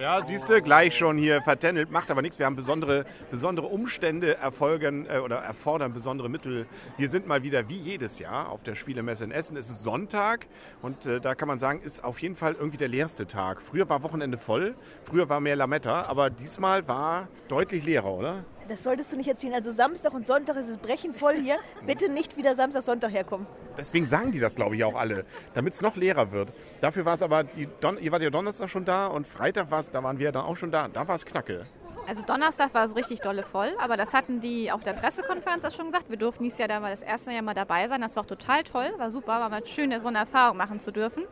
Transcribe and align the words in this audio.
Ja, 0.00 0.24
siehst 0.24 0.50
du, 0.50 0.60
gleich 0.60 0.96
schon 0.98 1.16
hier 1.16 1.40
vertändelt, 1.42 1.88
macht 1.92 2.10
aber 2.10 2.20
nichts. 2.20 2.40
Wir 2.40 2.46
haben 2.46 2.56
besondere, 2.56 3.04
besondere 3.30 3.68
Umstände 3.68 4.36
erfolgen 4.36 5.06
äh, 5.08 5.20
oder 5.20 5.36
erfordern 5.36 5.92
besondere 5.92 6.28
Mittel. 6.28 6.66
Wir 6.96 7.08
sind 7.08 7.28
mal 7.28 7.44
wieder 7.44 7.68
wie 7.68 7.76
jedes 7.76 8.18
Jahr 8.18 8.48
auf 8.48 8.64
der 8.64 8.74
Spielemesse 8.74 9.22
in 9.22 9.30
Essen. 9.30 9.56
Es 9.56 9.70
ist 9.70 9.84
Sonntag 9.84 10.48
und 10.82 11.06
äh, 11.06 11.20
da 11.20 11.36
kann 11.36 11.46
man 11.46 11.60
sagen, 11.60 11.80
ist 11.80 12.02
auf 12.02 12.20
jeden 12.20 12.34
Fall 12.34 12.54
irgendwie 12.54 12.76
der 12.76 12.88
leerste 12.88 13.28
Tag. 13.28 13.62
Früher 13.62 13.88
war 13.88 14.02
Wochenende 14.02 14.36
voll, 14.36 14.74
früher 15.04 15.28
war 15.28 15.38
mehr 15.38 15.54
Lametta, 15.54 15.93
aber 16.02 16.30
diesmal 16.30 16.86
war 16.88 17.28
deutlich 17.48 17.84
leerer, 17.84 18.12
oder? 18.12 18.44
Das 18.68 18.82
solltest 18.82 19.12
du 19.12 19.16
nicht 19.16 19.28
erzählen. 19.28 19.54
Also 19.54 19.70
Samstag 19.70 20.14
und 20.14 20.26
Sonntag 20.26 20.56
ist 20.56 20.68
es 20.68 20.78
brechenvoll 20.78 21.34
hier. 21.36 21.56
Bitte 21.86 22.08
nicht 22.08 22.36
wieder 22.36 22.54
Samstag, 22.54 22.82
Sonntag 22.82 23.12
herkommen. 23.12 23.46
Deswegen 23.76 24.06
sagen 24.06 24.32
die 24.32 24.40
das, 24.40 24.54
glaube 24.54 24.76
ich, 24.76 24.84
auch 24.84 24.94
alle, 24.94 25.26
damit 25.52 25.74
es 25.74 25.82
noch 25.82 25.96
leerer 25.96 26.32
wird. 26.32 26.52
Dafür 26.80 27.04
war 27.04 27.14
es 27.14 27.22
aber, 27.22 27.44
die 27.44 27.68
Don 27.80 27.98
ihr 27.98 28.12
wart 28.12 28.22
ja 28.22 28.30
Donnerstag 28.30 28.70
schon 28.70 28.84
da 28.84 29.06
und 29.08 29.26
Freitag 29.26 29.70
war 29.70 29.80
es, 29.80 29.90
da 29.90 30.02
waren 30.02 30.18
wir 30.18 30.32
dann 30.32 30.44
auch 30.44 30.56
schon 30.56 30.70
da. 30.70 30.88
Da 30.88 31.06
war 31.06 31.16
es 31.16 31.26
knacke. 31.26 31.66
Also 32.06 32.22
Donnerstag 32.22 32.74
war 32.74 32.84
es 32.84 32.94
richtig 32.94 33.20
dolle 33.20 33.42
voll, 33.42 33.70
aber 33.78 33.96
das 33.96 34.12
hatten 34.12 34.40
die 34.40 34.70
auf 34.70 34.82
der 34.82 34.92
Pressekonferenz 34.92 35.64
auch 35.64 35.70
schon 35.70 35.86
gesagt. 35.86 36.10
Wir 36.10 36.18
durften 36.18 36.42
dieses 36.42 36.58
Jahr 36.58 36.68
da 36.68 36.78
mal 36.78 36.90
das 36.90 37.00
erste 37.00 37.32
Jahr 37.32 37.42
mal 37.42 37.54
dabei 37.54 37.88
sein. 37.88 38.02
Das 38.02 38.14
war 38.14 38.24
auch 38.24 38.26
total 38.26 38.62
toll, 38.62 38.92
war 38.98 39.10
super, 39.10 39.40
war 39.40 39.48
mal 39.48 39.64
schön, 39.64 39.98
so 39.98 40.08
eine 40.08 40.18
Erfahrung 40.18 40.58
machen 40.58 40.80
zu 40.80 40.90
dürfen. 40.92 41.24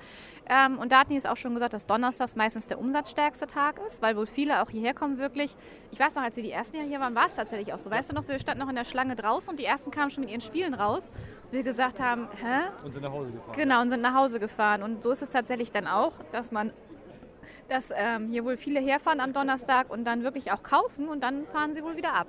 Ähm, 0.48 0.78
und 0.78 0.92
da 0.92 1.00
hatten 1.00 1.10
die 1.10 1.16
es 1.16 1.26
auch 1.26 1.36
schon 1.36 1.54
gesagt, 1.54 1.72
dass 1.72 1.86
Donnerstag 1.86 2.34
meistens 2.36 2.66
der 2.66 2.78
umsatzstärkste 2.78 3.46
Tag 3.46 3.80
ist, 3.86 4.02
weil 4.02 4.16
wohl 4.16 4.26
viele 4.26 4.62
auch 4.62 4.70
hierher 4.70 4.94
kommen 4.94 5.18
wirklich. 5.18 5.56
Ich 5.90 6.00
weiß 6.00 6.14
noch, 6.14 6.22
als 6.22 6.36
wir 6.36 6.42
die 6.42 6.50
ersten 6.50 6.76
Jahre 6.76 6.88
hier 6.88 7.00
waren, 7.00 7.14
war 7.14 7.26
es 7.26 7.36
tatsächlich 7.36 7.72
auch 7.72 7.78
so. 7.78 7.90
Weißt 7.90 8.10
du 8.10 8.14
noch, 8.14 8.26
wir 8.26 8.38
standen 8.38 8.60
noch 8.60 8.68
in 8.68 8.76
der 8.76 8.84
Schlange 8.84 9.14
draußen 9.14 9.50
und 9.50 9.58
die 9.58 9.64
ersten 9.64 9.90
kamen 9.90 10.10
schon 10.10 10.22
mit 10.22 10.30
ihren 10.30 10.40
Spielen 10.40 10.74
raus. 10.74 11.10
Wir 11.50 11.62
gesagt 11.62 12.00
haben, 12.00 12.28
hä? 12.42 12.84
Und 12.84 12.92
sind 12.92 13.02
nach 13.02 13.12
Hause 13.12 13.30
gefahren. 13.30 13.56
Genau, 13.56 13.80
und 13.82 13.90
sind 13.90 14.00
nach 14.00 14.14
Hause 14.14 14.40
gefahren. 14.40 14.82
Und 14.82 15.02
so 15.02 15.10
ist 15.10 15.22
es 15.22 15.30
tatsächlich 15.30 15.70
dann 15.70 15.86
auch, 15.86 16.12
dass 16.32 16.50
man 16.50 16.72
dass 17.68 17.90
ähm, 17.94 18.28
hier 18.28 18.44
wohl 18.44 18.56
viele 18.58 18.80
herfahren 18.80 19.20
am 19.20 19.32
Donnerstag 19.32 19.90
und 19.90 20.04
dann 20.04 20.24
wirklich 20.24 20.52
auch 20.52 20.62
kaufen 20.62 21.08
und 21.08 21.22
dann 21.22 21.46
fahren 21.46 21.72
sie 21.72 21.82
wohl 21.82 21.96
wieder 21.96 22.12
ab. 22.12 22.26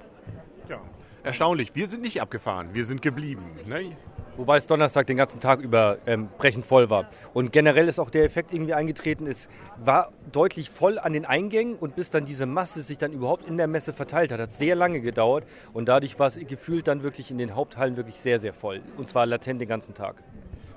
Ja, 0.69 0.80
erstaunlich. 1.23 1.75
Wir 1.75 1.88
sind 1.88 2.02
nicht 2.02 2.22
abgefahren, 2.22 2.69
wir 2.73 2.86
sind 2.86 3.02
geblieben. 3.02 3.44
Ne? 3.66 3.91
Wobei 4.36 4.58
es 4.58 4.66
Donnerstag 4.66 5.06
den 5.06 5.17
ganzen 5.17 5.39
Tag 5.39 5.59
über 5.59 6.00
ähm, 6.08 6.28
brechend 6.39 6.66
voll 6.66 6.89
war. 6.89 7.08
Und 7.36 7.52
generell 7.52 7.88
ist 7.88 8.00
auch 8.00 8.09
der 8.09 8.23
Effekt 8.23 8.52
irgendwie 8.52 8.73
eingetreten, 8.73 9.28
es 9.28 9.48
war 9.78 10.12
deutlich 10.31 10.72
voll 10.72 10.98
an 10.98 11.14
den 11.14 11.25
Eingängen 11.25 11.75
und 11.75 11.95
bis 11.95 12.09
dann 12.09 12.25
diese 12.25 12.48
Masse 12.48 12.81
sich 12.81 12.98
dann 12.98 13.14
überhaupt 13.14 13.48
in 13.48 13.58
der 13.58 13.67
Messe 13.67 13.94
verteilt 13.94 14.31
hat, 14.31 14.40
hat 14.40 14.52
sehr 14.52 14.75
lange 14.75 15.02
gedauert. 15.02 15.45
Und 15.72 15.88
dadurch 15.88 16.17
war 16.17 16.28
es 16.28 16.40
gefühlt 16.48 16.88
dann 16.88 17.03
wirklich 17.03 17.30
in 17.30 17.38
den 17.38 17.53
Haupthallen 17.53 17.95
wirklich 17.95 18.16
sehr, 18.16 18.40
sehr 18.40 18.53
voll. 18.53 18.81
Und 18.98 19.08
zwar 19.08 19.28
latent 19.28 19.62
den 19.62 19.67
ganzen 19.67 19.94
Tag. 19.94 20.16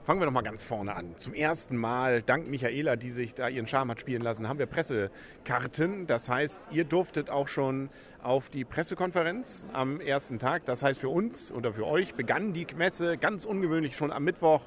Fangen 0.07 0.20
wir 0.20 0.27
doch 0.27 0.33
mal 0.33 0.43
ganz 0.43 0.63
vorne 0.63 0.95
an. 0.95 1.17
Zum 1.17 1.35
ersten 1.35 1.77
Mal, 1.77 2.23
dank 2.23 2.47
Michaela, 2.48 2.95
die 2.95 3.11
sich 3.11 3.35
da 3.35 3.48
ihren 3.48 3.67
Charme 3.67 3.91
hat 3.91 4.01
spielen 4.01 4.23
lassen, 4.23 4.48
haben 4.48 4.61
wir 4.61 4.67
Pressekarten. 4.67 6.07
Das 6.07 6.29
heißt, 6.29 6.69
ihr 6.70 6.85
durftet 6.85 7.29
auch 7.29 7.48
schon 7.48 7.89
auf 8.27 8.51
die 8.51 8.65
Pressekonferenz 8.65 9.65
am 9.73 10.01
ersten 10.01 10.41
Tag. 10.41 10.65
Das 10.65 10.83
heißt, 10.83 10.99
für 10.99 11.09
uns 11.09 11.53
oder 11.53 11.73
für 11.73 11.87
euch 11.87 12.15
begann 12.15 12.53
die 12.53 12.67
Messe 12.77 13.17
ganz 13.17 13.45
ungewöhnlich 13.45 13.97
schon 13.97 14.11
am 14.11 14.25
Mittwoch. 14.25 14.63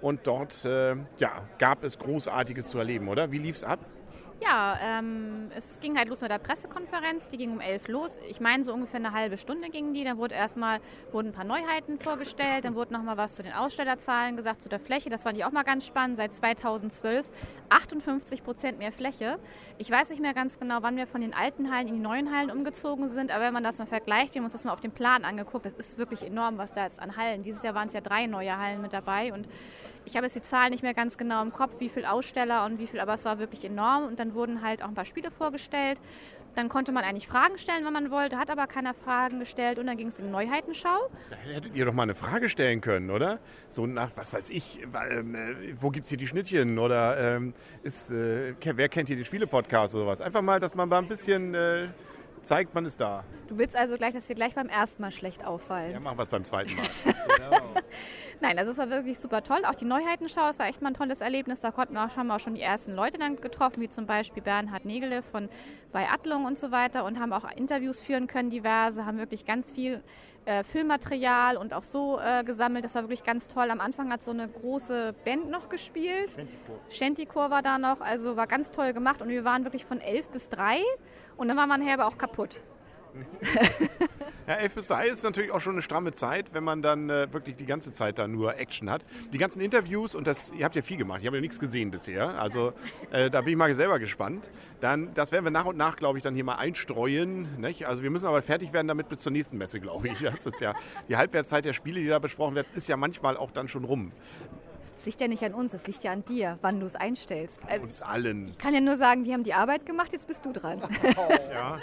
Und 0.00 0.26
dort 0.26 0.64
äh, 0.64 0.96
ja, 1.18 1.42
gab 1.58 1.84
es 1.84 1.98
Großartiges 1.98 2.68
zu 2.68 2.78
erleben, 2.78 3.08
oder? 3.08 3.30
Wie 3.30 3.38
lief 3.38 3.56
es 3.56 3.64
ab? 3.64 3.78
Ja, 4.46 4.78
ähm, 4.82 5.50
es 5.56 5.80
ging 5.80 5.96
halt 5.96 6.08
los 6.08 6.20
mit 6.20 6.30
der 6.30 6.38
Pressekonferenz, 6.38 7.28
die 7.28 7.38
ging 7.38 7.52
um 7.52 7.60
elf 7.60 7.88
los. 7.88 8.18
Ich 8.28 8.40
meine, 8.40 8.62
so 8.62 8.74
ungefähr 8.74 9.00
eine 9.00 9.12
halbe 9.12 9.38
Stunde 9.38 9.70
gingen 9.70 9.94
die. 9.94 10.04
Dann 10.04 10.18
wurde 10.18 10.34
erstmal 10.34 10.80
wurden 11.12 11.28
ein 11.28 11.32
paar 11.32 11.44
Neuheiten 11.44 11.98
vorgestellt, 11.98 12.66
dann 12.66 12.74
wurde 12.74 12.92
nochmal 12.92 13.16
was 13.16 13.34
zu 13.34 13.42
den 13.42 13.52
Ausstellerzahlen 13.54 14.36
gesagt, 14.36 14.60
zu 14.60 14.68
der 14.68 14.80
Fläche. 14.80 15.08
Das 15.08 15.22
fand 15.22 15.38
ich 15.38 15.44
auch 15.46 15.52
mal 15.52 15.62
ganz 15.62 15.86
spannend. 15.86 16.18
Seit 16.18 16.34
2012 16.34 17.26
58 17.70 18.44
Prozent 18.44 18.78
mehr 18.78 18.92
Fläche. 18.92 19.38
Ich 19.78 19.90
weiß 19.90 20.10
nicht 20.10 20.20
mehr 20.20 20.34
ganz 20.34 20.58
genau, 20.58 20.78
wann 20.82 20.96
wir 20.96 21.06
von 21.06 21.22
den 21.22 21.32
alten 21.32 21.72
Hallen 21.72 21.88
in 21.88 21.94
die 21.94 22.00
neuen 22.00 22.30
Hallen 22.34 22.50
umgezogen 22.50 23.08
sind, 23.08 23.30
aber 23.30 23.44
wenn 23.44 23.54
man 23.54 23.64
das 23.64 23.78
mal 23.78 23.86
vergleicht, 23.86 24.34
wir 24.34 24.40
haben 24.40 24.44
uns 24.44 24.52
das 24.52 24.64
mal 24.64 24.72
auf 24.72 24.80
dem 24.80 24.92
Plan 24.92 25.24
angeguckt, 25.24 25.64
das 25.64 25.74
ist 25.74 25.96
wirklich 25.96 26.22
enorm, 26.22 26.58
was 26.58 26.72
da 26.72 26.84
jetzt 26.84 27.00
an 27.00 27.16
Hallen. 27.16 27.42
Dieses 27.42 27.62
Jahr 27.62 27.74
waren 27.74 27.88
es 27.88 27.94
ja 27.94 28.00
drei 28.00 28.26
neue 28.26 28.56
Hallen 28.56 28.82
mit 28.82 28.92
dabei 28.92 29.32
und 29.32 29.48
ich 30.04 30.16
habe 30.16 30.26
jetzt 30.26 30.36
die 30.36 30.42
Zahlen 30.42 30.70
nicht 30.70 30.82
mehr 30.82 30.94
ganz 30.94 31.16
genau 31.16 31.42
im 31.42 31.52
Kopf, 31.52 31.72
wie 31.78 31.88
viele 31.88 32.10
Aussteller 32.10 32.64
und 32.64 32.78
wie 32.78 32.86
viel, 32.86 33.00
aber 33.00 33.14
es 33.14 33.24
war 33.24 33.38
wirklich 33.38 33.64
enorm. 33.64 34.04
Und 34.04 34.18
dann 34.18 34.34
wurden 34.34 34.62
halt 34.62 34.82
auch 34.82 34.88
ein 34.88 34.94
paar 34.94 35.04
Spiele 35.04 35.30
vorgestellt. 35.30 36.00
Dann 36.54 36.68
konnte 36.68 36.92
man 36.92 37.02
eigentlich 37.02 37.26
Fragen 37.26 37.58
stellen, 37.58 37.84
wenn 37.84 37.92
man 37.92 38.12
wollte, 38.12 38.38
hat 38.38 38.48
aber 38.48 38.68
keiner 38.68 38.94
Fragen 38.94 39.40
gestellt 39.40 39.78
und 39.80 39.88
dann 39.88 39.96
ging 39.96 40.06
es 40.06 40.18
in 40.20 40.26
die 40.26 40.30
Neuheitenschau. 40.30 41.10
Da 41.30 41.36
hättet 41.36 41.74
ihr 41.74 41.84
doch 41.84 41.92
mal 41.92 42.04
eine 42.04 42.14
Frage 42.14 42.48
stellen 42.48 42.80
können, 42.80 43.10
oder? 43.10 43.40
So 43.68 43.86
nach, 43.86 44.10
was 44.14 44.32
weiß 44.32 44.50
ich, 44.50 44.80
ähm, 45.10 45.34
äh, 45.34 45.74
wo 45.80 45.90
gibt 45.90 46.04
es 46.04 46.10
hier 46.10 46.18
die 46.18 46.28
Schnittchen 46.28 46.78
oder 46.78 47.36
ähm, 47.36 47.54
ist, 47.82 48.10
äh, 48.10 48.54
wer 48.62 48.88
kennt 48.88 49.08
hier 49.08 49.16
die 49.16 49.24
Spiele-Podcasts 49.24 49.96
oder 49.96 50.04
sowas? 50.04 50.20
Einfach 50.20 50.42
mal, 50.42 50.60
dass 50.60 50.76
man 50.76 50.88
mal 50.88 50.98
ein 50.98 51.08
bisschen 51.08 51.54
äh, 51.54 51.88
zeigt, 52.44 52.74
man 52.74 52.84
ist 52.84 53.00
da. 53.00 53.24
Du 53.48 53.58
willst 53.58 53.76
also 53.76 53.96
gleich, 53.96 54.14
dass 54.14 54.28
wir 54.28 54.36
gleich 54.36 54.54
beim 54.54 54.68
ersten 54.68 55.02
Mal 55.02 55.10
schlecht 55.10 55.44
auffallen. 55.44 55.92
Ja, 55.92 56.00
machen 56.00 56.18
wir 56.18 56.22
es 56.22 56.28
beim 56.28 56.44
zweiten 56.44 56.74
Mal. 56.74 56.86
genau. 57.04 57.74
Nein, 58.40 58.58
also 58.58 58.72
es 58.72 58.78
war 58.78 58.90
wirklich 58.90 59.18
super 59.18 59.42
toll. 59.42 59.64
Auch 59.64 59.74
die 59.74 59.84
Neuheitenschau, 59.84 60.48
es 60.48 60.58
war 60.58 60.66
echt 60.66 60.82
mal 60.82 60.88
ein 60.88 60.94
tolles 60.94 61.20
Erlebnis. 61.20 61.60
Da 61.60 61.70
konnten 61.70 61.94
wir 61.94 62.04
auch, 62.04 62.16
haben 62.16 62.26
wir 62.26 62.36
auch 62.36 62.40
schon 62.40 62.54
die 62.54 62.60
ersten 62.60 62.92
Leute 62.92 63.18
dann 63.18 63.36
getroffen, 63.36 63.80
wie 63.80 63.88
zum 63.88 64.06
Beispiel 64.06 64.42
Bernhard 64.42 64.84
Nägele 64.84 65.22
von 65.22 65.48
bei 65.92 66.08
Adlung 66.10 66.44
und 66.44 66.58
so 66.58 66.70
weiter 66.72 67.04
und 67.04 67.20
haben 67.20 67.32
auch 67.32 67.48
Interviews 67.56 68.00
führen 68.00 68.26
können, 68.26 68.50
diverse, 68.50 69.06
haben 69.06 69.18
wirklich 69.18 69.44
ganz 69.46 69.70
viel 69.70 70.02
äh, 70.44 70.64
Filmmaterial 70.64 71.56
und 71.56 71.72
auch 71.72 71.84
so 71.84 72.18
äh, 72.18 72.42
gesammelt. 72.44 72.84
Das 72.84 72.94
war 72.94 73.02
wirklich 73.02 73.24
ganz 73.24 73.46
toll. 73.46 73.70
Am 73.70 73.80
Anfang 73.80 74.12
hat 74.12 74.24
so 74.24 74.32
eine 74.32 74.48
große 74.48 75.14
Band 75.24 75.50
noch 75.50 75.68
gespielt. 75.68 76.30
Shantycore. 76.30 76.78
Shantycore 76.90 77.50
war 77.50 77.62
da 77.62 77.78
noch, 77.78 78.00
also 78.00 78.36
war 78.36 78.46
ganz 78.46 78.70
toll 78.70 78.92
gemacht 78.92 79.22
und 79.22 79.28
wir 79.28 79.44
waren 79.44 79.64
wirklich 79.64 79.84
von 79.84 80.00
elf 80.00 80.26
bis 80.28 80.48
drei 80.48 80.80
und 81.36 81.48
dann 81.48 81.56
war 81.56 81.66
man 81.66 81.86
aber 81.88 82.06
auch 82.06 82.18
kaputt. 82.18 82.60
ja, 84.46 84.54
11 84.54 84.74
bis 84.74 84.88
3 84.88 85.06
ist 85.06 85.22
natürlich 85.22 85.52
auch 85.52 85.60
schon 85.60 85.74
eine 85.74 85.82
stramme 85.82 86.12
Zeit, 86.12 86.52
wenn 86.52 86.64
man 86.64 86.82
dann 86.82 87.10
äh, 87.10 87.32
wirklich 87.32 87.56
die 87.56 87.66
ganze 87.66 87.92
Zeit 87.92 88.18
da 88.18 88.26
nur 88.26 88.56
Action 88.56 88.90
hat. 88.90 89.04
Die 89.32 89.38
ganzen 89.38 89.60
Interviews, 89.60 90.14
und 90.14 90.26
das, 90.26 90.52
ihr 90.52 90.64
habt 90.64 90.74
ja 90.74 90.82
viel 90.82 90.96
gemacht, 90.96 91.20
ich 91.20 91.26
habe 91.26 91.36
ja 91.36 91.40
nichts 91.40 91.60
gesehen 91.60 91.90
bisher, 91.90 92.40
also 92.40 92.72
äh, 93.12 93.30
da 93.30 93.40
bin 93.42 93.52
ich 93.52 93.56
mal 93.56 93.72
selber 93.74 93.98
gespannt. 93.98 94.50
Dann, 94.80 95.14
das 95.14 95.32
werden 95.32 95.44
wir 95.44 95.50
nach 95.50 95.66
und 95.66 95.76
nach, 95.76 95.96
glaube 95.96 96.18
ich, 96.18 96.24
dann 96.24 96.34
hier 96.34 96.44
mal 96.44 96.56
einstreuen. 96.56 97.60
Nicht? 97.60 97.86
Also 97.86 98.02
wir 98.02 98.10
müssen 98.10 98.26
aber 98.26 98.42
fertig 98.42 98.72
werden 98.72 98.88
damit 98.88 99.08
bis 99.08 99.20
zur 99.20 99.32
nächsten 99.32 99.58
Messe, 99.58 99.80
glaube 99.80 100.08
ich. 100.08 100.24
Das 100.34 100.46
ist 100.46 100.60
ja 100.60 100.74
die 101.08 101.16
Halbwertszeit 101.16 101.64
der 101.64 101.74
Spiele, 101.74 102.00
die 102.00 102.08
da 102.08 102.18
besprochen 102.18 102.54
wird, 102.56 102.66
ist 102.74 102.88
ja 102.88 102.96
manchmal 102.96 103.36
auch 103.36 103.52
dann 103.52 103.68
schon 103.68 103.84
rum. 103.84 104.10
Das 105.04 105.08
liegt 105.08 105.20
ja 105.20 105.28
nicht 105.28 105.44
an 105.44 105.52
uns, 105.52 105.72
das 105.72 105.86
liegt 105.86 106.02
ja 106.02 106.12
an 106.12 106.24
dir, 106.24 106.58
wann 106.62 106.80
du 106.80 106.86
es 106.86 106.96
einstellst. 106.96 107.60
Also, 107.68 107.84
uns 107.84 108.00
allen. 108.00 108.48
Ich 108.48 108.56
kann 108.56 108.72
ja 108.72 108.80
nur 108.80 108.96
sagen, 108.96 109.26
wir 109.26 109.34
haben 109.34 109.42
die 109.42 109.52
Arbeit 109.52 109.84
gemacht, 109.84 110.14
jetzt 110.14 110.26
bist 110.26 110.46
du 110.46 110.50
dran. 110.50 110.80
Oh. 110.82 111.28
ja. 111.52 111.78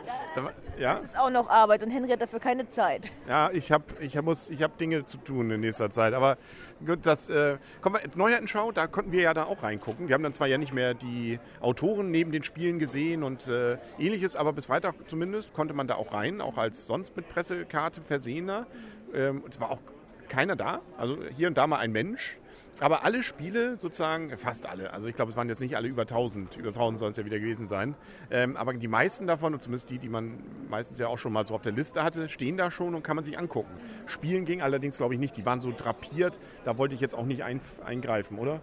ja. 0.80 0.96
Das 0.96 1.04
ist 1.04 1.20
auch 1.20 1.30
noch 1.30 1.48
Arbeit 1.48 1.84
und 1.84 1.92
Henry 1.92 2.10
hat 2.10 2.20
dafür 2.20 2.40
keine 2.40 2.68
Zeit. 2.72 3.12
Ja, 3.30 3.52
ich 3.52 3.72
habe 3.72 3.84
ich 4.00 4.18
hab, 4.18 4.26
hab 4.26 4.78
Dinge 4.80 5.06
zu 5.06 5.18
tun 5.18 5.52
in 5.52 5.62
nächster 5.62 5.92
Zeit. 5.92 6.16
Aber 6.16 6.40
gut, 6.84 7.06
das 7.06 7.30
äh, 7.30 7.60
kommen 7.82 8.00
wir, 8.02 8.10
Neuheitenschau, 8.16 8.72
da 8.72 8.88
konnten 8.88 9.12
wir 9.12 9.22
ja 9.22 9.36
da 9.36 9.44
auch 9.44 9.62
reingucken. 9.62 10.08
Wir 10.08 10.16
haben 10.16 10.24
dann 10.24 10.34
zwar 10.34 10.48
ja 10.48 10.58
nicht 10.58 10.74
mehr 10.74 10.96
die 10.96 11.40
Autoren 11.60 12.10
neben 12.10 12.32
den 12.32 12.42
Spielen 12.42 12.80
gesehen 12.80 13.22
und 13.22 13.48
äh, 13.48 13.78
ähnliches, 14.00 14.36
aber 14.36 14.52
bis 14.52 14.66
Freitag 14.66 14.96
zumindest 15.06 15.54
konnte 15.54 15.76
man 15.76 15.86
da 15.86 15.94
auch 15.94 16.12
rein, 16.12 16.42
auch 16.42 16.58
als 16.58 16.88
sonst 16.88 17.16
mit 17.16 17.30
Pressekarte 17.30 18.02
versehener. 18.02 18.66
Ähm, 19.14 19.44
es 19.48 19.60
war 19.60 19.70
auch 19.70 19.80
keiner 20.28 20.56
da, 20.56 20.82
also 20.98 21.20
hier 21.38 21.50
und 21.50 21.58
da 21.60 21.68
mal 21.68 21.78
ein 21.78 21.92
Mensch. 21.92 22.40
Aber 22.80 23.04
alle 23.04 23.22
Spiele 23.22 23.78
sozusagen, 23.78 24.36
fast 24.38 24.66
alle, 24.66 24.92
also 24.94 25.08
ich 25.08 25.16
glaube, 25.16 25.30
es 25.30 25.38
waren 25.38 25.50
jetzt 25.50 25.60
nicht 25.60 25.76
alle 25.76 25.88
über 25.88 26.04
1000, 26.04 26.58
über 26.58 26.70
1000 26.70 26.98
sollen 26.98 27.12
es 27.12 27.18
ja 27.18 27.26
wieder 27.26 27.38
gewesen 27.38 27.68
sein, 27.68 27.96
ähm, 28.32 28.58
aber 28.58 28.74
die 28.74 28.88
meisten 28.88 29.28
davon, 29.28 29.54
und 29.54 29.62
zumindest 29.62 29.90
die, 29.90 30.00
die 30.00 30.10
man 30.10 30.40
meistens 30.70 30.98
ja 30.98 31.08
auch 31.08 31.18
schon 31.18 31.34
mal 31.34 31.46
so 31.46 31.54
auf 31.54 31.62
der 31.62 31.74
Liste 31.74 32.02
hatte, 32.02 32.30
stehen 32.30 32.58
da 32.58 32.72
schon 32.72 32.96
und 32.96 33.04
kann 33.04 33.16
man 33.16 33.26
sich 33.26 33.38
angucken. 33.38 33.70
Spielen 34.08 34.46
ging 34.46 34.62
allerdings, 34.62 34.98
glaube 34.98 35.14
ich, 35.14 35.20
nicht. 35.20 35.38
Die 35.38 35.46
waren 35.46 35.62
so 35.62 35.72
drapiert, 35.72 36.40
da 36.66 36.78
wollte 36.78 36.96
ich 36.96 37.02
jetzt 37.02 37.14
auch 37.14 37.26
nicht 37.26 37.44
ein, 37.44 37.62
eingreifen, 37.86 38.40
oder? 38.40 38.62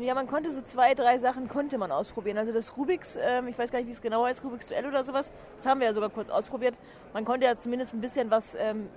Ja, 0.00 0.14
man 0.14 0.26
konnte 0.26 0.50
so 0.50 0.60
zwei, 0.62 0.94
drei 0.94 1.18
Sachen 1.18 1.46
konnte 1.46 1.78
man 1.78 1.92
ausprobieren. 1.92 2.36
Also 2.36 2.52
das 2.52 2.76
Rubiks, 2.76 3.16
ähm, 3.22 3.46
ich 3.46 3.56
weiß 3.56 3.70
gar 3.70 3.78
nicht, 3.78 3.86
wie 3.86 3.92
es 3.92 4.02
genau 4.02 4.24
heißt, 4.24 4.42
Rubiks 4.42 4.66
Duell 4.66 4.86
oder 4.86 5.04
sowas, 5.04 5.32
das 5.56 5.66
haben 5.66 5.78
wir 5.78 5.86
ja 5.86 5.94
sogar 5.94 6.10
kurz 6.10 6.30
ausprobiert. 6.30 6.76
Man 7.12 7.24
konnte 7.24 7.46
ja 7.46 7.54
zumindest 7.54 7.94
ein 7.94 8.00
bisschen 8.00 8.28
was 8.28 8.56
ähm, 8.58 8.88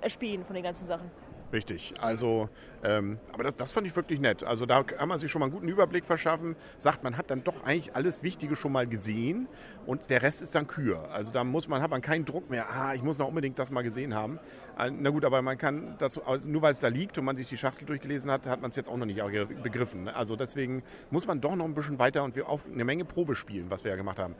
erspielen 0.00 0.44
von 0.44 0.54
den 0.54 0.64
ganzen 0.64 0.86
Sachen. 0.86 1.10
Richtig, 1.50 1.94
also, 1.98 2.50
ähm, 2.84 3.18
aber 3.32 3.44
das, 3.44 3.54
das 3.54 3.72
fand 3.72 3.86
ich 3.86 3.96
wirklich 3.96 4.20
nett. 4.20 4.44
Also 4.44 4.66
da 4.66 4.82
kann 4.82 5.08
man 5.08 5.18
sich 5.18 5.30
schon 5.30 5.40
mal 5.40 5.46
einen 5.46 5.54
guten 5.54 5.68
Überblick 5.68 6.04
verschaffen, 6.04 6.56
sagt, 6.76 7.02
man 7.04 7.16
hat 7.16 7.30
dann 7.30 7.42
doch 7.42 7.64
eigentlich 7.64 7.96
alles 7.96 8.22
Wichtige 8.22 8.54
schon 8.54 8.72
mal 8.72 8.86
gesehen 8.86 9.48
und 9.86 10.10
der 10.10 10.20
Rest 10.20 10.42
ist 10.42 10.54
dann 10.54 10.66
Kür. 10.66 11.10
Also 11.10 11.32
da 11.32 11.44
muss 11.44 11.66
man, 11.66 11.80
hat 11.80 11.90
man 11.90 12.02
keinen 12.02 12.26
Druck 12.26 12.50
mehr, 12.50 12.70
ah, 12.70 12.92
ich 12.94 13.02
muss 13.02 13.16
noch 13.16 13.28
unbedingt 13.28 13.58
das 13.58 13.70
mal 13.70 13.80
gesehen 13.80 14.14
haben. 14.14 14.38
Äh, 14.78 14.90
Na 14.90 15.08
gut, 15.08 15.24
aber 15.24 15.40
man 15.40 15.56
kann 15.56 15.94
dazu, 15.98 16.22
also 16.22 16.50
nur 16.50 16.60
weil 16.60 16.72
es 16.72 16.80
da 16.80 16.88
liegt 16.88 17.16
und 17.16 17.24
man 17.24 17.36
sich 17.36 17.48
die 17.48 17.56
Schachtel 17.56 17.86
durchgelesen 17.86 18.30
hat, 18.30 18.46
hat 18.46 18.60
man 18.60 18.68
es 18.68 18.76
jetzt 18.76 18.90
auch 18.90 18.98
noch 18.98 19.06
nicht 19.06 19.22
begriffen. 19.62 20.04
ne? 20.04 20.14
Also 20.14 20.36
deswegen 20.36 20.82
muss 21.10 21.26
man 21.26 21.40
doch 21.40 21.56
noch 21.56 21.64
ein 21.64 21.74
bisschen 21.74 21.98
weiter 21.98 22.24
und 22.24 22.36
wir 22.36 22.46
auch 22.46 22.60
eine 22.70 22.84
Menge 22.84 23.06
Probe 23.06 23.34
spielen, 23.34 23.70
was 23.70 23.84
wir 23.84 23.90
ja 23.90 23.96
gemacht 23.96 24.18
haben. 24.18 24.34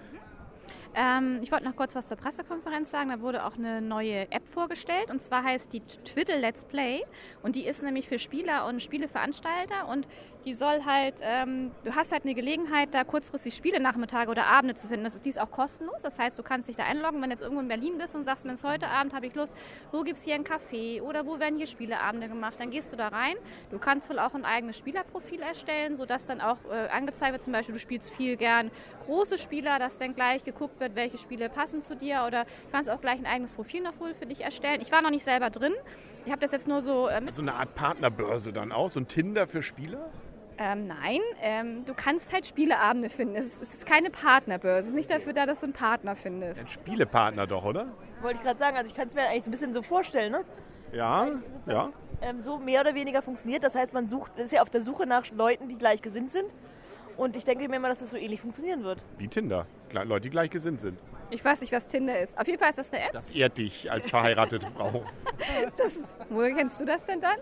Ähm, 0.98 1.38
ich 1.42 1.52
wollte 1.52 1.64
noch 1.64 1.76
kurz 1.76 1.94
was 1.94 2.08
zur 2.08 2.16
Pressekonferenz 2.16 2.90
sagen. 2.90 3.10
Da 3.10 3.20
wurde 3.20 3.46
auch 3.46 3.54
eine 3.54 3.80
neue 3.80 4.32
App 4.32 4.48
vorgestellt. 4.48 5.10
Und 5.10 5.22
zwar 5.22 5.44
heißt 5.44 5.72
die 5.72 5.80
Twiddle 5.80 6.40
Let's 6.40 6.64
Play. 6.64 7.04
Und 7.40 7.54
die 7.54 7.66
ist 7.66 7.84
nämlich 7.84 8.08
für 8.08 8.18
Spieler 8.18 8.66
und 8.66 8.82
Spieleveranstalter. 8.82 9.86
Und 9.86 10.08
die 10.44 10.54
soll 10.54 10.84
halt, 10.84 11.16
ähm, 11.20 11.70
du 11.84 11.94
hast 11.94 12.12
halt 12.12 12.24
eine 12.24 12.34
Gelegenheit, 12.34 12.94
da 12.94 13.04
kurzfristig 13.04 13.54
Spiele 13.54 13.80
Nachmittage 13.80 14.30
oder 14.30 14.46
Abende 14.46 14.74
zu 14.74 14.88
finden. 14.88 15.04
Das 15.04 15.14
ist 15.14 15.26
dies 15.26 15.36
auch 15.36 15.50
kostenlos. 15.50 16.02
Das 16.02 16.18
heißt, 16.18 16.38
du 16.38 16.42
kannst 16.42 16.68
dich 16.68 16.76
da 16.76 16.84
einloggen, 16.84 17.20
wenn 17.20 17.30
du 17.30 17.34
jetzt 17.34 17.42
irgendwo 17.42 17.60
in 17.60 17.68
Berlin 17.68 17.98
bist 17.98 18.14
und 18.14 18.24
sagst, 18.24 18.44
Mensch, 18.44 18.62
heute 18.62 18.88
Abend 18.88 19.14
habe 19.14 19.26
ich 19.26 19.34
Lust, 19.34 19.54
wo 19.92 20.02
gibt 20.02 20.18
es 20.18 20.24
hier 20.24 20.34
ein 20.34 20.44
Café 20.44 21.02
oder 21.02 21.26
wo 21.26 21.38
werden 21.38 21.56
hier 21.56 21.66
Spieleabende 21.66 22.28
gemacht, 22.28 22.54
dann 22.58 22.70
gehst 22.70 22.92
du 22.92 22.96
da 22.96 23.08
rein. 23.08 23.36
Du 23.70 23.78
kannst 23.78 24.08
wohl 24.10 24.18
auch 24.18 24.34
ein 24.34 24.44
eigenes 24.44 24.78
Spielerprofil 24.78 25.40
erstellen, 25.40 25.96
sodass 25.96 26.24
dann 26.24 26.40
auch 26.40 26.58
äh, 26.70 26.88
angezeigt 26.88 27.32
wird, 27.32 27.42
zum 27.42 27.52
Beispiel 27.52 27.74
du 27.74 27.80
spielst 27.80 28.10
viel 28.10 28.36
gern 28.36 28.70
große 29.06 29.38
Spieler, 29.38 29.78
dass 29.78 29.96
dann 29.96 30.14
gleich 30.14 30.44
geguckt 30.44 30.80
wird, 30.80 30.94
welche 30.94 31.18
Spiele 31.18 31.48
passen 31.48 31.82
zu 31.82 31.96
dir 31.96 32.24
oder 32.26 32.44
du 32.44 32.70
kannst 32.72 32.90
auch 32.90 33.00
gleich 33.00 33.18
ein 33.18 33.26
eigenes 33.26 33.52
Profil 33.52 33.82
noch 33.82 33.98
wohl 34.00 34.14
für 34.14 34.26
dich 34.26 34.42
erstellen. 34.42 34.80
Ich 34.80 34.92
war 34.92 35.02
noch 35.02 35.10
nicht 35.10 35.24
selber 35.24 35.50
drin. 35.50 35.72
Ich 36.26 36.32
habe 36.32 36.42
das 36.42 36.52
jetzt 36.52 36.68
nur 36.68 36.82
so 36.82 37.08
äh, 37.08 37.20
mit 37.20 37.34
So 37.34 37.42
eine 37.42 37.54
Art 37.54 37.74
Partnerbörse 37.74 38.52
dann 38.52 38.70
auch, 38.70 38.90
so 38.90 39.00
ein 39.00 39.08
Tinder 39.08 39.46
für 39.46 39.62
Spieler? 39.62 40.10
Ähm, 40.60 40.88
nein, 40.88 41.20
ähm, 41.40 41.84
du 41.84 41.94
kannst 41.94 42.32
halt 42.32 42.44
Spieleabende 42.46 43.10
finden. 43.10 43.36
Es 43.36 43.46
ist, 43.46 43.62
es 43.62 43.74
ist 43.74 43.86
keine 43.86 44.10
Partnerbörse. 44.10 44.80
Es 44.80 44.86
ist 44.88 44.94
nicht 44.94 45.10
dafür 45.10 45.32
da, 45.32 45.46
dass 45.46 45.60
du 45.60 45.66
einen 45.66 45.72
Partner 45.72 46.16
findest. 46.16 46.58
Ein 46.60 46.66
Spielepartner 46.66 47.46
doch, 47.46 47.64
oder? 47.64 47.86
Wollte 48.22 48.38
ich 48.38 48.42
gerade 48.44 48.58
sagen, 48.58 48.76
also 48.76 48.90
ich 48.90 48.96
kann 48.96 49.06
es 49.06 49.14
mir 49.14 49.22
eigentlich 49.22 49.44
so 49.44 49.50
ein 49.50 49.52
bisschen 49.52 49.72
so 49.72 49.82
vorstellen, 49.82 50.32
ne? 50.32 50.44
Ja, 50.92 51.28
ja. 51.66 51.90
Ähm, 52.22 52.42
so 52.42 52.58
mehr 52.58 52.80
oder 52.80 52.94
weniger 52.94 53.22
funktioniert. 53.22 53.62
Das 53.62 53.76
heißt, 53.76 53.92
man 53.94 54.08
sucht, 54.08 54.36
ist 54.38 54.52
ja 54.52 54.62
auf 54.62 54.70
der 54.70 54.80
Suche 54.80 55.06
nach 55.06 55.30
Leuten, 55.30 55.68
die 55.68 55.76
gleichgesinnt 55.78 56.32
sind. 56.32 56.46
Und 57.16 57.36
ich 57.36 57.44
denke 57.44 57.68
mir 57.68 57.78
mal, 57.78 57.88
dass 57.88 58.00
das 58.00 58.10
so 58.10 58.16
ähnlich 58.16 58.40
funktionieren 58.40 58.82
wird. 58.82 59.02
Wie 59.18 59.28
Tinder. 59.28 59.66
Gle- 59.92 60.04
Leute, 60.04 60.22
die 60.22 60.30
gleichgesinnt 60.30 60.80
sind. 60.80 60.98
Ich 61.30 61.44
weiß 61.44 61.60
nicht, 61.60 61.72
was 61.72 61.86
Tinder 61.86 62.18
ist. 62.18 62.36
Auf 62.38 62.46
jeden 62.48 62.58
Fall 62.58 62.70
ist 62.70 62.78
das 62.78 62.92
eine 62.92 63.04
App. 63.04 63.12
Das 63.12 63.30
ehrt 63.30 63.58
dich 63.58 63.90
als 63.92 64.08
verheiratete 64.08 64.66
Frau. 64.76 65.04
Das 65.76 65.94
ist, 65.94 66.04
woher 66.30 66.52
kennst 66.54 66.80
du 66.80 66.84
das 66.84 67.04
denn 67.04 67.20
dann? 67.20 67.36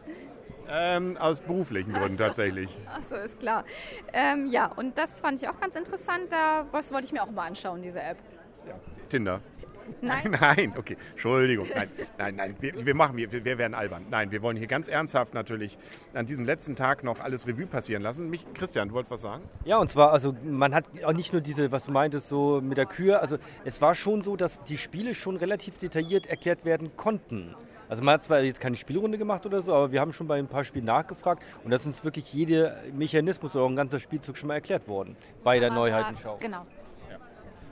Ähm, 0.68 1.16
aus 1.16 1.40
beruflichen 1.40 1.92
Gründen 1.92 2.18
tatsächlich. 2.18 2.76
Ach 2.88 3.02
so, 3.02 3.16
ist 3.16 3.38
klar. 3.38 3.64
Ähm, 4.12 4.46
ja, 4.46 4.66
und 4.66 4.98
das 4.98 5.20
fand 5.20 5.42
ich 5.42 5.48
auch 5.48 5.60
ganz 5.60 5.76
interessant. 5.76 6.30
Da 6.30 6.66
was 6.72 6.92
wollte 6.92 7.06
ich 7.06 7.12
mir 7.12 7.22
auch 7.22 7.30
mal 7.30 7.46
anschauen, 7.46 7.82
diese 7.82 8.00
App. 8.00 8.18
Tinder. 9.08 9.40
Nein, 10.00 10.36
Nein, 10.40 10.74
okay. 10.76 10.96
Entschuldigung. 11.12 11.68
Nein, 11.74 11.88
nein, 12.18 12.36
nein. 12.36 12.56
Wir, 12.60 12.86
wir 12.86 12.94
machen, 12.94 13.16
wir, 13.16 13.30
wir 13.32 13.58
werden 13.58 13.74
albern. 13.74 14.06
Nein, 14.10 14.30
wir 14.30 14.42
wollen 14.42 14.56
hier 14.56 14.66
ganz 14.66 14.88
ernsthaft 14.88 15.34
natürlich 15.34 15.78
an 16.14 16.26
diesem 16.26 16.44
letzten 16.44 16.76
Tag 16.76 17.04
noch 17.04 17.20
alles 17.20 17.46
Revue 17.46 17.66
passieren 17.66 18.02
lassen. 18.02 18.28
Mich, 18.28 18.46
Christian, 18.54 18.88
du 18.88 18.94
wolltest 18.94 19.12
was 19.12 19.20
sagen? 19.20 19.44
Ja, 19.64 19.78
und 19.78 19.90
zwar, 19.90 20.12
also 20.12 20.34
man 20.44 20.74
hat 20.74 20.86
auch 21.04 21.12
nicht 21.12 21.32
nur 21.32 21.40
diese, 21.40 21.70
was 21.72 21.84
du 21.84 21.92
meintest, 21.92 22.28
so 22.28 22.60
mit 22.60 22.78
der 22.78 22.86
Kür, 22.86 23.22
also 23.22 23.38
es 23.64 23.80
war 23.80 23.94
schon 23.94 24.22
so, 24.22 24.36
dass 24.36 24.62
die 24.64 24.78
Spiele 24.78 25.14
schon 25.14 25.36
relativ 25.36 25.78
detailliert 25.78 26.26
erklärt 26.26 26.64
werden 26.64 26.96
konnten. 26.96 27.54
Also 27.88 28.02
man 28.02 28.14
hat 28.14 28.24
zwar 28.24 28.40
jetzt 28.40 28.60
keine 28.60 28.76
Spielrunde 28.76 29.18
gemacht 29.18 29.46
oder 29.46 29.62
so, 29.62 29.74
aber 29.74 29.92
wir 29.92 30.00
haben 30.00 30.12
schon 30.12 30.26
bei 30.26 30.38
ein 30.38 30.48
paar 30.48 30.64
Spielen 30.64 30.84
nachgefragt 30.84 31.42
und 31.64 31.70
da 31.70 31.76
ist 31.76 31.86
uns 31.86 32.04
wirklich 32.04 32.32
jeder 32.32 32.76
Mechanismus 32.92 33.54
oder 33.54 33.64
auch 33.64 33.70
ein 33.70 33.76
ganzer 33.76 34.00
Spielzug 34.00 34.36
schon 34.36 34.48
mal 34.48 34.54
erklärt 34.54 34.88
worden 34.88 35.16
bei 35.44 35.58
der 35.58 35.70
Neuheitenschau. 35.70 36.38
Genau. 36.40 36.66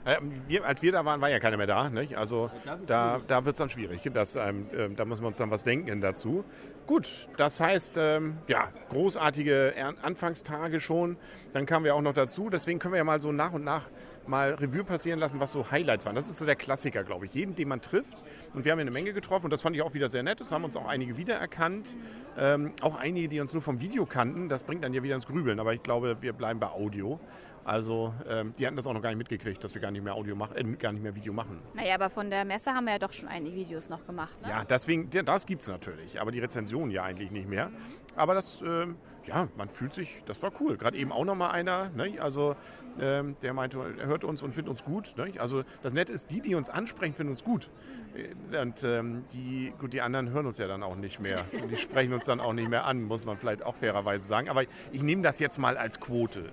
Äh, 0.05 0.17
wir, 0.47 0.63
als 0.63 0.81
wir 0.83 0.91
da 0.91 1.03
waren, 1.03 1.19
war 1.19 1.29
ja 1.29 1.39
keiner 1.39 1.57
mehr 1.57 1.67
da. 1.67 1.89
Nicht? 1.89 2.15
Also 2.15 2.51
da, 2.85 3.19
da 3.27 3.43
wird 3.43 3.53
es 3.53 3.57
dann 3.57 3.71
schwierig. 3.71 4.01
Das, 4.13 4.35
ähm, 4.35 4.67
äh, 4.71 4.89
da 4.89 5.03
müssen 5.03 5.23
wir 5.23 5.27
uns 5.27 5.37
dann 5.37 5.49
was 5.49 5.63
denken 5.63 5.99
dazu. 5.99 6.45
Gut, 6.85 7.27
das 7.37 7.59
heißt, 7.59 7.95
ähm, 7.97 8.37
ja, 8.47 8.69
großartige 8.89 9.73
Anfangstage 10.03 10.79
schon. 10.79 11.17
Dann 11.53 11.65
kamen 11.65 11.85
wir 11.85 11.95
auch 11.95 12.01
noch 12.01 12.13
dazu. 12.13 12.51
Deswegen 12.51 12.77
können 12.77 12.93
wir 12.93 12.99
ja 12.99 13.03
mal 13.03 13.19
so 13.19 13.31
nach 13.31 13.53
und 13.53 13.63
nach 13.63 13.87
mal 14.27 14.53
Revue 14.55 14.83
passieren 14.83 15.19
lassen, 15.19 15.39
was 15.39 15.51
so 15.51 15.69
Highlights 15.69 16.05
waren. 16.05 16.15
Das 16.15 16.29
ist 16.29 16.37
so 16.37 16.45
der 16.45 16.55
Klassiker, 16.55 17.03
glaube 17.03 17.25
ich. 17.25 17.33
Jeden, 17.33 17.55
den 17.55 17.67
man 17.67 17.81
trifft. 17.81 18.23
Und 18.53 18.65
wir 18.65 18.71
haben 18.71 18.79
hier 18.79 18.83
eine 18.83 18.91
Menge 18.91 19.13
getroffen 19.13 19.45
und 19.45 19.51
das 19.51 19.61
fand 19.61 19.75
ich 19.75 19.81
auch 19.81 19.93
wieder 19.93 20.09
sehr 20.09 20.23
nett. 20.23 20.41
Das 20.41 20.51
haben 20.51 20.63
uns 20.63 20.75
auch 20.75 20.87
einige 20.87 21.17
wiedererkannt. 21.17 21.95
Ähm, 22.37 22.73
auch 22.81 22.97
einige, 22.97 23.27
die 23.27 23.39
uns 23.39 23.53
nur 23.53 23.61
vom 23.61 23.81
Video 23.81 24.05
kannten. 24.05 24.49
Das 24.49 24.63
bringt 24.63 24.83
dann 24.83 24.93
ja 24.93 25.03
wieder 25.03 25.15
ins 25.15 25.27
Grübeln. 25.27 25.59
Aber 25.59 25.73
ich 25.73 25.83
glaube, 25.83 26.17
wir 26.21 26.33
bleiben 26.33 26.59
bei 26.59 26.67
Audio. 26.67 27.19
Also 27.65 28.13
ähm, 28.29 28.53
die 28.59 28.67
hatten 28.67 28.75
das 28.75 28.85
auch 28.85 28.93
noch 28.93 29.01
gar 29.01 29.09
nicht 29.09 29.17
mitgekriegt, 29.17 29.63
dass 29.63 29.73
wir 29.73 29.81
gar 29.81 29.89
nicht 29.89 30.03
mehr 30.03 30.13
Audio 30.13 30.35
machen, 30.35 30.55
äh, 30.55 30.77
gar 30.77 30.91
nicht 30.91 31.01
mehr 31.01 31.15
Video 31.15 31.33
machen. 31.33 31.59
Naja, 31.73 31.95
aber 31.95 32.11
von 32.11 32.29
der 32.29 32.45
Messe 32.45 32.71
haben 32.71 32.85
wir 32.85 32.93
ja 32.93 32.99
doch 32.99 33.11
schon 33.11 33.27
einige 33.27 33.55
Videos 33.55 33.89
noch 33.89 34.05
gemacht. 34.05 34.39
Ne? 34.43 34.49
Ja, 34.49 34.63
deswegen, 34.63 35.09
das 35.09 35.47
gibt 35.47 35.63
es 35.63 35.67
natürlich, 35.67 36.21
aber 36.21 36.31
die 36.31 36.39
Rezension 36.39 36.91
ja 36.91 37.03
eigentlich 37.03 37.31
nicht 37.31 37.49
mehr. 37.49 37.71
Aber 38.15 38.35
das, 38.35 38.61
ähm, 38.61 38.97
ja, 39.27 39.47
man 39.57 39.69
fühlt 39.69 39.93
sich, 39.93 40.21
das 40.25 40.41
war 40.41 40.51
cool. 40.59 40.77
Gerade 40.77 40.97
eben 40.97 41.11
auch 41.11 41.25
noch 41.25 41.35
mal 41.35 41.49
einer, 41.51 41.89
ne? 41.89 42.19
also 42.19 42.55
ähm, 42.99 43.35
der 43.41 43.53
meinte, 43.53 43.79
er 43.97 44.07
hört 44.07 44.23
uns 44.23 44.41
und 44.41 44.53
findet 44.53 44.69
uns 44.69 44.83
gut. 44.83 45.13
Ne? 45.17 45.33
Also 45.39 45.63
das 45.81 45.93
Nette 45.93 46.13
ist, 46.13 46.31
die, 46.31 46.41
die 46.41 46.55
uns 46.55 46.69
ansprechen, 46.69 47.13
finden 47.13 47.31
uns 47.31 47.43
gut. 47.43 47.69
Äh, 48.15 48.57
Und 48.61 48.83
ähm, 48.83 49.25
die, 49.33 49.73
gut, 49.79 49.93
die 49.93 50.01
anderen 50.01 50.29
hören 50.29 50.45
uns 50.45 50.57
ja 50.57 50.67
dann 50.67 50.83
auch 50.83 50.95
nicht 50.95 51.19
mehr. 51.19 51.45
Und 51.61 51.69
die 51.71 51.77
sprechen 51.77 52.13
uns 52.13 52.25
dann 52.25 52.39
auch 52.39 52.53
nicht 52.53 52.69
mehr 52.69 52.85
an, 52.85 53.03
muss 53.03 53.25
man 53.25 53.37
vielleicht 53.37 53.63
auch 53.63 53.75
fairerweise 53.75 54.25
sagen. 54.25 54.49
Aber 54.49 54.63
ich 54.91 55.01
nehme 55.01 55.21
das 55.21 55.39
jetzt 55.39 55.57
mal 55.57 55.77
als 55.77 55.99
Quote. 55.99 56.51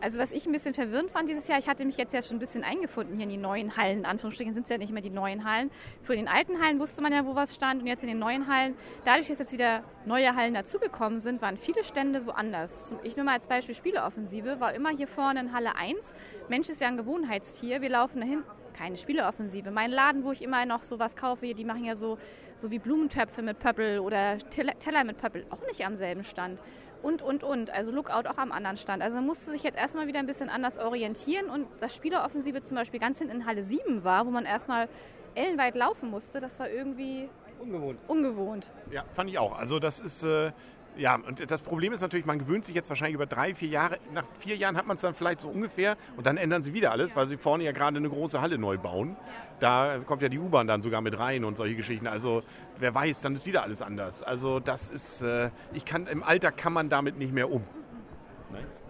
Also 0.00 0.18
was 0.18 0.30
ich 0.32 0.46
ein 0.46 0.52
bisschen 0.52 0.74
verwirrend 0.74 1.10
fand 1.10 1.28
dieses 1.28 1.48
Jahr, 1.48 1.58
ich 1.58 1.68
hatte 1.68 1.84
mich 1.84 1.96
jetzt 1.96 2.12
ja 2.12 2.20
schon 2.20 2.36
ein 2.36 2.40
bisschen 2.40 2.62
eingefunden 2.62 3.16
hier 3.16 3.24
in 3.24 3.30
die 3.30 3.36
neuen 3.36 3.76
Hallen. 3.76 4.00
In 4.00 4.06
Anführungsstrichen 4.06 4.52
sind 4.52 4.64
es 4.64 4.68
ja 4.70 4.78
nicht 4.78 4.92
mehr 4.92 5.02
die 5.02 5.10
neuen 5.10 5.44
Hallen. 5.44 5.70
Für 6.02 6.14
den 6.14 6.28
alten 6.28 6.62
Hallen 6.62 6.78
wusste 6.78 7.00
man 7.02 7.12
ja, 7.12 7.24
wo 7.24 7.34
was 7.34 7.54
stand. 7.54 7.80
Und 7.82 7.86
jetzt 7.86 8.02
in 8.02 8.08
den 8.08 8.18
neuen 8.18 8.46
Hallen, 8.46 8.74
dadurch, 9.04 9.28
dass 9.28 9.38
jetzt 9.38 9.52
wieder 9.52 9.82
neue 10.04 10.34
Hallen 10.34 10.54
dazugekommen 10.54 11.20
sind, 11.20 11.40
waren 11.40 11.56
viele 11.56 11.84
Stände 11.84 12.26
woanders. 12.26 12.94
Ich 13.02 13.16
nehme 13.16 13.26
mal 13.26 13.34
als 13.34 13.46
Beispiel 13.46 13.74
Spieleoffensive, 13.74 14.60
war 14.60 14.74
immer 14.74 14.90
hier 14.90 15.08
vorne 15.08 15.40
in 15.40 15.52
Halle 15.52 15.76
1. 15.76 16.14
Mensch 16.48 16.68
ist 16.68 16.80
ja 16.80 16.88
ein 16.88 16.96
Gewohnheitstier. 16.96 17.80
Wir 17.80 17.90
laufen 17.90 18.20
dahin, 18.20 18.42
keine 18.74 18.96
Spieleoffensive. 18.96 19.70
Mein 19.70 19.90
Laden, 19.90 20.24
wo 20.24 20.32
ich 20.32 20.42
immer 20.42 20.66
noch 20.66 20.82
sowas 20.82 21.16
kaufe, 21.16 21.54
die 21.54 21.64
machen 21.64 21.84
ja 21.84 21.94
so, 21.94 22.18
so 22.56 22.70
wie 22.70 22.78
Blumentöpfe 22.78 23.40
mit 23.40 23.58
Pöppel 23.58 24.00
oder 24.00 24.38
Teller 24.38 24.78
Teller 24.78 25.04
mit 25.04 25.16
Pöppel, 25.16 25.46
auch 25.50 25.64
nicht 25.66 25.84
am 25.86 25.96
selben 25.96 26.24
Stand. 26.24 26.60
Und, 27.04 27.20
und, 27.20 27.44
und. 27.44 27.70
Also 27.70 27.92
Lookout 27.92 28.26
auch 28.26 28.38
am 28.38 28.50
anderen 28.50 28.78
Stand. 28.78 29.02
Also 29.02 29.16
man 29.16 29.26
musste 29.26 29.50
sich 29.50 29.62
jetzt 29.62 29.76
erstmal 29.76 30.06
wieder 30.06 30.20
ein 30.20 30.26
bisschen 30.26 30.48
anders 30.48 30.78
orientieren. 30.78 31.50
Und 31.50 31.66
das 31.80 31.94
Spieleroffensive 31.94 32.60
zum 32.62 32.76
Beispiel 32.78 32.98
ganz 32.98 33.18
hinten 33.18 33.36
in 33.36 33.46
Halle 33.46 33.62
7 33.62 34.02
war, 34.04 34.24
wo 34.26 34.30
man 34.30 34.46
erstmal 34.46 34.88
ellenweit 35.34 35.74
laufen 35.76 36.10
musste, 36.10 36.40
das 36.40 36.58
war 36.58 36.70
irgendwie 36.70 37.28
Ungewohnt. 37.60 37.98
ungewohnt. 38.08 38.66
Ja, 38.90 39.04
fand 39.14 39.28
ich 39.28 39.38
auch. 39.38 39.58
Also 39.58 39.78
das 39.78 40.00
ist, 40.00 40.24
äh, 40.24 40.50
ja, 40.96 41.16
und 41.16 41.50
das 41.50 41.60
Problem 41.60 41.92
ist 41.92 42.00
natürlich, 42.02 42.24
man 42.26 42.38
gewöhnt 42.38 42.64
sich 42.64 42.74
jetzt 42.74 42.88
wahrscheinlich 42.88 43.14
über 43.14 43.26
drei, 43.26 43.54
vier 43.54 43.68
Jahre. 43.68 43.98
Nach 44.12 44.24
vier 44.38 44.56
Jahren 44.56 44.76
hat 44.76 44.86
man 44.86 44.94
es 44.94 45.00
dann 45.00 45.14
vielleicht 45.14 45.40
so 45.40 45.48
ungefähr 45.48 45.96
und 46.16 46.26
dann 46.26 46.36
ändern 46.36 46.62
sie 46.62 46.72
wieder 46.74 46.92
alles, 46.92 47.16
weil 47.16 47.26
sie 47.26 47.36
vorne 47.36 47.64
ja 47.64 47.72
gerade 47.72 47.96
eine 47.96 48.08
große 48.08 48.40
Halle 48.40 48.58
neu 48.58 48.78
bauen. 48.78 49.16
Da 49.60 49.98
kommt 50.06 50.22
ja 50.22 50.28
die 50.28 50.38
U-Bahn 50.38 50.66
dann 50.66 50.82
sogar 50.82 51.00
mit 51.00 51.18
rein 51.18 51.44
und 51.44 51.56
solche 51.56 51.74
Geschichten. 51.74 52.06
Also 52.06 52.42
wer 52.78 52.94
weiß, 52.94 53.22
dann 53.22 53.34
ist 53.34 53.46
wieder 53.46 53.62
alles 53.64 53.82
anders. 53.82 54.22
Also 54.22 54.60
das 54.60 54.90
ist, 54.90 55.22
äh, 55.22 55.50
ich 55.72 55.84
kann, 55.84 56.06
im 56.06 56.22
Alter 56.22 56.52
kann 56.52 56.72
man 56.72 56.88
damit 56.88 57.18
nicht 57.18 57.32
mehr 57.32 57.50
um. 57.50 57.64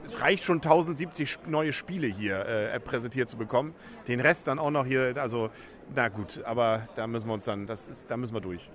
Es 0.06 0.20
reicht 0.20 0.44
schon 0.44 0.56
1070 0.58 1.24
Sp- 1.32 1.48
neue 1.48 1.72
Spiele 1.72 2.06
hier 2.06 2.44
äh, 2.46 2.78
präsentiert 2.78 3.28
zu 3.30 3.38
bekommen. 3.38 3.74
Den 4.06 4.20
Rest 4.20 4.46
dann 4.48 4.58
auch 4.58 4.70
noch 4.70 4.84
hier, 4.84 5.14
also 5.16 5.48
na 5.94 6.08
gut, 6.08 6.42
aber 6.44 6.82
da 6.96 7.06
müssen 7.06 7.28
wir 7.28 7.34
uns 7.34 7.44
dann, 7.44 7.66
das 7.66 7.86
ist, 7.86 8.10
da 8.10 8.16
müssen 8.18 8.34
wir 8.34 8.40
durch. 8.42 8.70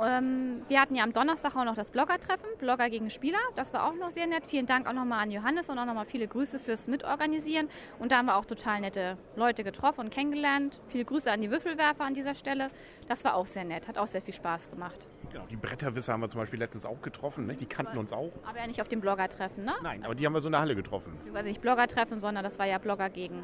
Ähm, 0.00 0.62
wir 0.68 0.80
hatten 0.80 0.94
ja 0.94 1.04
am 1.04 1.12
Donnerstag 1.12 1.56
auch 1.56 1.64
noch 1.64 1.76
das 1.76 1.90
Blogger-Treffen, 1.90 2.48
Blogger 2.58 2.90
gegen 2.90 3.10
Spieler. 3.10 3.38
Das 3.54 3.72
war 3.72 3.88
auch 3.88 3.94
noch 3.94 4.10
sehr 4.10 4.26
nett. 4.26 4.44
Vielen 4.46 4.66
Dank 4.66 4.88
auch 4.88 4.92
nochmal 4.92 5.22
an 5.22 5.30
Johannes 5.30 5.68
und 5.68 5.78
auch 5.78 5.84
nochmal 5.84 6.06
viele 6.06 6.26
Grüße 6.26 6.58
fürs 6.58 6.88
Mitorganisieren. 6.88 7.68
Und 7.98 8.12
da 8.12 8.18
haben 8.18 8.26
wir 8.26 8.36
auch 8.36 8.44
total 8.44 8.80
nette 8.80 9.16
Leute 9.36 9.62
getroffen 9.62 10.00
und 10.00 10.10
kennengelernt. 10.10 10.80
Viele 10.88 11.04
Grüße 11.04 11.30
an 11.30 11.40
die 11.40 11.50
Würfelwerfer 11.50 12.04
an 12.04 12.14
dieser 12.14 12.34
Stelle. 12.34 12.70
Das 13.08 13.24
war 13.24 13.34
auch 13.34 13.46
sehr 13.46 13.64
nett, 13.64 13.86
hat 13.88 13.98
auch 13.98 14.06
sehr 14.06 14.22
viel 14.22 14.34
Spaß 14.34 14.70
gemacht. 14.70 15.06
Genau, 15.30 15.46
die 15.46 15.56
Bretterwisser 15.56 16.12
haben 16.12 16.22
wir 16.22 16.28
zum 16.28 16.40
Beispiel 16.40 16.58
letztens 16.58 16.86
auch 16.86 17.02
getroffen, 17.02 17.46
ne? 17.46 17.54
die 17.54 17.66
kannten 17.66 17.98
uns 17.98 18.12
auch. 18.12 18.32
Aber 18.48 18.58
ja 18.58 18.66
nicht 18.66 18.80
auf 18.80 18.88
dem 18.88 19.00
Blogger-Treffen, 19.00 19.64
ne? 19.64 19.74
Nein, 19.82 20.04
aber 20.04 20.14
die 20.14 20.24
haben 20.26 20.32
wir 20.32 20.40
so 20.40 20.48
in 20.48 20.52
der 20.52 20.60
Halle 20.60 20.74
getroffen. 20.74 21.12
Beziehungsweise 21.16 21.48
nicht 21.48 21.60
Blogger-Treffen, 21.60 22.18
sondern 22.20 22.44
das 22.44 22.58
war 22.58 22.66
ja 22.66 22.78
Blogger 22.78 23.10
gegen 23.10 23.42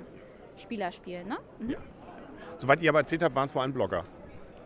Spieler 0.57 0.93
spielen, 0.93 1.29
ne? 1.29 1.39
Mhm. 1.59 1.77
Soweit 2.59 2.83
ihr 2.83 2.91
aber 2.91 3.01
erzählt 3.01 3.23
habt, 3.23 3.35
waren 3.35 3.47
es 3.47 3.53
vor 3.53 3.63
allem 3.63 3.73
Blogger. 3.73 4.05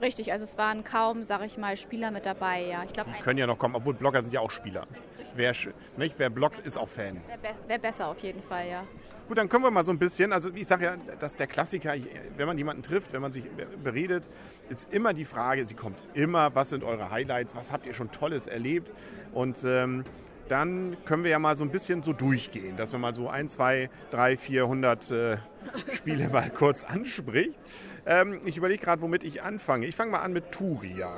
Richtig, 0.05 0.33
also 0.33 0.45
es 0.45 0.59
waren 0.59 0.85
kaum, 0.85 1.25
sag 1.25 1.43
ich 1.47 1.57
mal, 1.57 1.79
Spieler 1.79 2.11
mit 2.11 2.27
dabei, 2.27 2.63
ja. 2.63 2.85
Ich 2.85 2.93
glaube, 2.93 3.11
Die 3.17 3.23
können 3.23 3.39
ja 3.39 3.47
noch 3.47 3.59
kommen, 3.59 3.75
obwohl 3.75 3.95
Blogger 3.95 4.21
sind 4.21 4.35
ja 4.35 4.41
auch 4.41 4.51
Spieler. 4.51 4.87
Wer, 5.35 5.55
nicht, 5.97 6.19
wer 6.19 6.29
bloggt, 6.29 6.65
ist 6.67 6.77
auch 6.77 6.91
Fan. 6.91 7.23
wäre 7.27 7.39
be 7.55 7.69
wär 7.69 7.79
besser 7.79 8.09
auf 8.09 8.19
jeden 8.19 8.43
Fall, 8.43 8.69
ja. 8.69 8.85
Gut, 9.27 9.39
dann 9.39 9.49
können 9.49 9.65
wir 9.65 9.71
mal 9.71 9.83
so 9.83 9.93
ein 9.93 9.99
bisschen, 9.99 10.35
also 10.35 10.51
ich 10.55 10.69
sage 10.69 10.85
ja, 10.85 10.97
dass 11.19 11.37
der 11.37 11.47
Klassiker, 11.47 11.95
wenn 12.37 12.47
man 12.47 12.59
jemanden 12.59 12.83
trifft, 12.83 13.15
wenn 13.15 13.23
man 13.23 13.33
sich 13.33 13.45
beredet, 13.83 14.29
ist 14.69 14.93
immer 14.93 15.15
die 15.15 15.25
Frage, 15.25 15.67
sie 15.67 15.73
kommt 15.73 15.97
immer, 16.13 16.55
was 16.55 16.69
sind 16.69 16.85
eure 16.85 17.11
Highlights, 17.11 17.57
was 17.57 17.73
habt 17.73 17.87
ihr 17.87 17.95
schon 17.95 18.11
Tolles 18.11 18.47
erlebt? 18.47 18.93
Und 19.33 19.65
ähm, 19.65 20.05
dann 20.49 20.97
können 21.05 21.25
wir 21.25 21.31
ja 21.31 21.39
mal 21.39 21.57
so 21.57 21.65
ein 21.65 21.71
bisschen 21.71 22.03
so 22.03 22.13
durchgehen, 22.13 22.77
dass 22.77 22.93
man 22.93 23.01
mal 23.01 23.15
so 23.15 23.29
ein, 23.29 23.49
zwei, 23.49 23.91
drei, 24.11 24.37
vierhundert 24.37 25.11
äh, 25.11 25.39
Spiele 25.95 26.29
mal 26.29 26.51
kurz 26.51 26.85
anspricht. 26.85 27.59
Ähm, 28.07 28.41
ich 28.45 28.57
überlege 28.57 28.85
gerade, 28.85 29.03
womit 29.03 29.25
ich 29.25 29.43
anfange. 29.43 29.87
Ich 29.87 29.97
fange 29.97 30.13
mal 30.13 30.21
an 30.21 30.33
mit 30.33 30.53
Turia. 30.53 31.13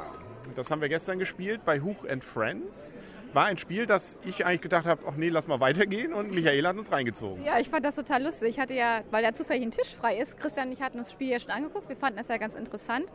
Das 0.55 0.71
haben 0.71 0.81
wir 0.81 0.89
gestern 0.89 1.19
gespielt 1.19 1.65
bei 1.65 1.81
Huch 1.81 2.07
and 2.09 2.23
Friends 2.23 2.95
war 3.37 3.45
ein 3.45 3.59
Spiel, 3.59 3.87
das 3.87 4.19
ich 4.25 4.47
eigentlich 4.47 4.63
gedacht 4.63 4.87
habe, 4.87 5.03
ach 5.07 5.15
nee, 5.15 5.29
lass 5.29 5.47
mal 5.47 5.61
weitergehen 5.61 6.15
und 6.15 6.33
Michael 6.33 6.67
hat 6.67 6.77
uns 6.77 6.91
reingezogen. 6.91 7.45
Ja, 7.45 7.59
ich 7.61 7.69
fand 7.69 7.85
das 7.85 7.95
total 7.95 8.23
lustig. 8.23 8.49
Ich 8.49 8.59
hatte 8.59 8.73
ja, 8.75 9.03
weil 9.11 9.23
da 9.23 9.35
zufällig 9.35 9.63
ein 9.63 9.71
Tisch 9.71 9.95
frei 9.95 10.17
ist, 10.19 10.39
Christian 10.39 10.69
und 10.69 10.73
ich 10.73 10.81
hatten 10.81 10.97
das 10.97 11.13
Spiel 11.13 11.29
ja 11.29 11.39
schon 11.39 11.51
angeguckt, 11.51 11.89
wir 11.89 11.97
fanden 11.97 12.17
das 12.17 12.29
ja 12.29 12.39
ganz 12.39 12.55
interessant 12.55 13.07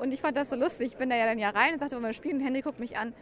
und 0.00 0.12
ich 0.12 0.20
fand 0.20 0.36
das 0.36 0.50
so 0.50 0.56
lustig. 0.56 0.88
Ich 0.88 0.96
bin 0.96 1.10
da 1.10 1.16
ja 1.16 1.26
dann 1.26 1.38
ja 1.38 1.50
rein 1.50 1.74
und 1.74 1.78
sagte, 1.78 1.94
wollen 1.94 2.04
wir 2.04 2.12
spielen 2.12 2.38
und 2.38 2.44
Handy 2.44 2.60
guckt 2.60 2.80
mich 2.80 2.98
an, 2.98 3.14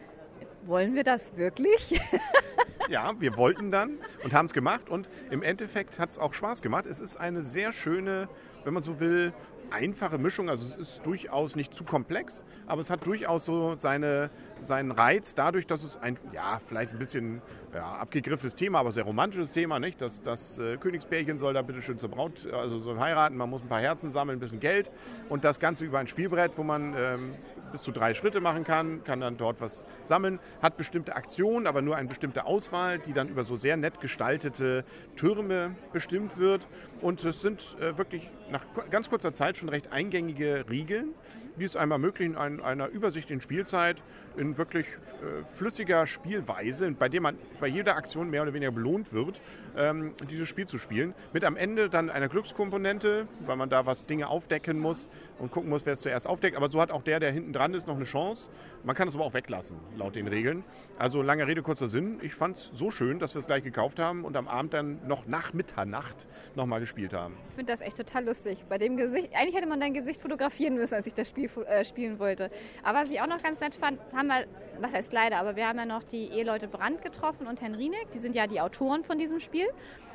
wollen 0.67 0.95
wir 0.95 1.03
das 1.03 1.35
wirklich? 1.37 1.99
ja, 2.89 3.13
wir 3.19 3.35
wollten 3.37 3.71
dann 3.71 3.97
und 4.23 4.33
haben 4.33 4.45
es 4.45 4.53
gemacht 4.53 4.89
und 4.89 5.09
im 5.29 5.43
Endeffekt 5.43 5.99
hat 5.99 6.09
es 6.11 6.17
auch 6.17 6.33
Spaß 6.33 6.61
gemacht. 6.61 6.85
Es 6.85 6.99
ist 6.99 7.17
eine 7.17 7.43
sehr 7.43 7.71
schöne, 7.71 8.29
wenn 8.63 8.73
man 8.73 8.83
so 8.83 8.99
will, 8.99 9.33
einfache 9.69 10.17
Mischung. 10.17 10.49
Also 10.49 10.65
es 10.65 10.75
ist 10.75 11.05
durchaus 11.05 11.55
nicht 11.55 11.73
zu 11.73 11.83
komplex, 11.83 12.43
aber 12.65 12.81
es 12.81 12.89
hat 12.89 13.05
durchaus 13.05 13.45
so 13.45 13.75
seine, 13.75 14.29
seinen 14.61 14.91
Reiz 14.91 15.35
dadurch, 15.35 15.67
dass 15.67 15.83
es 15.83 15.97
ein, 15.97 16.17
ja, 16.33 16.59
vielleicht 16.65 16.91
ein 16.91 16.99
bisschen 16.99 17.41
ja, 17.73 17.97
abgegriffenes 17.97 18.55
Thema, 18.55 18.79
aber 18.79 18.91
sehr 18.91 19.03
romantisches 19.03 19.51
Thema, 19.51 19.79
nicht? 19.79 20.01
Das, 20.01 20.21
das 20.21 20.57
äh, 20.57 20.77
Königspärchen 20.77 21.37
soll 21.37 21.53
da 21.53 21.61
bitte 21.61 21.81
schön 21.81 21.99
zur 21.99 22.09
Braut, 22.09 22.47
also 22.51 22.79
soll 22.79 22.99
heiraten, 22.99 23.37
man 23.37 23.49
muss 23.49 23.61
ein 23.61 23.67
paar 23.67 23.81
Herzen 23.81 24.11
sammeln, 24.11 24.37
ein 24.37 24.39
bisschen 24.39 24.59
Geld 24.59 24.89
und 25.29 25.43
das 25.43 25.59
Ganze 25.59 25.85
über 25.85 25.99
ein 25.99 26.07
Spielbrett, 26.07 26.57
wo 26.57 26.63
man 26.63 26.95
ähm, 26.97 27.35
bis 27.71 27.83
zu 27.83 27.91
drei 27.91 28.13
Schritte 28.13 28.39
machen 28.41 28.63
kann, 28.63 29.03
kann 29.03 29.19
dann 29.19 29.37
dort 29.37 29.61
was 29.61 29.85
sammeln, 30.03 30.39
hat 30.61 30.77
bestimmte 30.77 31.15
Aktionen, 31.15 31.67
aber 31.67 31.81
nur 31.81 31.95
eine 31.95 32.07
bestimmte 32.07 32.45
Auswahl, 32.45 32.99
die 32.99 33.13
dann 33.13 33.29
über 33.29 33.43
so 33.43 33.55
sehr 33.55 33.77
nett 33.77 33.99
gestaltete 34.01 34.83
Türme 35.15 35.75
bestimmt 35.93 36.37
wird. 36.37 36.67
Und 37.01 37.23
es 37.23 37.41
sind 37.41 37.77
äh, 37.79 37.97
wirklich 37.97 38.29
nach 38.51 38.63
ganz 38.89 39.09
kurzer 39.09 39.33
Zeit 39.33 39.57
schon 39.57 39.69
recht 39.69 39.91
eingängige 39.91 40.65
Regeln, 40.69 41.13
die 41.59 41.65
es 41.65 41.75
einmal 41.75 41.97
ermöglichen, 41.97 42.33
in 42.35 42.61
einer 42.61 42.87
übersichtlichen 42.87 43.41
Spielzeit 43.41 44.01
in 44.37 44.57
wirklich 44.57 44.85
äh, 44.87 45.43
flüssiger 45.55 46.05
Spielweise, 46.05 46.91
bei 46.91 47.09
der 47.09 47.21
man 47.21 47.37
bei 47.59 47.67
jeder 47.67 47.95
Aktion 47.95 48.29
mehr 48.29 48.43
oder 48.43 48.53
weniger 48.53 48.71
belohnt 48.71 49.11
wird, 49.11 49.41
ähm, 49.75 50.13
dieses 50.29 50.47
Spiel 50.47 50.67
zu 50.67 50.77
spielen. 50.77 51.13
Mit 51.33 51.43
am 51.43 51.57
Ende 51.57 51.89
dann 51.89 52.09
einer 52.09 52.27
Glückskomponente, 52.27 53.27
weil 53.45 53.55
man 53.55 53.69
da 53.69 53.85
was 53.85 54.05
Dinge 54.05 54.29
aufdecken 54.29 54.79
muss 54.79 55.09
und 55.39 55.51
gucken 55.51 55.69
muss, 55.69 55.85
wer 55.85 55.93
es 55.93 56.01
zuerst 56.01 56.27
aufdeckt. 56.27 56.55
Aber 56.55 56.69
so 56.69 56.79
hat 56.79 56.91
auch 56.91 57.01
der, 57.01 57.19
der 57.19 57.31
hinten 57.31 57.51
dran 57.51 57.73
ist, 57.73 57.87
noch 57.87 57.95
eine 57.95 58.05
Chance. 58.05 58.49
Man 58.83 58.95
kann 58.95 59.07
es 59.07 59.15
aber 59.15 59.25
auch 59.25 59.33
weglassen, 59.33 59.77
laut 59.97 60.15
den 60.15 60.27
Regeln. 60.27 60.63
Also 60.99 61.21
lange 61.21 61.47
Rede, 61.47 61.61
kurzer 61.61 61.89
Sinn. 61.89 62.19
Ich 62.21 62.33
fand 62.33 62.57
es 62.57 62.71
so 62.73 62.91
schön, 62.91 63.19
dass 63.19 63.35
wir 63.35 63.39
es 63.39 63.47
gleich 63.47 63.63
gekauft 63.63 63.99
haben 63.99 64.23
und 64.23 64.37
am 64.37 64.47
Abend 64.47 64.73
dann 64.73 64.99
noch 65.07 65.27
nach 65.27 65.53
Mitternacht 65.53 66.27
nochmal 66.55 66.79
gespielt 66.79 67.13
haben. 67.13 67.35
Ich 67.49 67.55
finde 67.55 67.73
das 67.73 67.81
echt 67.81 67.97
total 67.97 68.25
lustig. 68.25 68.63
Bei 68.69 68.77
dem 68.77 68.97
Gesicht, 68.97 69.35
eigentlich 69.35 69.55
hätte 69.55 69.67
man 69.67 69.79
dein 69.79 69.93
Gesicht 69.93 70.21
fotografieren 70.21 70.75
müssen, 70.75 70.93
als 70.93 71.07
ich 71.07 71.13
das 71.13 71.29
Spiel 71.29 71.46
äh, 71.67 71.85
spielen 71.85 72.19
wollte. 72.19 72.49
Aber 72.83 72.99
was 72.99 73.09
ich 73.09 73.21
auch 73.21 73.27
noch 73.27 73.41
ganz 73.41 73.59
nett 73.59 73.75
fand, 73.75 73.99
haben 74.13 74.27
wir, 74.27 74.45
was 74.79 74.93
heißt 74.93 75.13
leider, 75.13 75.37
aber 75.37 75.55
wir 75.55 75.67
haben 75.67 75.77
ja 75.77 75.85
noch 75.85 76.03
die 76.03 76.27
Eheleute 76.27 76.67
Brandt 76.67 77.01
getroffen 77.01 77.47
und 77.47 77.61
Herrn 77.61 77.75
Rieneck. 77.75 78.11
Die 78.13 78.19
sind 78.19 78.35
ja 78.35 78.47
die 78.47 78.61
Autoren 78.61 79.03
von 79.03 79.17
diesem 79.17 79.39
Spiel. 79.39 79.67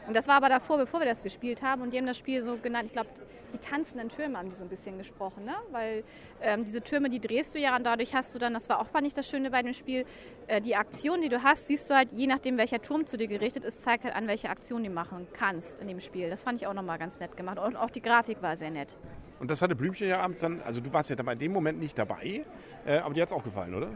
Und 0.06 0.14
das 0.14 0.26
war 0.26 0.36
aber 0.36 0.48
davor, 0.48 0.78
bevor 0.78 1.00
wir 1.00 1.06
das 1.06 1.22
gespielt 1.22 1.62
haben. 1.62 1.82
Und 1.82 1.92
die 1.92 1.98
haben 1.98 2.06
das 2.06 2.18
Spiel 2.18 2.42
so 2.42 2.56
genannt, 2.56 2.86
ich 2.86 2.92
glaube, 2.92 3.10
die 3.52 3.58
tanzenden 3.58 4.08
Türme 4.08 4.38
haben 4.38 4.48
die 4.48 4.56
so 4.56 4.64
ein 4.64 4.68
bisschen 4.68 4.98
gesprochen. 4.98 5.44
Ne? 5.44 5.54
Weil 5.70 6.04
ähm, 6.40 6.64
diese 6.64 6.80
Türme, 6.80 7.10
die 7.10 7.20
drehst 7.20 7.54
du 7.54 7.58
ja 7.58 7.76
und 7.76 7.84
dadurch 7.84 8.14
hast 8.14 8.34
du 8.34 8.38
dann, 8.38 8.54
das 8.54 8.68
war 8.68 8.80
auch, 8.80 8.86
fand 8.86 9.06
ich 9.06 9.14
das 9.14 9.28
Schöne 9.28 9.50
bei 9.50 9.62
dem 9.62 9.74
Spiel, 9.74 10.04
äh, 10.46 10.60
die 10.60 10.74
Aktion, 10.74 11.20
die 11.20 11.28
du 11.28 11.42
hast, 11.42 11.68
siehst 11.68 11.88
du 11.88 11.94
halt, 11.94 12.08
je 12.12 12.26
nachdem, 12.26 12.56
welcher 12.56 12.80
Turm 12.80 13.06
zu 13.06 13.16
dir 13.16 13.28
gerichtet 13.28 13.64
ist, 13.64 13.82
zeigt 13.82 14.04
halt 14.04 14.14
an, 14.14 14.26
welche 14.26 14.50
Aktion 14.50 14.82
du 14.82 14.90
machen 14.90 15.26
kannst 15.32 15.80
in 15.80 15.88
dem 15.88 16.00
Spiel. 16.00 16.30
Das 16.30 16.42
fand 16.42 16.60
ich 16.60 16.66
auch 16.66 16.74
nochmal 16.74 16.98
ganz 16.98 17.20
nett 17.20 17.36
gemacht. 17.36 17.58
Und 17.58 17.76
auch 17.76 17.90
die 17.90 18.02
Grafik 18.02 18.42
war 18.42 18.56
sehr 18.56 18.70
nett. 18.70 18.96
Und 19.42 19.50
das 19.50 19.61
hatte 19.61 19.75
Blümchen 19.75 20.06
ja 20.06 20.20
abends 20.20 20.40
dann, 20.40 20.62
also 20.62 20.80
du 20.80 20.92
warst 20.92 21.11
ja 21.11 21.16
dann 21.16 21.26
bei 21.26 21.34
dem 21.34 21.52
Moment 21.52 21.80
nicht 21.80 21.99
dabei, 21.99 22.44
äh, 22.87 22.99
aber 22.99 23.12
dir 23.12 23.22
hat 23.22 23.30
es 23.30 23.32
auch 23.32 23.42
gefallen, 23.42 23.75
oder? 23.75 23.88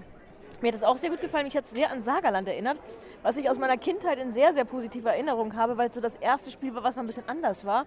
Mir 0.61 0.67
hat 0.67 0.75
es 0.75 0.83
auch 0.83 0.97
sehr 0.97 1.09
gut 1.09 1.21
gefallen. 1.21 1.45
Mich 1.45 1.57
hat 1.57 1.67
es 1.67 1.71
sehr 1.71 1.89
an 1.89 2.03
Sagerland 2.03 2.49
erinnert, 2.49 2.81
was 3.23 3.37
ich 3.37 3.49
aus 3.49 3.57
meiner 3.57 3.77
Kindheit 3.77 4.19
in 4.19 4.33
sehr, 4.33 4.53
sehr 4.53 4.65
positiver 4.65 5.13
Erinnerung 5.13 5.55
habe, 5.55 5.79
weil 5.79 5.89
es 5.89 5.95
so 5.95 6.01
das 6.01 6.17
erste 6.17 6.51
Spiel 6.51 6.75
war, 6.75 6.83
was 6.83 6.97
mal 6.97 7.05
ein 7.05 7.07
bisschen 7.07 7.29
anders 7.29 7.65
war. 7.65 7.87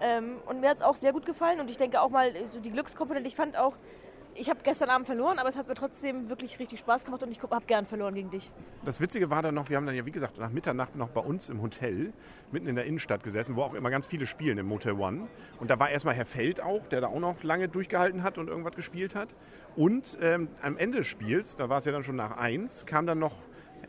Ähm, 0.00 0.36
und 0.46 0.62
mir 0.62 0.70
hat 0.70 0.78
es 0.78 0.82
auch 0.82 0.96
sehr 0.96 1.12
gut 1.12 1.26
gefallen 1.26 1.60
und 1.60 1.68
ich 1.68 1.76
denke 1.76 2.00
auch 2.00 2.08
mal, 2.08 2.32
so 2.50 2.60
die 2.60 2.70
Glückskomponente, 2.70 3.28
ich 3.28 3.36
fand 3.36 3.58
auch, 3.58 3.74
ich 4.38 4.50
habe 4.50 4.60
gestern 4.62 4.90
Abend 4.90 5.06
verloren, 5.06 5.38
aber 5.38 5.48
es 5.48 5.56
hat 5.56 5.68
mir 5.68 5.74
trotzdem 5.74 6.28
wirklich 6.28 6.58
richtig 6.58 6.80
Spaß 6.80 7.04
gemacht 7.04 7.22
und 7.22 7.30
ich 7.30 7.40
habe 7.42 7.66
gern 7.66 7.86
verloren 7.86 8.14
gegen 8.14 8.30
dich. 8.30 8.50
Das 8.84 9.00
Witzige 9.00 9.30
war 9.30 9.42
dann 9.42 9.54
noch, 9.54 9.68
wir 9.68 9.76
haben 9.76 9.86
dann 9.86 9.94
ja 9.94 10.06
wie 10.06 10.10
gesagt 10.10 10.38
nach 10.38 10.50
Mitternacht 10.50 10.96
noch 10.96 11.08
bei 11.08 11.20
uns 11.20 11.48
im 11.48 11.62
Hotel, 11.62 12.12
mitten 12.52 12.66
in 12.66 12.76
der 12.76 12.84
Innenstadt 12.84 13.22
gesessen, 13.22 13.56
wo 13.56 13.62
auch 13.62 13.74
immer 13.74 13.90
ganz 13.90 14.06
viele 14.06 14.26
spielen 14.26 14.58
im 14.58 14.66
Motel 14.66 14.92
One. 14.92 15.28
Und 15.60 15.70
da 15.70 15.78
war 15.78 15.90
erstmal 15.90 16.14
Herr 16.14 16.26
Feld 16.26 16.60
auch, 16.60 16.86
der 16.88 17.00
da 17.00 17.08
auch 17.08 17.20
noch 17.20 17.42
lange 17.42 17.68
durchgehalten 17.68 18.22
hat 18.22 18.38
und 18.38 18.48
irgendwas 18.48 18.74
gespielt 18.74 19.14
hat. 19.14 19.28
Und 19.74 20.18
ähm, 20.20 20.48
am 20.62 20.76
Ende 20.76 20.98
des 20.98 21.06
Spiels, 21.06 21.56
da 21.56 21.68
war 21.68 21.78
es 21.78 21.84
ja 21.84 21.92
dann 21.92 22.04
schon 22.04 22.16
nach 22.16 22.36
eins, 22.36 22.86
kam 22.86 23.06
dann 23.06 23.18
noch 23.18 23.34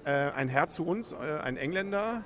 äh, 0.05 0.11
ein 0.11 0.49
Herr 0.49 0.69
zu 0.69 0.85
uns, 0.85 1.11
äh, 1.11 1.15
ein 1.15 1.57
Engländer, 1.57 2.23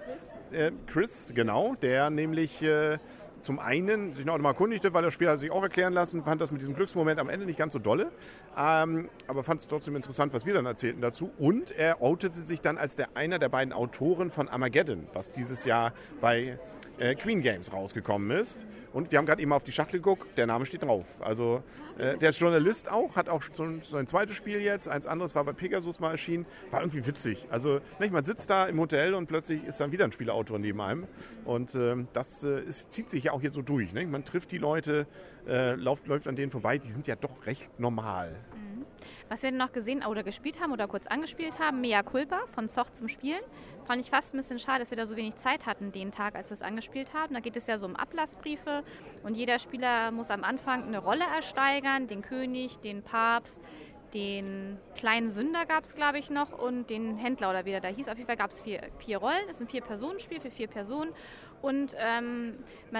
äh, 0.51 0.71
Chris, 0.87 1.31
genau, 1.33 1.75
der 1.75 2.09
nämlich 2.09 2.61
äh, 2.61 2.97
zum 3.41 3.59
einen 3.59 4.13
sich 4.13 4.25
noch 4.25 4.35
einmal 4.35 4.51
erkundigte, 4.53 4.93
weil 4.93 5.03
das 5.03 5.13
Spiel 5.13 5.29
hat 5.29 5.39
sich 5.39 5.51
auch 5.51 5.63
erklären 5.63 5.93
lassen, 5.93 6.23
fand 6.23 6.41
das 6.41 6.51
mit 6.51 6.61
diesem 6.61 6.75
Glücksmoment 6.75 7.19
am 7.19 7.29
Ende 7.29 7.45
nicht 7.45 7.57
ganz 7.57 7.73
so 7.73 7.79
dolle, 7.79 8.11
ähm, 8.57 9.09
aber 9.27 9.43
fand 9.43 9.61
es 9.61 9.67
trotzdem 9.67 9.95
interessant, 9.95 10.33
was 10.33 10.45
wir 10.45 10.53
dann 10.53 10.65
erzählten 10.65 11.01
dazu. 11.01 11.31
Und 11.37 11.71
er 11.71 12.01
outete 12.01 12.39
sich 12.39 12.61
dann 12.61 12.77
als 12.77 12.95
der 12.95 13.09
einer 13.15 13.39
der 13.39 13.49
beiden 13.49 13.73
Autoren 13.73 14.31
von 14.31 14.47
Armageddon, 14.49 15.07
was 15.13 15.31
dieses 15.31 15.65
Jahr 15.65 15.93
bei 16.19 16.59
äh, 17.01 17.15
Queen 17.15 17.41
Games 17.41 17.73
rausgekommen 17.73 18.31
ist. 18.37 18.65
Und 18.93 19.11
wir 19.11 19.17
haben 19.17 19.25
gerade 19.25 19.41
eben 19.41 19.53
auf 19.53 19.63
die 19.63 19.71
Schachtel 19.71 19.99
geguckt, 19.99 20.37
der 20.37 20.45
Name 20.45 20.65
steht 20.65 20.83
drauf. 20.83 21.05
Also 21.19 21.63
äh, 21.97 22.17
der 22.17 22.29
ist 22.29 22.39
Journalist 22.39 22.91
auch, 22.91 23.15
hat 23.15 23.29
auch 23.29 23.41
so 23.53 23.63
ein, 23.63 24.07
zweites 24.07 24.35
Spiel 24.35 24.61
jetzt, 24.61 24.87
eins 24.87 25.07
anderes 25.07 25.33
war 25.33 25.43
bei 25.43 25.53
Pegasus 25.53 25.99
mal 25.99 26.11
erschienen, 26.11 26.45
war 26.69 26.81
irgendwie 26.81 27.05
witzig. 27.05 27.47
Also 27.49 27.79
nicht, 27.99 28.11
man 28.11 28.23
sitzt 28.23 28.49
da 28.49 28.65
im 28.65 28.79
Hotel 28.79 29.13
und 29.13 29.27
plötzlich 29.27 29.63
ist 29.63 29.79
dann 29.79 29.91
wieder 29.91 30.05
ein 30.05 30.11
Spieleautor 30.11 30.59
neben 30.59 30.79
einem. 30.81 31.07
Und 31.45 31.73
ähm, 31.73 32.07
das 32.13 32.43
äh, 32.43 32.61
ist, 32.61 32.91
zieht 32.91 33.09
sich 33.09 33.23
ja 33.25 33.31
auch 33.31 33.41
hier 33.41 33.51
so 33.51 33.61
durch. 33.61 33.93
Ne? 33.93 34.05
Man 34.05 34.23
trifft 34.23 34.51
die 34.51 34.57
Leute, 34.57 35.07
äh, 35.47 35.73
läuft, 35.75 36.07
läuft 36.07 36.27
an 36.27 36.35
denen 36.35 36.51
vorbei, 36.51 36.77
die 36.77 36.91
sind 36.91 37.07
ja 37.07 37.15
doch 37.15 37.45
recht 37.45 37.79
normal. 37.79 38.35
Mhm. 38.53 38.85
Was 39.29 39.43
wir 39.43 39.51
noch 39.51 39.71
gesehen 39.71 40.05
oder 40.05 40.23
gespielt 40.23 40.59
haben 40.59 40.71
oder 40.71 40.87
kurz 40.87 41.07
angespielt 41.07 41.59
haben, 41.59 41.81
Mea 41.81 42.03
Culpa 42.03 42.41
von 42.47 42.69
Zoch 42.69 42.89
zum 42.89 43.07
Spielen. 43.07 43.41
Fand 43.85 44.01
ich 44.01 44.09
fast 44.09 44.33
ein 44.33 44.37
bisschen 44.37 44.59
schade, 44.59 44.79
dass 44.79 44.91
wir 44.91 44.97
da 44.97 45.05
so 45.05 45.15
wenig 45.15 45.37
Zeit 45.37 45.65
hatten 45.65 45.91
den 45.91 46.11
Tag, 46.11 46.35
als 46.35 46.49
wir 46.49 46.55
es 46.55 46.61
angespielt 46.61 47.13
haben. 47.13 47.33
Da 47.33 47.39
geht 47.39 47.55
es 47.57 47.65
ja 47.67 47.77
so 47.77 47.85
um 47.85 47.95
Ablassbriefe 47.95 48.83
und 49.23 49.35
jeder 49.35 49.57
Spieler 49.59 50.11
muss 50.11 50.29
am 50.31 50.43
Anfang 50.43 50.83
eine 50.83 50.99
Rolle 50.99 51.23
ersteigern, 51.33 52.07
den 52.07 52.21
König, 52.21 52.79
den 52.79 53.01
Papst, 53.01 53.61
den 54.13 54.77
kleinen 54.95 55.31
Sünder 55.31 55.65
gab 55.65 55.85
es, 55.85 55.95
glaube 55.95 56.19
ich, 56.19 56.29
noch 56.29 56.57
und 56.57 56.89
den 56.89 57.15
Händler 57.15 57.49
oder 57.49 57.65
wie 57.65 57.71
der 57.71 57.81
da 57.81 57.87
hieß. 57.87 58.07
Auf 58.09 58.17
jeden 58.17 58.27
Fall 58.27 58.37
gab 58.37 58.51
es 58.51 58.61
vier, 58.61 58.81
vier 58.99 59.17
Rollen. 59.17 59.43
Es 59.45 59.57
ist 59.57 59.61
ein 59.61 59.67
Vier-Personen-Spiel 59.67 60.41
für 60.41 60.51
vier 60.51 60.67
Personen. 60.67 61.11
Und 61.61 61.95
ähm, 61.99 62.55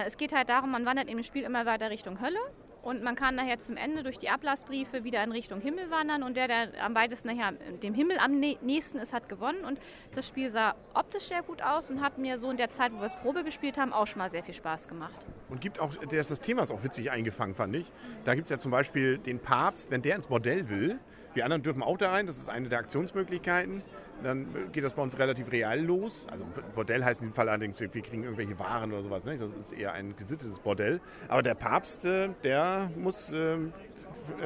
es 0.06 0.16
geht 0.16 0.32
halt 0.32 0.48
darum, 0.48 0.70
man 0.70 0.86
wandert 0.86 1.08
im 1.08 1.22
Spiel 1.22 1.42
immer 1.44 1.66
weiter 1.66 1.90
Richtung 1.90 2.20
Hölle 2.20 2.38
und 2.82 3.02
man 3.02 3.14
kann 3.14 3.36
nachher 3.36 3.58
zum 3.60 3.76
Ende 3.76 4.02
durch 4.02 4.18
die 4.18 4.28
Ablassbriefe 4.28 5.04
wieder 5.04 5.22
in 5.22 5.30
Richtung 5.30 5.60
Himmel 5.60 5.90
wandern 5.90 6.24
und 6.24 6.36
der, 6.36 6.48
der 6.48 6.84
am 6.84 6.94
weitesten 6.94 7.28
nachher 7.28 7.52
dem 7.82 7.94
Himmel 7.94 8.18
am 8.18 8.40
nächsten 8.40 8.98
ist, 8.98 9.12
hat 9.12 9.28
gewonnen. 9.28 9.64
Und 9.64 9.78
das 10.14 10.26
Spiel 10.26 10.50
sah 10.50 10.74
optisch 10.92 11.28
sehr 11.28 11.42
gut 11.42 11.62
aus 11.62 11.90
und 11.90 12.00
hat 12.00 12.18
mir 12.18 12.38
so 12.38 12.50
in 12.50 12.56
der 12.56 12.70
Zeit, 12.70 12.92
wo 12.92 12.98
wir 12.98 13.06
es 13.06 13.14
Probe 13.16 13.44
gespielt 13.44 13.78
haben, 13.78 13.92
auch 13.92 14.06
schon 14.06 14.18
mal 14.18 14.30
sehr 14.30 14.42
viel 14.42 14.54
Spaß 14.54 14.88
gemacht. 14.88 15.26
Und 15.48 15.60
gibt 15.60 15.78
auch, 15.78 15.94
das 15.94 16.40
Thema 16.40 16.62
ist 16.62 16.72
auch 16.72 16.82
witzig 16.82 17.10
eingefangen, 17.10 17.54
fand 17.54 17.76
ich. 17.76 17.92
Da 18.24 18.34
gibt 18.34 18.46
es 18.46 18.50
ja 18.50 18.58
zum 18.58 18.72
Beispiel 18.72 19.18
den 19.18 19.38
Papst, 19.38 19.90
wenn 19.90 20.02
der 20.02 20.16
ins 20.16 20.26
Bordell 20.26 20.68
will, 20.68 20.98
wir 21.34 21.44
anderen 21.44 21.62
dürfen 21.62 21.82
auch 21.82 21.96
da 21.96 22.10
rein, 22.10 22.26
das 22.26 22.36
ist 22.36 22.50
eine 22.50 22.68
der 22.68 22.78
Aktionsmöglichkeiten. 22.80 23.82
Dann 24.22 24.46
geht 24.72 24.84
das 24.84 24.92
bei 24.92 25.02
uns 25.02 25.18
relativ 25.18 25.50
real 25.50 25.80
los. 25.80 26.26
Also 26.30 26.44
Bordell 26.74 27.04
heißt 27.04 27.22
in 27.22 27.28
dem 27.28 27.34
Fall 27.34 27.48
allerdings, 27.48 27.80
wir 27.80 27.88
kriegen 27.88 28.24
irgendwelche 28.24 28.58
Waren 28.58 28.92
oder 28.92 29.02
sowas. 29.02 29.24
Ne? 29.24 29.36
Das 29.36 29.52
ist 29.52 29.72
eher 29.72 29.92
ein 29.92 30.14
gesittetes 30.16 30.58
Bordell. 30.58 31.00
Aber 31.28 31.42
der 31.42 31.54
Papst, 31.54 32.04
äh, 32.04 32.30
der 32.44 32.90
muss 32.96 33.32
äh, 33.32 33.56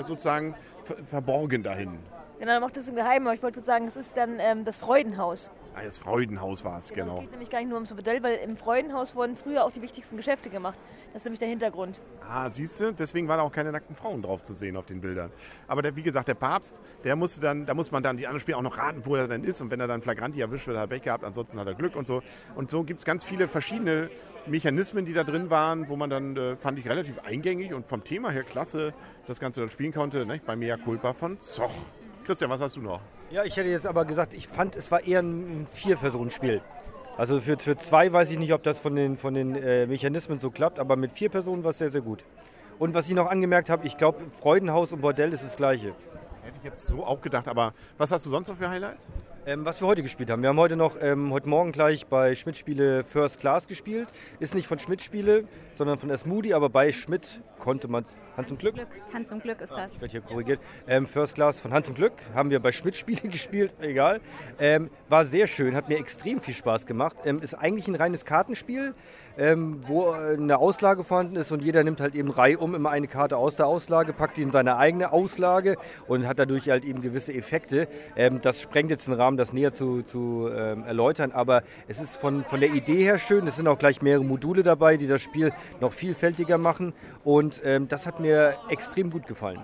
sozusagen 0.06 0.54
verborgen 1.10 1.62
dahin. 1.62 1.98
Genau, 2.38 2.52
er 2.52 2.60
macht 2.60 2.76
das 2.76 2.88
im 2.88 2.96
Geheimen, 2.96 3.26
aber 3.26 3.34
ich 3.34 3.42
wollte 3.42 3.62
sagen, 3.62 3.86
es 3.86 3.96
ist 3.96 4.16
dann 4.16 4.38
ähm, 4.40 4.64
das 4.64 4.76
Freudenhaus. 4.76 5.50
Ah, 5.78 5.82
das 5.84 5.98
Freudenhaus 5.98 6.64
war 6.64 6.78
es, 6.78 6.88
Genau, 6.88 7.04
genau. 7.04 7.14
Es 7.16 7.20
geht 7.20 7.30
nämlich 7.32 7.50
gar 7.50 7.58
nicht 7.58 7.68
nur 7.68 7.76
ums 7.76 7.92
Bordell, 7.92 8.22
weil 8.22 8.36
im 8.36 8.56
Freudenhaus 8.56 9.14
wurden 9.14 9.36
früher 9.36 9.62
auch 9.62 9.70
die 9.70 9.82
wichtigsten 9.82 10.16
Geschäfte 10.16 10.48
gemacht. 10.48 10.78
Das 11.12 11.20
ist 11.20 11.24
nämlich 11.26 11.38
der 11.38 11.48
Hintergrund. 11.48 12.00
Ah, 12.26 12.48
siehst 12.50 12.80
du, 12.80 12.94
deswegen 12.94 13.28
waren 13.28 13.40
auch 13.40 13.52
keine 13.52 13.72
nackten 13.72 13.94
Frauen 13.94 14.22
drauf 14.22 14.42
zu 14.42 14.54
sehen 14.54 14.78
auf 14.78 14.86
den 14.86 15.02
Bildern. 15.02 15.30
Aber 15.68 15.82
der, 15.82 15.94
wie 15.94 16.02
gesagt, 16.02 16.28
der 16.28 16.34
Papst, 16.34 16.80
der 17.04 17.14
musste 17.14 17.42
dann, 17.42 17.66
da 17.66 17.74
muss 17.74 17.90
man 17.90 18.02
dann 18.02 18.16
die 18.16 18.26
anderen 18.26 18.40
Spieler 18.40 18.56
auch 18.56 18.62
noch 18.62 18.78
raten, 18.78 19.02
wo 19.04 19.16
er 19.16 19.28
dann 19.28 19.44
ist. 19.44 19.60
Und 19.60 19.70
wenn 19.70 19.78
er 19.78 19.86
dann 19.86 20.00
Flagranti 20.00 20.40
erwischt 20.40 20.66
wird, 20.66 20.78
hat 20.78 20.84
er 20.84 20.88
Pech 20.88 21.02
gehabt, 21.02 21.24
ansonsten 21.24 21.60
hat 21.60 21.66
er 21.66 21.74
Glück 21.74 21.94
und 21.94 22.06
so. 22.06 22.22
Und 22.54 22.70
so 22.70 22.82
gibt 22.82 23.00
es 23.00 23.04
ganz 23.04 23.22
viele 23.22 23.46
verschiedene 23.46 24.08
Mechanismen, 24.46 25.04
die 25.04 25.12
da 25.12 25.24
drin 25.24 25.50
waren, 25.50 25.90
wo 25.90 25.96
man 25.96 26.08
dann, 26.08 26.38
äh, 26.38 26.56
fand 26.56 26.78
ich, 26.78 26.88
relativ 26.88 27.18
eingängig 27.18 27.74
und 27.74 27.86
vom 27.86 28.02
Thema 28.02 28.30
her 28.30 28.44
klasse 28.44 28.94
das 29.26 29.40
Ganze 29.40 29.60
dann 29.60 29.68
spielen 29.68 29.92
konnte. 29.92 30.24
Ne? 30.24 30.40
Bei 30.46 30.56
Mea 30.56 30.78
Culpa 30.78 31.12
von 31.12 31.38
Zoch. 31.40 31.74
Christian, 32.24 32.50
was 32.50 32.62
hast 32.62 32.76
du 32.76 32.80
noch? 32.80 33.02
Ja, 33.30 33.42
ich 33.42 33.56
hätte 33.56 33.68
jetzt 33.68 33.86
aber 33.86 34.04
gesagt, 34.04 34.34
ich 34.34 34.46
fand, 34.46 34.76
es 34.76 34.92
war 34.92 35.04
eher 35.04 35.20
ein 35.20 35.66
Vier-Personen-Spiel. 35.72 36.60
Also 37.16 37.40
für, 37.40 37.58
für 37.58 37.76
zwei 37.76 38.12
weiß 38.12 38.30
ich 38.30 38.38
nicht, 38.38 38.52
ob 38.52 38.62
das 38.62 38.78
von 38.78 38.94
den, 38.94 39.16
von 39.16 39.34
den 39.34 39.56
äh, 39.56 39.86
Mechanismen 39.86 40.38
so 40.38 40.50
klappt, 40.50 40.78
aber 40.78 40.94
mit 40.94 41.12
vier 41.12 41.28
Personen 41.28 41.64
war 41.64 41.70
es 41.70 41.78
sehr, 41.78 41.90
sehr 41.90 42.02
gut. 42.02 42.24
Und 42.78 42.94
was 42.94 43.08
ich 43.08 43.14
noch 43.14 43.28
angemerkt 43.28 43.68
habe, 43.68 43.84
ich 43.84 43.96
glaube, 43.96 44.20
Freudenhaus 44.40 44.92
und 44.92 45.00
Bordell 45.00 45.32
ist 45.32 45.42
das 45.42 45.56
gleiche. 45.56 45.88
Hätte 46.42 46.56
ich 46.58 46.64
jetzt 46.64 46.86
so 46.86 47.04
auch 47.04 47.20
gedacht, 47.20 47.48
aber 47.48 47.74
was 47.98 48.12
hast 48.12 48.24
du 48.26 48.30
sonst 48.30 48.46
noch 48.46 48.56
für 48.58 48.68
Highlights? 48.68 49.04
Ähm, 49.44 49.64
was 49.64 49.80
wir 49.80 49.88
heute 49.88 50.02
gespielt 50.02 50.30
haben. 50.30 50.42
Wir 50.42 50.50
haben 50.50 50.58
heute 50.58 50.76
noch, 50.76 50.96
ähm, 51.00 51.32
heute 51.32 51.48
Morgen 51.48 51.72
gleich 51.72 52.06
bei 52.06 52.36
Schmidt 52.36 52.56
Spiele 52.56 53.02
First 53.02 53.40
Class 53.40 53.66
gespielt. 53.66 54.08
Ist 54.38 54.54
nicht 54.54 54.68
von 54.68 54.78
Schmidt 54.78 55.02
Spiele, 55.02 55.48
sondern 55.74 55.98
von 55.98 56.12
Asmoody, 56.12 56.54
aber 56.54 56.68
bei 56.68 56.92
Schmidt 56.92 57.42
konnte 57.58 57.88
man 57.88 58.04
es. 58.04 58.16
Hans 58.36 58.48
zum 58.48 58.58
Glück? 58.58 58.74
Glück. 58.74 58.88
Hans 59.14 59.28
zum 59.30 59.40
Glück 59.40 59.62
ist 59.62 59.70
das. 59.70 59.92
Ich 59.94 60.00
werde 60.00 60.12
hier 60.12 60.20
korrigiert. 60.20 60.60
Ähm, 60.86 61.06
First 61.06 61.36
Class 61.36 61.58
von 61.58 61.72
Hans 61.72 61.86
zum 61.86 61.94
Glück 61.94 62.12
haben 62.34 62.50
wir 62.50 62.60
bei 62.60 62.70
Schmidt 62.70 62.94
Spiele 62.94 63.20
gespielt, 63.30 63.72
egal. 63.80 64.20
Ähm, 64.58 64.90
war 65.08 65.24
sehr 65.24 65.46
schön, 65.46 65.74
hat 65.74 65.88
mir 65.88 65.98
extrem 65.98 66.40
viel 66.40 66.52
Spaß 66.52 66.84
gemacht. 66.84 67.16
Ähm, 67.24 67.40
ist 67.40 67.54
eigentlich 67.54 67.88
ein 67.88 67.94
reines 67.94 68.26
Kartenspiel, 68.26 68.94
ähm, 69.38 69.82
wo 69.86 70.10
eine 70.10 70.58
Auslage 70.58 71.02
vorhanden 71.02 71.36
ist 71.36 71.50
und 71.50 71.62
jeder 71.62 71.82
nimmt 71.82 72.00
halt 72.00 72.14
eben 72.14 72.30
reihum 72.30 72.74
immer 72.74 72.90
eine 72.90 73.06
Karte 73.08 73.38
aus 73.38 73.56
der 73.56 73.66
Auslage, 73.66 74.12
packt 74.12 74.36
die 74.36 74.42
in 74.42 74.50
seine 74.50 74.76
eigene 74.76 75.12
Auslage 75.12 75.76
und 76.06 76.26
hat 76.26 76.38
dadurch 76.38 76.68
halt 76.68 76.84
eben 76.84 77.00
gewisse 77.00 77.32
Effekte. 77.32 77.88
Ähm, 78.16 78.42
das 78.42 78.60
sprengt 78.60 78.90
jetzt 78.90 79.06
den 79.06 79.14
Rahmen, 79.14 79.38
das 79.38 79.54
näher 79.54 79.72
zu, 79.72 80.02
zu 80.02 80.50
ähm, 80.54 80.84
erläutern, 80.84 81.32
aber 81.32 81.62
es 81.88 82.00
ist 82.00 82.18
von, 82.18 82.44
von 82.44 82.60
der 82.60 82.74
Idee 82.74 83.02
her 83.02 83.18
schön. 83.18 83.46
Es 83.46 83.56
sind 83.56 83.66
auch 83.66 83.78
gleich 83.78 84.02
mehrere 84.02 84.24
Module 84.24 84.62
dabei, 84.62 84.98
die 84.98 85.06
das 85.06 85.22
Spiel 85.22 85.54
noch 85.80 85.94
vielfältiger 85.94 86.58
machen 86.58 86.92
und 87.24 87.62
das 87.88 88.06
hat 88.06 88.20
mir 88.20 88.25
extrem 88.68 89.10
gut 89.10 89.26
gefallen. 89.26 89.60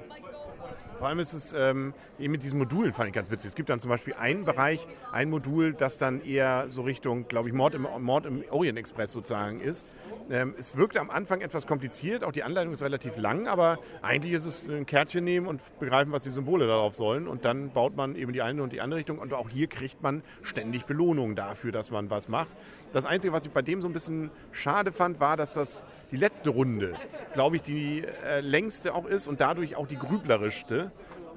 Vor 1.03 1.09
allem 1.09 1.19
ist 1.19 1.33
es 1.33 1.53
ähm, 1.53 1.95
eben 2.21 2.31
mit 2.31 2.45
diesen 2.45 2.61
Modulen 2.61 2.93
fand 2.93 3.09
ich 3.09 3.15
ganz 3.15 3.29
witzig. 3.29 3.49
Es 3.49 3.55
gibt 3.57 3.69
dann 3.71 3.81
zum 3.81 3.91
Beispiel 3.91 4.15
einen 4.15 4.45
Bereich, 4.45 4.87
ein 5.11 5.31
Modul, 5.31 5.73
das 5.73 5.99
dann 5.99 6.25
eher 6.25 6.67
so 6.69 6.83
Richtung, 6.83 7.27
glaube 7.27 7.49
ich, 7.49 7.55
Mord 7.55 7.75
im, 7.75 7.89
Mord 7.99 8.25
im 8.25 8.45
Orient 8.51 8.79
Express 8.79 9.11
sozusagen 9.11 9.61
ist. 9.61 9.89
Ähm, 10.31 10.55
es 10.57 10.77
wirkte 10.77 11.01
am 11.01 11.11
Anfang 11.11 11.41
etwas 11.41 11.67
kompliziert, 11.67 12.23
auch 12.23 12.31
die 12.31 12.45
Anleitung 12.45 12.73
ist 12.73 12.83
relativ 12.83 13.17
lang, 13.17 13.49
aber 13.49 13.81
eigentlich 14.01 14.33
ist 14.33 14.45
es 14.45 14.63
ein 14.69 14.87
Kärtchen 14.87 15.25
nehmen 15.25 15.49
und 15.49 15.61
begreifen, 15.81 16.13
was 16.13 16.23
die 16.23 16.31
Symbole 16.31 16.69
darauf 16.69 16.95
sollen 16.95 17.27
und 17.27 17.45
dann 17.45 17.71
baut 17.71 17.97
man 17.97 18.15
eben 18.15 18.33
die 18.33 18.43
eine 18.43 18.63
und 18.63 18.73
die 18.73 18.81
andere 18.81 19.01
Richtung 19.01 19.19
und 19.19 19.33
auch 19.33 19.49
hier 19.49 19.67
kriegt 19.67 20.03
man 20.05 20.23
ständig 20.43 20.85
Belohnungen 20.85 21.35
dafür, 21.35 21.73
dass 21.73 21.91
man 21.91 22.11
was 22.11 22.29
macht. 22.29 22.55
Das 22.93 23.07
Einzige, 23.07 23.33
was 23.33 23.45
ich 23.45 23.51
bei 23.51 23.63
dem 23.63 23.83
so 23.83 23.89
ein 23.89 23.93
bisschen 23.93 24.31
schade 24.53 24.93
fand, 24.93 25.19
war, 25.19 25.37
dass 25.37 25.55
das 25.55 25.83
die 26.13 26.19
letzte 26.19 26.51
Runde, 26.51 26.95
glaube 27.33 27.57
ich, 27.57 27.63
die 27.63 28.05
äh, 28.05 28.41
längste 28.41 28.95
auch 28.95 29.07
ist 29.07 29.27
und 29.27 29.41
dadurch 29.41 29.77
auch 29.77 29.87
die 29.87 29.97
grüblerischste. 29.97 30.93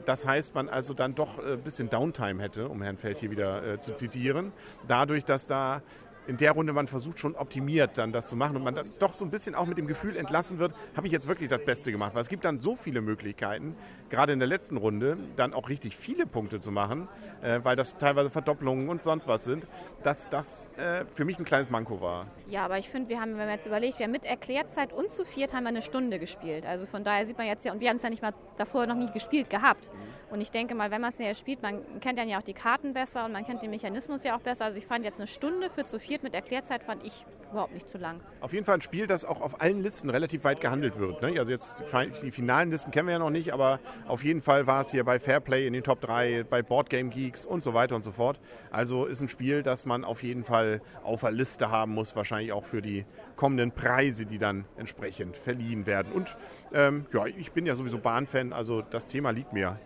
Das 0.06 0.28
heißt, 0.28 0.54
man 0.54 0.70
also 0.70 0.94
dann 0.94 1.16
doch 1.16 1.40
ein 1.40 1.62
bisschen 1.62 1.90
Downtime 1.90 2.44
hätte, 2.44 2.68
um 2.68 2.82
Herrn 2.82 2.98
Feld 2.98 3.18
hier 3.18 3.32
wieder 3.32 3.66
äh, 3.66 3.80
zu 3.80 3.96
zitieren. 3.96 4.52
Dadurch, 4.88 5.24
dass 5.24 5.48
da 5.48 5.82
in 6.28 6.38
der 6.38 6.52
Runde 6.52 6.74
man 6.74 6.88
versucht 6.88 7.20
schon 7.20 7.36
optimiert 7.36 7.98
dann 7.98 8.12
das 8.12 8.28
zu 8.28 8.36
machen 8.36 8.56
und 8.56 8.64
man 8.64 8.76
dann 8.76 8.92
doch 9.00 9.16
so 9.16 9.26
ein 9.26 9.32
bisschen 9.32 9.56
auch 9.56 9.66
mit 9.66 9.78
dem 9.78 9.88
Gefühl 9.88 10.18
entlassen 10.18 10.60
wird, 10.60 10.74
habe 10.96 11.08
ich 11.08 11.14
jetzt 11.14 11.28
wirklich 11.28 11.50
das 11.50 11.64
Beste 11.64 11.92
gemacht. 11.92 12.16
Weil 12.16 12.22
es 12.22 12.30
gibt 12.30 12.46
dann 12.46 12.60
so 12.60 12.76
viele 12.76 13.02
Möglichkeiten, 13.02 13.76
gerade 14.10 14.34
in 14.34 14.40
der 14.40 14.48
letzten 14.48 14.78
Runde, 14.78 15.18
dann 15.36 15.54
auch 15.54 15.70
richtig 15.70 15.96
viele 15.96 16.26
Punkte 16.26 16.60
zu 16.60 16.72
machen, 16.72 17.08
äh, 17.42 17.60
weil 17.64 17.76
das 17.76 17.98
teilweise 17.98 18.30
Verdopplungen 18.30 18.90
und 18.90 19.04
sonst 19.04 19.28
was 19.28 19.44
sind, 19.44 19.66
dass 20.04 20.30
das 20.30 20.72
äh, 20.78 21.06
für 21.14 21.26
mich 21.26 21.40
ein 21.40 21.46
kleines 21.46 21.70
Manko 21.70 22.02
war. 22.02 22.28
Ja, 22.48 22.66
aber 22.66 22.78
ich 22.78 22.90
finde, 22.90 23.10
wir 23.10 23.20
haben, 23.20 23.38
wenn 23.38 23.48
wir 23.48 23.54
jetzt 23.54 23.68
überlegt, 23.68 24.00
wir 24.00 24.06
haben 24.06 24.12
mit 24.12 24.26
Erklärzeit 24.26 24.94
und 24.94 25.12
zu 25.12 25.26
viert 25.26 25.54
haben 25.54 25.64
wir 25.64 25.70
eine 25.70 25.82
Stunde 25.82 26.20
gespielt. 26.20 26.66
Also 26.66 26.86
von 26.86 27.04
daher 27.04 27.26
sieht 27.26 27.38
man 27.38 27.48
jetzt 27.48 27.66
ja, 27.66 27.72
und 27.72 27.80
wir 27.80 27.90
haben 27.90 27.98
es 27.98 28.04
ja 28.04 28.10
nicht 28.10 28.22
mal 28.22 28.34
davor 28.58 28.88
noch 28.88 28.96
nie 28.96 29.12
gespielt 29.12 29.50
gehabt. 29.50 29.92
Und 30.32 30.42
ich 30.42 30.52
denke 30.52 30.76
mal, 30.76 30.92
wenn 30.92 31.02
man 31.02 31.12
es 31.12 31.20
ja 31.20 31.34
spielt, 31.34 31.62
man 31.62 31.82
kennt 32.00 32.20
dann 32.20 32.28
ja 32.28 32.40
auch 32.40 32.44
die 32.44 32.54
Karten 32.54 32.94
besser 32.94 33.26
und 33.26 33.32
man 33.32 33.46
kennt 33.46 33.62
den 33.62 33.70
Mechanismus 33.70 34.24
ja 34.24 34.36
auch 34.36 34.42
besser. 34.42 34.66
Also 34.66 34.78
ich 34.78 34.86
fand 34.86 35.06
jetzt 35.06 35.20
eine 35.20 35.28
Stunde 35.28 35.70
für 35.70 35.84
zu 35.86 36.00
viert 36.00 36.15
mit 36.24 36.34
Erklärzeit 36.34 36.84
fand 36.84 37.04
ich 37.06 37.26
überhaupt 37.52 37.74
nicht 37.74 37.88
zu 37.88 37.98
lang. 37.98 38.20
Auf 38.42 38.54
jeden 38.54 38.66
Fall 38.66 38.76
ein 38.76 38.82
Spiel, 38.82 39.08
das 39.08 39.24
auch 39.24 39.42
auf 39.42 39.62
allen 39.62 39.82
Listen 39.82 40.10
relativ 40.10 40.44
weit 40.44 40.60
gehandelt 40.60 41.00
wird. 41.00 41.22
Ne? 41.22 41.40
Also 41.40 41.52
jetzt 41.52 41.84
die 42.22 42.32
finalen 42.32 42.70
Listen 42.70 42.92
kennen 42.92 43.08
wir 43.08 43.14
ja 43.14 43.20
noch 43.20 43.30
nicht, 43.30 43.54
aber 43.54 43.80
auf 44.08 44.24
jeden 44.24 44.42
Fall 44.42 44.68
war 44.68 44.82
es 44.82 44.92
hier 44.92 45.04
bei 45.04 45.20
Fairplay 45.20 45.66
in 45.66 45.74
den 45.74 45.84
Top 45.84 46.02
3, 46.02 46.44
bei 46.50 46.62
Boardgame 46.62 47.10
Geeks 47.10 47.46
und 47.46 47.64
so 47.64 47.74
weiter 47.74 47.96
und 47.96 48.04
so 48.04 48.12
fort. 48.12 48.40
Also 48.72 49.06
ist 49.06 49.22
ein 49.22 49.30
Spiel, 49.30 49.64
das 49.64 49.86
man 49.86 50.04
auf 50.04 50.24
jeden 50.24 50.44
Fall 50.44 50.82
auf 51.04 51.22
der 51.22 51.32
Liste 51.32 51.72
haben 51.72 51.94
muss, 51.94 52.16
wahrscheinlich 52.16 52.52
auch 52.52 52.66
für 52.66 52.82
die 52.82 53.06
kommenden 53.36 53.72
Preise, 53.72 54.26
die 54.26 54.38
dann 54.38 54.66
entsprechend 54.78 55.38
verliehen 55.38 55.86
werden. 55.86 56.12
Und 56.12 56.36
ähm, 56.74 57.06
ja, 57.14 57.26
ich 57.26 57.52
bin 57.52 57.66
ja 57.66 57.76
sowieso 57.76 58.00
Bahnfan, 58.00 58.54
also 58.54 58.82
das 58.82 59.08
Thema 59.08 59.32
liegt 59.32 59.54
mir. 59.54 59.80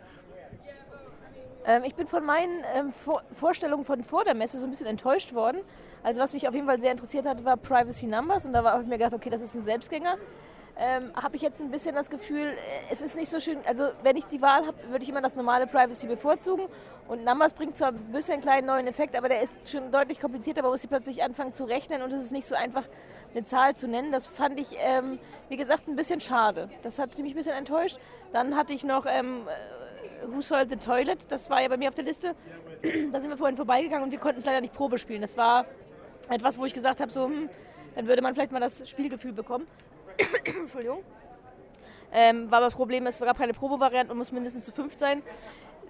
Ähm, 1.66 1.84
ich 1.84 1.96
bin 1.96 2.08
von 2.08 2.26
meinen 2.26 2.64
ähm, 2.74 2.92
Vor 2.94 3.22
Vorstellungen 3.34 3.86
von 3.86 4.04
vor 4.04 4.24
der 4.24 4.34
Messe 4.34 4.60
so 4.60 4.66
ein 4.66 4.70
bisschen 4.70 4.88
enttäuscht 4.88 5.34
worden. 5.34 5.62
Also 6.04 6.20
was 6.20 6.34
mich 6.34 6.48
auf 6.48 6.54
jeden 6.54 6.68
Fall 6.68 6.80
sehr 6.80 6.92
interessiert 6.92 7.26
hat, 7.26 7.44
war 7.44 7.58
Privacy 7.58 8.08
Numbers 8.08 8.46
und 8.46 8.54
da 8.54 8.64
habe 8.64 8.84
ich 8.84 8.88
mir 8.88 8.98
gedacht, 8.98 9.14
okay, 9.14 9.30
das 9.30 9.42
ist 9.42 9.56
ein 9.56 9.64
Selbstgänger. 9.64 10.18
Ähm, 10.82 11.12
habe 11.14 11.36
ich 11.36 11.42
jetzt 11.42 11.60
ein 11.60 11.72
bisschen 11.72 11.94
das 11.94 12.10
Gefühl, 12.10 12.48
äh, 12.48 12.54
es 12.90 13.02
ist 13.02 13.18
nicht 13.18 13.30
so 13.30 13.42
schön, 13.42 13.58
also 13.66 13.90
wenn 14.02 14.16
ich 14.16 14.26
die 14.26 14.42
Wahl 14.42 14.66
habe, 14.66 14.78
würde 14.90 15.04
ich 15.04 15.10
immer 15.10 15.22
das 15.22 15.36
normale 15.36 15.68
Privacy 15.68 16.08
bevorzugen 16.08 16.68
und 17.10 17.26
Numbers 17.26 17.52
bringt 17.52 17.78
zwar 17.78 17.90
ein 17.90 18.12
bisschen 18.14 18.36
einen 18.36 18.44
kleinen 18.44 18.68
neuen 18.68 18.88
Effekt, 18.88 19.18
aber 19.18 19.28
der 19.28 19.42
ist 19.42 19.70
schon 19.70 19.92
deutlich 19.92 20.22
komplizierter, 20.22 20.62
man 20.62 20.72
muss 20.72 20.82
sie 20.82 20.88
plötzlich 20.88 21.22
anfangen 21.22 21.52
zu 21.52 21.66
rechnen 21.66 22.02
und 22.02 22.14
es 22.14 22.24
ist 22.24 22.32
nicht 22.32 22.48
so 22.48 22.56
einfach, 22.56 22.86
eine 23.34 23.44
Zahl 23.44 23.76
zu 23.76 23.88
nennen. 23.88 24.12
Das 24.12 24.28
fand 24.28 24.60
ich, 24.60 24.76
ähm, 24.78 25.20
wie 25.50 25.58
gesagt, 25.58 25.88
ein 25.88 25.96
bisschen 25.96 26.22
schade. 26.22 26.70
Das 26.84 27.00
hat 27.00 27.18
mich 27.18 27.34
ein 27.34 27.36
bisschen 27.36 27.56
enttäuscht. 27.56 28.00
Dann 28.34 28.56
hatte 28.56 28.74
ich 28.74 28.84
noch 28.84 29.06
ähm, 29.08 29.48
Who 30.28 30.42
Sold 30.42 30.70
the 30.70 30.76
Toilet, 30.76 31.32
das 31.32 31.50
war 31.50 31.62
ja 31.62 31.68
bei 31.68 31.78
mir 31.78 31.90
auf 31.90 31.96
der 31.96 32.06
Liste. 32.06 32.36
da 33.12 33.22
sind 33.22 33.30
wir 33.30 33.38
vorhin 33.38 33.58
vorbeigegangen 33.58 34.04
und 34.04 34.12
wir 34.12 34.20
konnten 34.20 34.40
es 34.40 34.46
leider 34.46 34.62
nicht 34.62 34.74
Probe 34.74 34.98
spielen. 34.98 35.22
Das 35.22 35.38
war 35.38 35.66
etwas, 36.30 36.58
wo 36.58 36.66
ich 36.66 36.74
gesagt 36.74 37.02
habe, 37.02 37.12
so, 37.12 37.26
hm, 37.26 37.50
dann 37.96 38.08
würde 38.08 38.22
man 38.22 38.34
vielleicht 38.34 38.52
mal 38.52 38.60
das 38.60 38.88
Spielgefühl 38.90 39.34
bekommen. 39.34 39.68
Entschuldigung. 40.44 41.04
Ähm, 42.12 42.50
war 42.50 42.58
aber 42.58 42.68
das 42.68 42.76
Problem, 42.76 43.06
es 43.08 43.20
gab 43.20 43.38
keine 43.38 43.54
Probevariante 43.54 44.12
und 44.12 44.18
muss 44.18 44.32
mindestens 44.32 44.66
zu 44.66 44.72
fünf 44.72 44.98
sein. 44.98 45.22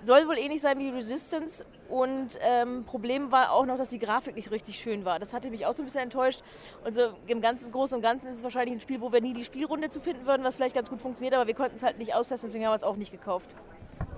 Soll 0.02 0.28
wohl 0.28 0.38
ähnlich 0.38 0.62
sein 0.62 0.80
wie 0.80 0.90
Resistance 0.90 1.66
und 1.90 2.40
ähm, 2.42 2.86
Problem 2.86 3.34
war 3.34 3.52
auch 3.52 3.66
noch, 3.66 3.78
dass 3.78 3.90
die 3.90 4.00
Grafik 4.00 4.36
nicht 4.36 4.50
richtig 4.50 4.80
schön 4.80 5.04
war. 5.04 5.20
Das 5.20 5.34
hatte 5.34 5.50
mich 5.50 5.66
auch 5.66 5.74
so 5.74 5.82
ein 5.82 5.86
bisschen 5.86 6.04
enttäuscht. 6.04 6.42
Und 6.86 6.94
so 6.94 7.10
im 7.28 7.42
ganzen 7.42 7.70
Großen 7.70 7.98
und 7.98 8.02
Ganzen 8.02 8.28
ist 8.28 8.38
es 8.38 8.44
wahrscheinlich 8.44 8.76
ein 8.76 8.80
Spiel, 8.80 9.02
wo 9.02 9.12
wir 9.12 9.20
nie 9.20 9.34
die 9.34 9.44
Spielrunde 9.44 9.90
zu 9.90 10.00
finden 10.00 10.26
würden, 10.26 10.44
was 10.44 10.56
vielleicht 10.56 10.76
ganz 10.76 10.90
gut 10.90 11.02
funktioniert, 11.02 11.36
aber 11.36 11.48
wir 11.48 11.54
konnten 11.54 11.76
es 11.76 11.84
halt 11.84 11.98
nicht 11.98 12.14
austesten, 12.16 12.48
deswegen 12.48 12.66
haben 12.66 12.72
wir 12.72 12.78
es 12.78 12.84
auch 12.84 12.96
nicht 12.96 13.12
gekauft. 13.12 13.50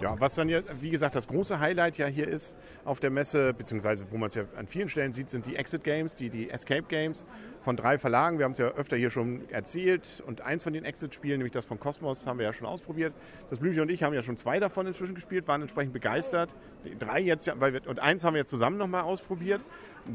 Ja, 0.02 0.20
was 0.20 0.36
dann 0.36 0.50
ja, 0.50 0.62
wie 0.80 0.89
gesagt, 0.89 1.15
das 1.15 1.28
große 1.28 1.60
Highlight 1.60 1.98
ja 1.98 2.08
hier 2.08 2.28
ist 2.28 2.56
auf 2.86 3.00
der 3.00 3.12
Messe, 3.12 3.54
beziehungsweise 3.54 4.06
wo 4.10 4.17
man 4.17 4.30
es 4.30 4.36
ja 4.36 4.44
an 4.58 4.65
vielen 4.65 4.89
Stellen 4.89 5.13
sieht, 5.13 5.30
sind 5.30 5.46
die 5.46 5.56
Exit 5.56 5.84
Games, 5.84 6.15
die, 6.15 6.30
die 6.30 6.50
Escape 6.50 6.84
Games 6.84 7.24
von 7.63 7.78
drei 7.78 8.00
Verlagen. 8.00 8.39
Wir 8.39 8.46
haben 8.46 8.54
es 8.54 8.58
ja 8.58 8.70
öfter 8.70 8.98
hier 8.98 9.12
schon 9.12 9.48
erzählt 9.50 10.24
und 10.26 10.41
eins 10.41 10.63
von 10.63 10.74
den 10.74 10.86
Exit-Spielen, 10.86 11.38
nämlich 11.38 11.54
das 11.54 11.67
von 11.67 11.80
Cosmos, 11.80 12.26
haben 12.26 12.39
wir 12.39 12.46
ja 12.46 12.54
schon 12.54 12.65
ausprobiert. 12.65 13.13
Das 13.52 13.60
Blümchen 13.60 13.84
und 13.84 13.89
ich 13.89 14.02
haben 14.02 14.13
ja 14.13 14.24
schon 14.24 14.38
zwei 14.38 14.60
davon 14.60 14.88
inzwischen 14.88 15.13
gespielt, 15.13 15.48
waren 15.48 15.62
entsprechend 15.62 15.94
begeistert. 15.94 16.50
Drei 16.98 17.20
jetzt, 17.20 17.46
ja, 17.46 17.54
weil 17.60 17.74
wir, 17.74 17.88
und 17.88 18.00
eins 18.00 18.24
haben 18.24 18.34
wir 18.34 18.39
jetzt 18.39 18.50
zusammen 18.50 18.78
nochmal 18.78 19.04
ausprobiert. 19.04 19.62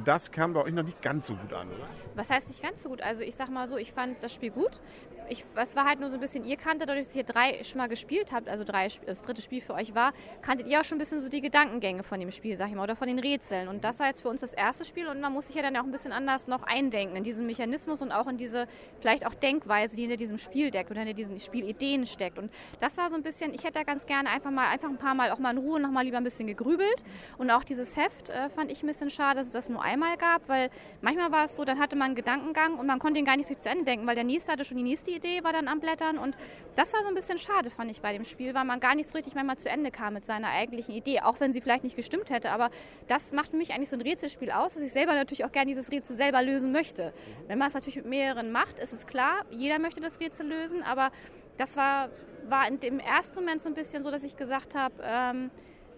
Das 0.04 0.32
kam 0.32 0.52
bei 0.52 0.62
euch 0.62 0.72
noch 0.72 0.82
nicht 0.82 1.00
ganz 1.00 1.28
so 1.28 1.34
gut 1.36 1.52
an, 1.52 1.68
oder? 1.68 1.86
Was 2.16 2.28
heißt 2.28 2.48
nicht 2.48 2.60
ganz 2.60 2.82
so 2.82 2.88
gut? 2.88 3.02
Also 3.02 3.22
ich 3.22 3.36
sag 3.36 3.50
mal 3.50 3.68
so, 3.68 3.76
ich 3.76 3.92
fand 3.92 4.20
das 4.22 4.34
Spiel 4.34 4.50
gut. 4.50 4.80
Ich, 5.28 5.44
es 5.56 5.74
war 5.74 5.84
halt 5.84 6.00
nur 6.00 6.08
so 6.08 6.14
ein 6.14 6.20
bisschen, 6.20 6.44
ihr 6.44 6.56
kanntet, 6.56 6.88
dadurch, 6.88 7.06
dass 7.06 7.16
ihr 7.16 7.24
drei 7.24 7.62
schon 7.64 7.78
mal 7.78 7.88
gespielt 7.88 8.32
habt, 8.32 8.48
also 8.48 8.64
drei, 8.64 8.88
das 9.06 9.22
dritte 9.22 9.42
Spiel 9.42 9.60
für 9.60 9.74
euch 9.74 9.94
war, 9.94 10.12
kanntet 10.42 10.68
ihr 10.68 10.80
auch 10.80 10.84
schon 10.84 10.96
ein 10.96 11.00
bisschen 11.00 11.20
so 11.20 11.28
die 11.28 11.40
Gedankengänge 11.40 12.02
von 12.02 12.20
dem 12.20 12.30
Spiel, 12.30 12.56
sag 12.56 12.68
ich 12.68 12.74
mal, 12.74 12.84
oder 12.84 12.96
von 12.96 13.08
den 13.08 13.18
Rätseln. 13.18 13.68
Und 13.68 13.82
das 13.82 13.98
war 13.98 14.06
jetzt 14.06 14.22
für 14.22 14.28
uns 14.28 14.40
das 14.40 14.52
erste 14.52 14.84
Spiel 14.84 15.08
und 15.08 15.20
man 15.20 15.32
muss 15.32 15.46
sich 15.46 15.56
ja 15.56 15.62
dann 15.62 15.76
auch 15.76 15.84
ein 15.84 15.90
bisschen 15.90 16.12
anders 16.12 16.46
noch 16.46 16.62
eindenken 16.62 17.16
in 17.16 17.24
diesen 17.24 17.46
Mechanismus 17.46 18.02
und 18.02 18.12
auch 18.12 18.28
in 18.28 18.36
diese 18.36 18.66
vielleicht 19.00 19.26
auch 19.26 19.34
Denkweise, 19.34 19.96
die 19.96 20.02
hinter 20.02 20.16
diesem 20.16 20.38
Spiel 20.38 20.68
steckt 20.68 20.90
oder 20.90 21.00
hinter 21.00 21.14
diesen 21.14 21.40
Spielideen 21.40 22.06
steckt. 22.06 22.38
Und 22.38 22.52
das 22.80 22.96
war 22.96 23.10
so 23.10 23.16
ein 23.16 23.22
bisschen, 23.22 23.52
ich 23.52 23.64
hätte 23.64 23.74
da 23.74 23.82
ganz 23.82 24.06
gerne 24.06 24.30
einfach 24.30 24.50
mal, 24.50 24.68
einfach 24.68 24.88
ein 24.88 24.98
paar 24.98 25.14
Mal 25.14 25.30
auch 25.32 25.38
mal 25.38 25.50
in 25.50 25.58
Ruhe 25.58 25.80
noch 25.80 25.90
mal 25.90 26.04
lieber 26.04 26.18
ein 26.18 26.24
bisschen 26.24 26.46
gegrübelt. 26.46 27.02
Und 27.38 27.50
auch 27.50 27.64
dieses 27.64 27.96
Heft 27.96 28.30
äh, 28.30 28.48
fand 28.50 28.70
ich 28.70 28.82
ein 28.82 28.86
bisschen 28.86 29.10
schade, 29.10 29.38
dass 29.38 29.48
es 29.48 29.52
das 29.52 29.68
nur 29.68 29.82
einmal 29.82 30.16
gab, 30.16 30.48
weil 30.48 30.70
manchmal 31.00 31.32
war 31.32 31.44
es 31.44 31.56
so, 31.56 31.64
dann 31.64 31.78
hatte 31.78 31.96
man 31.96 32.06
einen 32.06 32.14
Gedankengang 32.14 32.78
und 32.78 32.86
man 32.86 32.98
konnte 32.98 33.18
ihn 33.18 33.24
gar 33.24 33.36
nicht 33.36 33.48
so 33.48 33.54
zu 33.54 33.68
Ende 33.68 33.84
denken, 33.84 34.06
weil 34.06 34.14
der 34.14 34.24
nächste 34.24 34.52
hatte 34.52 34.64
schon 34.64 34.76
die 34.76 34.82
nächste 34.82 35.15
Idee, 35.16 35.42
war 35.42 35.52
dann 35.52 35.68
am 35.68 35.80
Blättern 35.80 36.18
und 36.18 36.36
das 36.74 36.92
war 36.92 37.02
so 37.02 37.08
ein 37.08 37.14
bisschen 37.14 37.38
schade, 37.38 37.70
fand 37.70 37.90
ich 37.90 38.00
bei 38.00 38.12
dem 38.12 38.24
Spiel, 38.24 38.54
weil 38.54 38.64
man 38.64 38.80
gar 38.80 38.94
nicht 38.94 39.08
so 39.08 39.14
richtig 39.14 39.34
manchmal 39.34 39.58
zu 39.58 39.68
Ende 39.68 39.90
kam 39.90 40.14
mit 40.14 40.24
seiner 40.24 40.48
eigentlichen 40.48 40.94
Idee, 40.94 41.20
auch 41.20 41.40
wenn 41.40 41.52
sie 41.52 41.60
vielleicht 41.60 41.84
nicht 41.84 41.96
gestimmt 41.96 42.30
hätte, 42.30 42.50
aber 42.50 42.70
das 43.08 43.32
macht 43.32 43.50
für 43.50 43.56
mich 43.56 43.72
eigentlich 43.72 43.88
so 43.88 43.96
ein 43.96 44.02
Rätselspiel 44.02 44.50
aus, 44.50 44.74
dass 44.74 44.82
ich 44.82 44.92
selber 44.92 45.14
natürlich 45.14 45.44
auch 45.44 45.52
gerne 45.52 45.68
dieses 45.68 45.90
Rätsel 45.90 46.16
selber 46.16 46.42
lösen 46.42 46.72
möchte. 46.72 47.12
Wenn 47.46 47.58
man 47.58 47.68
es 47.68 47.74
natürlich 47.74 47.96
mit 47.96 48.06
mehreren 48.06 48.52
macht, 48.52 48.78
ist 48.78 48.92
es 48.92 49.06
klar, 49.06 49.44
jeder 49.50 49.78
möchte 49.78 50.00
das 50.00 50.20
Rätsel 50.20 50.46
lösen, 50.46 50.82
aber 50.82 51.10
das 51.56 51.76
war, 51.76 52.10
war 52.48 52.68
in 52.68 52.80
dem 52.80 53.00
ersten 53.00 53.36
Moment 53.36 53.62
so 53.62 53.68
ein 53.68 53.74
bisschen 53.74 54.02
so, 54.02 54.10
dass 54.10 54.22
ich 54.22 54.36
gesagt 54.36 54.74
habe, 54.74 54.94
ähm, 55.02 55.50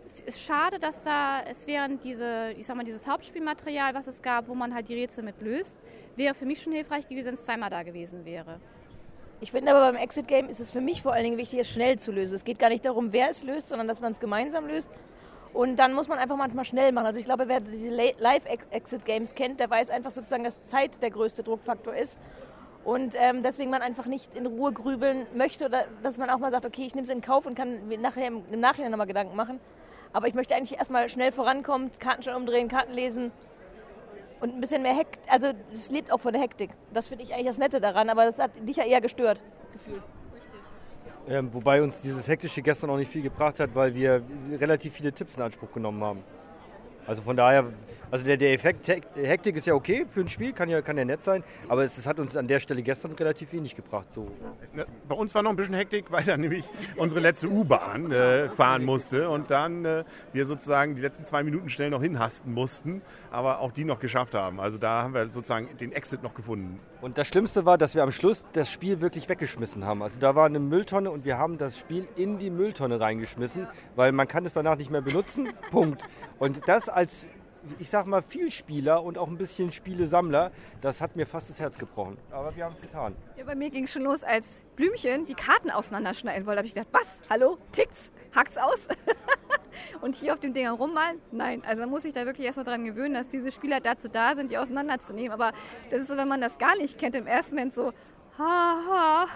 es 0.08 0.20
ist 0.20 0.40
schade, 0.40 0.78
dass 0.78 1.04
da, 1.04 1.42
es 1.42 1.66
während 1.66 2.02
diese, 2.02 2.52
ich 2.56 2.64
sag 2.64 2.76
mal, 2.76 2.84
dieses 2.84 3.06
Hauptspielmaterial, 3.06 3.92
was 3.94 4.06
es 4.06 4.22
gab, 4.22 4.48
wo 4.48 4.54
man 4.54 4.74
halt 4.74 4.88
die 4.88 4.94
Rätsel 4.94 5.22
mit 5.22 5.42
löst, 5.42 5.78
wäre 6.16 6.34
für 6.34 6.46
mich 6.46 6.62
schon 6.62 6.72
hilfreich 6.72 7.06
gewesen, 7.08 7.26
wenn 7.26 7.34
es 7.34 7.44
zweimal 7.44 7.68
da 7.68 7.82
gewesen 7.82 8.24
wäre. 8.24 8.58
Ich 9.40 9.52
finde 9.52 9.70
aber 9.70 9.80
beim 9.80 9.96
Exit 9.96 10.26
Game 10.26 10.48
ist 10.48 10.58
es 10.58 10.72
für 10.72 10.80
mich 10.80 11.02
vor 11.02 11.12
allen 11.12 11.22
Dingen 11.22 11.38
wichtig, 11.38 11.60
es 11.60 11.70
schnell 11.70 11.96
zu 11.98 12.10
lösen. 12.10 12.34
Es 12.34 12.44
geht 12.44 12.58
gar 12.58 12.70
nicht 12.70 12.84
darum, 12.84 13.12
wer 13.12 13.30
es 13.30 13.44
löst, 13.44 13.68
sondern 13.68 13.86
dass 13.86 14.00
man 14.00 14.10
es 14.10 14.18
gemeinsam 14.18 14.66
löst. 14.66 14.90
Und 15.52 15.76
dann 15.76 15.94
muss 15.94 16.08
man 16.08 16.18
einfach 16.18 16.36
manchmal 16.36 16.64
schnell 16.64 16.90
machen. 16.90 17.06
Also 17.06 17.20
ich 17.20 17.24
glaube, 17.24 17.46
wer 17.46 17.60
diese 17.60 17.90
Live-Exit-Games 17.90 19.34
kennt, 19.36 19.60
der 19.60 19.70
weiß 19.70 19.90
einfach 19.90 20.10
sozusagen, 20.10 20.42
dass 20.42 20.56
Zeit 20.66 21.00
der 21.02 21.10
größte 21.10 21.44
Druckfaktor 21.44 21.94
ist. 21.94 22.18
Und 22.84 23.14
ähm, 23.16 23.42
deswegen 23.42 23.70
man 23.70 23.80
einfach 23.80 24.06
nicht 24.06 24.34
in 24.34 24.46
Ruhe 24.46 24.72
grübeln 24.72 25.26
möchte 25.34 25.66
oder 25.66 25.84
dass 26.02 26.18
man 26.18 26.30
auch 26.30 26.38
mal 26.38 26.50
sagt, 26.50 26.66
okay, 26.66 26.86
ich 26.86 26.94
nehme 26.94 27.04
es 27.04 27.10
in 27.10 27.20
Kauf 27.20 27.46
und 27.46 27.54
kann 27.54 27.86
mir 27.86 27.98
nachher 27.98 28.26
im 28.26 28.42
Nachhinein 28.58 28.90
nochmal 28.90 29.06
Gedanken 29.06 29.36
machen. 29.36 29.60
Aber 30.12 30.26
ich 30.26 30.34
möchte 30.34 30.56
eigentlich 30.56 30.78
erstmal 30.78 31.08
schnell 31.08 31.30
vorankommen, 31.30 31.90
Karten 31.98 32.22
schon 32.22 32.34
umdrehen, 32.34 32.68
Karten 32.68 32.92
lesen 32.92 33.30
und 34.40 34.54
ein 34.54 34.60
bisschen 34.60 34.82
mehr 34.82 34.94
Hektik. 34.94 35.20
Also 35.28 35.52
es 35.72 35.90
lebt 35.90 36.12
auch 36.12 36.18
von 36.18 36.32
der 36.32 36.42
Hektik. 36.42 36.70
Das 36.92 37.08
finde 37.08 37.24
ich 37.24 37.32
eigentlich 37.34 37.46
das 37.46 37.58
Nette 37.58 37.80
daran, 37.80 38.08
aber 38.08 38.24
das 38.24 38.38
hat 38.38 38.50
dich 38.66 38.76
ja 38.76 38.84
eher 38.84 39.00
gestört, 39.00 39.42
gefühlt. 39.72 40.02
Ähm, 41.28 41.52
wobei 41.52 41.82
uns 41.82 42.00
dieses 42.00 42.26
Hektische 42.26 42.62
gestern 42.62 42.90
auch 42.90 42.96
nicht 42.96 43.10
viel 43.10 43.22
gebracht 43.22 43.60
hat, 43.60 43.74
weil 43.74 43.94
wir 43.94 44.22
relativ 44.58 44.94
viele 44.94 45.12
Tipps 45.12 45.36
in 45.36 45.42
Anspruch 45.42 45.70
genommen 45.72 46.02
haben. 46.02 46.24
Also 47.06 47.22
von 47.22 47.36
daher 47.36 47.66
also 48.10 48.24
der, 48.24 48.36
der 48.36 48.52
Effekt 48.52 48.88
Hektik 48.88 49.56
ist 49.56 49.66
ja 49.66 49.74
okay 49.74 50.06
für 50.08 50.20
ein 50.20 50.28
Spiel, 50.28 50.52
kann 50.52 50.68
ja, 50.68 50.82
kann 50.82 50.96
ja 50.96 51.04
nett 51.04 51.24
sein, 51.24 51.44
aber 51.68 51.84
es, 51.84 51.98
es 51.98 52.06
hat 52.06 52.18
uns 52.18 52.36
an 52.36 52.48
der 52.48 52.60
Stelle 52.60 52.82
gestern 52.82 53.12
relativ 53.12 53.52
wenig 53.52 53.76
gebracht. 53.76 54.12
So. 54.12 54.30
Bei 55.08 55.14
uns 55.14 55.34
war 55.34 55.42
noch 55.42 55.50
ein 55.50 55.56
bisschen 55.56 55.74
Hektik, 55.74 56.10
weil 56.10 56.24
dann 56.24 56.40
nämlich 56.40 56.64
unsere 56.96 57.20
letzte 57.20 57.48
U-Bahn 57.48 58.10
äh, 58.12 58.48
fahren 58.50 58.84
musste 58.84 59.28
und 59.28 59.50
dann 59.50 59.84
äh, 59.84 60.04
wir 60.32 60.46
sozusagen 60.46 60.94
die 60.94 61.02
letzten 61.02 61.24
zwei 61.24 61.42
Minuten 61.42 61.68
schnell 61.68 61.90
noch 61.90 62.02
hinhasten 62.02 62.52
mussten, 62.52 63.02
aber 63.30 63.60
auch 63.60 63.72
die 63.72 63.84
noch 63.84 64.00
geschafft 64.00 64.34
haben. 64.34 64.60
Also 64.60 64.78
da 64.78 65.02
haben 65.02 65.14
wir 65.14 65.28
sozusagen 65.28 65.68
den 65.78 65.92
Exit 65.92 66.22
noch 66.22 66.34
gefunden. 66.34 66.80
Und 67.00 67.16
das 67.16 67.28
Schlimmste 67.28 67.64
war, 67.64 67.78
dass 67.78 67.94
wir 67.94 68.02
am 68.02 68.10
Schluss 68.10 68.44
das 68.54 68.70
Spiel 68.70 69.00
wirklich 69.00 69.28
weggeschmissen 69.28 69.84
haben. 69.84 70.02
Also 70.02 70.18
da 70.18 70.34
war 70.34 70.46
eine 70.46 70.58
Mülltonne 70.58 71.10
und 71.10 71.24
wir 71.24 71.38
haben 71.38 71.56
das 71.56 71.78
Spiel 71.78 72.08
in 72.16 72.38
die 72.38 72.50
Mülltonne 72.50 72.98
reingeschmissen, 72.98 73.68
weil 73.94 74.10
man 74.12 74.26
kann 74.26 74.44
es 74.44 74.52
danach 74.52 74.76
nicht 74.76 74.90
mehr 74.90 75.00
benutzen. 75.00 75.48
Punkt. 75.70 76.04
Und 76.38 76.66
das 76.66 76.88
als 76.88 77.26
ich 77.78 77.90
sag 77.90 78.06
mal, 78.06 78.22
Vielspieler 78.22 79.02
und 79.02 79.18
auch 79.18 79.28
ein 79.28 79.38
bisschen 79.38 79.70
Spielesammler, 79.70 80.50
das 80.80 81.00
hat 81.00 81.16
mir 81.16 81.26
fast 81.26 81.50
das 81.50 81.60
Herz 81.60 81.78
gebrochen. 81.78 82.16
Aber 82.30 82.54
wir 82.56 82.64
haben 82.64 82.74
es 82.74 82.80
getan. 82.80 83.14
Ja, 83.36 83.44
bei 83.44 83.54
mir 83.54 83.70
ging 83.70 83.84
es 83.84 83.92
schon 83.92 84.02
los, 84.02 84.22
als 84.22 84.60
Blümchen 84.76 85.26
die 85.26 85.34
Karten 85.34 85.70
auseinanderschneiden 85.70 86.46
wollte. 86.46 86.56
Da 86.56 86.58
habe 86.58 86.68
ich 86.68 86.74
gedacht, 86.74 86.92
was? 86.92 87.06
Hallo? 87.30 87.58
Tickt's? 87.72 88.12
Hackt's 88.34 88.56
aus? 88.56 88.86
und 90.00 90.14
hier 90.14 90.34
auf 90.34 90.40
dem 90.40 90.52
Ding 90.52 90.68
rummalen? 90.68 91.20
Nein. 91.32 91.62
Also 91.66 91.80
man 91.80 91.90
muss 91.90 92.02
sich 92.02 92.12
da 92.12 92.26
wirklich 92.26 92.46
erstmal 92.46 92.64
dran 92.64 92.84
gewöhnen, 92.84 93.14
dass 93.14 93.28
diese 93.28 93.50
Spieler 93.52 93.80
dazu 93.80 94.08
da 94.08 94.34
sind, 94.34 94.50
die 94.50 94.58
auseinanderzunehmen. 94.58 95.32
Aber 95.32 95.52
das 95.90 96.02
ist 96.02 96.08
so, 96.08 96.16
wenn 96.16 96.28
man 96.28 96.40
das 96.40 96.58
gar 96.58 96.76
nicht 96.76 96.98
kennt, 96.98 97.14
im 97.14 97.26
ersten 97.26 97.54
Moment 97.54 97.74
so, 97.74 97.92
Haha. 98.38 99.26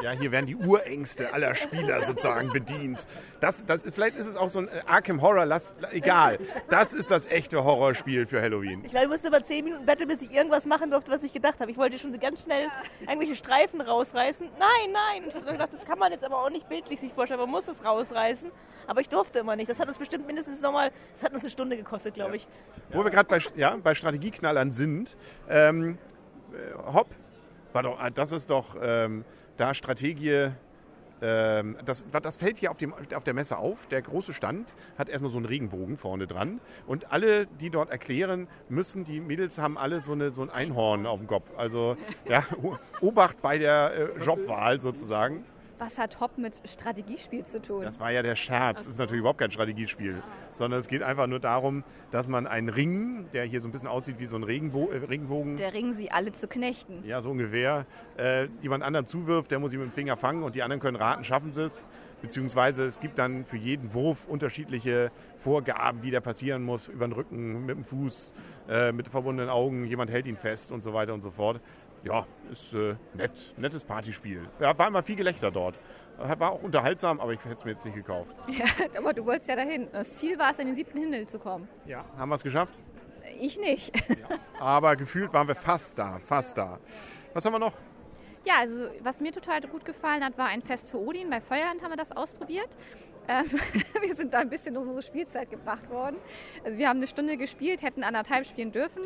Ja, 0.00 0.12
hier 0.12 0.30
werden 0.30 0.46
die 0.46 0.54
Urängste 0.54 1.34
aller 1.34 1.56
Spieler 1.56 2.02
sozusagen 2.02 2.52
bedient. 2.52 3.04
Das, 3.40 3.66
das 3.66 3.82
ist, 3.82 3.96
vielleicht 3.96 4.16
ist 4.16 4.28
es 4.28 4.36
auch 4.36 4.48
so 4.48 4.60
ein 4.60 4.68
Arkham 4.86 5.20
Horror, 5.20 5.44
lass, 5.44 5.74
egal. 5.90 6.38
Das 6.70 6.92
ist 6.92 7.10
das 7.10 7.26
echte 7.26 7.64
Horrorspiel 7.64 8.26
für 8.26 8.40
Halloween. 8.40 8.84
Ich 8.84 8.92
glaube, 8.92 9.06
ich 9.06 9.10
musste 9.10 9.26
über 9.26 9.44
10 9.44 9.64
Minuten 9.64 9.84
betteln, 9.84 10.08
bis 10.08 10.22
ich 10.22 10.32
irgendwas 10.32 10.66
machen 10.66 10.92
durfte, 10.92 11.10
was 11.10 11.24
ich 11.24 11.32
gedacht 11.32 11.58
habe. 11.58 11.70
Ich 11.72 11.76
wollte 11.76 11.98
schon 11.98 12.16
ganz 12.20 12.44
schnell 12.44 12.68
irgendwelche 13.00 13.34
Streifen 13.34 13.80
rausreißen. 13.80 14.46
Nein, 14.58 14.92
nein. 14.92 15.24
Ich 15.26 15.58
dachte, 15.58 15.76
das 15.76 15.84
kann 15.84 15.98
man 15.98 16.12
jetzt 16.12 16.24
aber 16.24 16.38
auch 16.44 16.50
nicht 16.50 16.68
bildlich 16.68 17.00
sich 17.00 17.12
vorstellen. 17.12 17.40
Man 17.40 17.50
muss 17.50 17.66
es 17.66 17.84
rausreißen. 17.84 18.52
Aber 18.86 19.00
ich 19.00 19.08
durfte 19.08 19.40
immer 19.40 19.56
nicht. 19.56 19.68
Das 19.68 19.80
hat 19.80 19.88
uns 19.88 19.98
bestimmt 19.98 20.28
mindestens 20.28 20.60
nochmal, 20.60 20.92
das 21.14 21.24
hat 21.24 21.32
uns 21.32 21.42
eine 21.42 21.50
Stunde 21.50 21.76
gekostet, 21.76 22.14
glaube 22.14 22.36
ich. 22.36 22.44
Ja. 22.90 22.98
Wo 22.98 23.04
wir 23.04 23.10
gerade 23.10 23.28
bei, 23.28 23.38
ja, 23.56 23.76
bei 23.82 23.96
Strategieknallern 23.96 24.70
sind. 24.70 25.16
Ähm, 25.48 25.98
äh, 26.52 26.92
Hopp 26.92 27.08
war 27.74 27.82
doch, 27.82 27.98
ah, 27.98 28.10
das 28.10 28.32
ist 28.32 28.50
doch 28.50 28.76
ähm, 28.80 29.24
da 29.56 29.74
Strategie. 29.74 30.50
Ähm, 31.22 31.76
das, 31.84 32.04
das 32.10 32.36
fällt 32.36 32.58
hier 32.58 32.70
auf, 32.70 32.76
dem, 32.76 32.92
auf 32.92 33.24
der 33.24 33.34
Messe 33.34 33.56
auf. 33.56 33.86
Der 33.88 34.02
große 34.02 34.32
Stand 34.32 34.74
hat 34.98 35.08
erstmal 35.08 35.30
so 35.30 35.38
einen 35.38 35.46
Regenbogen 35.46 35.96
vorne 35.96 36.26
dran. 36.26 36.60
Und 36.86 37.12
alle, 37.12 37.46
die 37.46 37.70
dort 37.70 37.90
erklären 37.90 38.48
müssen, 38.68 39.04
die 39.04 39.20
Mädels 39.20 39.58
haben 39.58 39.78
alle 39.78 40.00
so, 40.00 40.12
eine, 40.12 40.30
so 40.30 40.42
ein 40.42 40.50
Einhorn 40.50 41.06
auf 41.06 41.18
dem 41.18 41.26
Kopf. 41.26 41.48
Also 41.56 41.96
ja, 42.28 42.44
Obacht 43.00 43.40
bei 43.42 43.58
der 43.58 43.92
äh, 44.16 44.24
Jobwahl 44.24 44.80
sozusagen. 44.80 45.44
Was 45.78 45.98
hat 45.98 46.20
Hop 46.20 46.38
mit 46.38 46.60
Strategiespiel 46.64 47.44
zu 47.44 47.60
tun? 47.60 47.82
Das 47.82 47.98
war 47.98 48.12
ja 48.12 48.22
der 48.22 48.36
Scherz. 48.36 48.78
Das 48.78 48.86
ist 48.86 48.98
natürlich 48.98 49.20
überhaupt 49.20 49.40
kein 49.40 49.50
Strategiespiel. 49.50 50.22
Sondern 50.54 50.78
es 50.78 50.86
geht 50.86 51.02
einfach 51.02 51.26
nur 51.26 51.40
darum, 51.40 51.82
dass 52.12 52.28
man 52.28 52.46
einen 52.46 52.68
Ring, 52.68 53.26
der 53.32 53.44
hier 53.44 53.60
so 53.60 53.66
ein 53.68 53.72
bisschen 53.72 53.88
aussieht 53.88 54.20
wie 54.20 54.26
so 54.26 54.36
ein 54.36 54.44
Regenbo 54.44 54.90
äh, 54.92 54.98
Regenbogen. 54.98 55.56
Der 55.56 55.74
Ring, 55.74 55.92
sie 55.92 56.12
alle 56.12 56.30
zu 56.30 56.46
knechten. 56.46 57.02
Ja, 57.04 57.20
so 57.22 57.30
ungefähr. 57.30 57.86
Äh, 58.16 58.46
jemand 58.62 58.84
anderen 58.84 59.06
zuwirft, 59.06 59.50
der 59.50 59.58
muss 59.58 59.72
ihn 59.72 59.80
mit 59.80 59.88
dem 59.90 59.94
Finger 59.94 60.16
fangen 60.16 60.44
und 60.44 60.54
die 60.54 60.62
anderen 60.62 60.80
können 60.80 60.96
raten, 60.96 61.24
schaffen 61.24 61.52
sie 61.52 61.64
es. 61.64 61.82
Beziehungsweise 62.22 62.86
es 62.86 63.00
gibt 63.00 63.18
dann 63.18 63.44
für 63.44 63.58
jeden 63.58 63.92
Wurf 63.92 64.26
unterschiedliche 64.26 65.10
Vorgaben, 65.42 66.02
wie 66.02 66.10
der 66.10 66.20
passieren 66.20 66.62
muss. 66.62 66.88
Über 66.88 67.06
den 67.06 67.12
Rücken, 67.12 67.66
mit 67.66 67.76
dem 67.76 67.84
Fuß, 67.84 68.32
äh, 68.68 68.92
mit 68.92 69.08
verbundenen 69.08 69.50
Augen, 69.50 69.84
jemand 69.84 70.10
hält 70.10 70.26
ihn 70.26 70.36
fest 70.36 70.72
und 70.72 70.82
so 70.82 70.94
weiter 70.94 71.12
und 71.12 71.20
so 71.20 71.30
fort 71.30 71.60
ja, 72.04 72.26
ist 72.52 72.72
äh, 72.74 72.94
nett, 73.14 73.32
nettes 73.56 73.84
Partyspiel. 73.84 74.48
Ja, 74.60 74.76
war 74.78 74.88
immer 74.88 75.02
viel 75.02 75.16
Gelächter 75.16 75.50
dort. 75.50 75.76
War 76.16 76.52
auch 76.52 76.62
unterhaltsam, 76.62 77.20
aber 77.20 77.32
ich 77.32 77.44
hätte 77.44 77.56
es 77.58 77.64
mir 77.64 77.72
jetzt 77.72 77.84
nicht 77.84 77.96
gekauft. 77.96 78.30
Ja, 78.46 78.66
aber 78.98 79.12
du 79.12 79.26
wolltest 79.26 79.48
ja 79.48 79.56
dahin. 79.56 79.88
Das 79.92 80.16
Ziel 80.16 80.38
war 80.38 80.52
es, 80.52 80.58
in 80.58 80.66
den 80.66 80.76
siebten 80.76 80.98
Himmel 80.98 81.26
zu 81.26 81.38
kommen. 81.38 81.68
Ja, 81.86 82.04
haben 82.16 82.28
wir 82.28 82.36
es 82.36 82.42
geschafft? 82.42 82.74
Ich 83.40 83.58
nicht. 83.58 83.96
Ja, 84.08 84.38
aber 84.60 84.96
gefühlt 84.96 85.32
waren 85.32 85.48
wir 85.48 85.54
fast 85.54 85.98
da, 85.98 86.20
fast 86.24 86.56
da. 86.56 86.78
Was 87.32 87.44
haben 87.44 87.54
wir 87.54 87.58
noch? 87.58 87.72
Ja, 88.44 88.58
also 88.60 88.88
was 89.00 89.20
mir 89.20 89.32
total 89.32 89.62
gut 89.62 89.84
gefallen 89.84 90.22
hat, 90.22 90.36
war 90.36 90.46
ein 90.46 90.60
Fest 90.60 90.90
für 90.90 90.98
Odin. 90.98 91.30
Bei 91.30 91.40
Feuerland 91.40 91.82
haben 91.82 91.90
wir 91.90 91.96
das 91.96 92.12
ausprobiert. 92.12 92.68
Ähm, 93.26 93.46
wir 94.02 94.14
sind 94.14 94.34
da 94.34 94.40
ein 94.40 94.50
bisschen 94.50 94.76
um 94.76 94.84
unsere 94.84 95.02
Spielzeit 95.02 95.50
gebracht 95.50 95.88
worden. 95.90 96.16
Also 96.62 96.78
wir 96.78 96.88
haben 96.88 96.98
eine 96.98 97.06
Stunde 97.06 97.38
gespielt, 97.38 97.82
hätten 97.82 98.04
anderthalb 98.04 98.46
spielen 98.46 98.70
dürfen. 98.70 99.02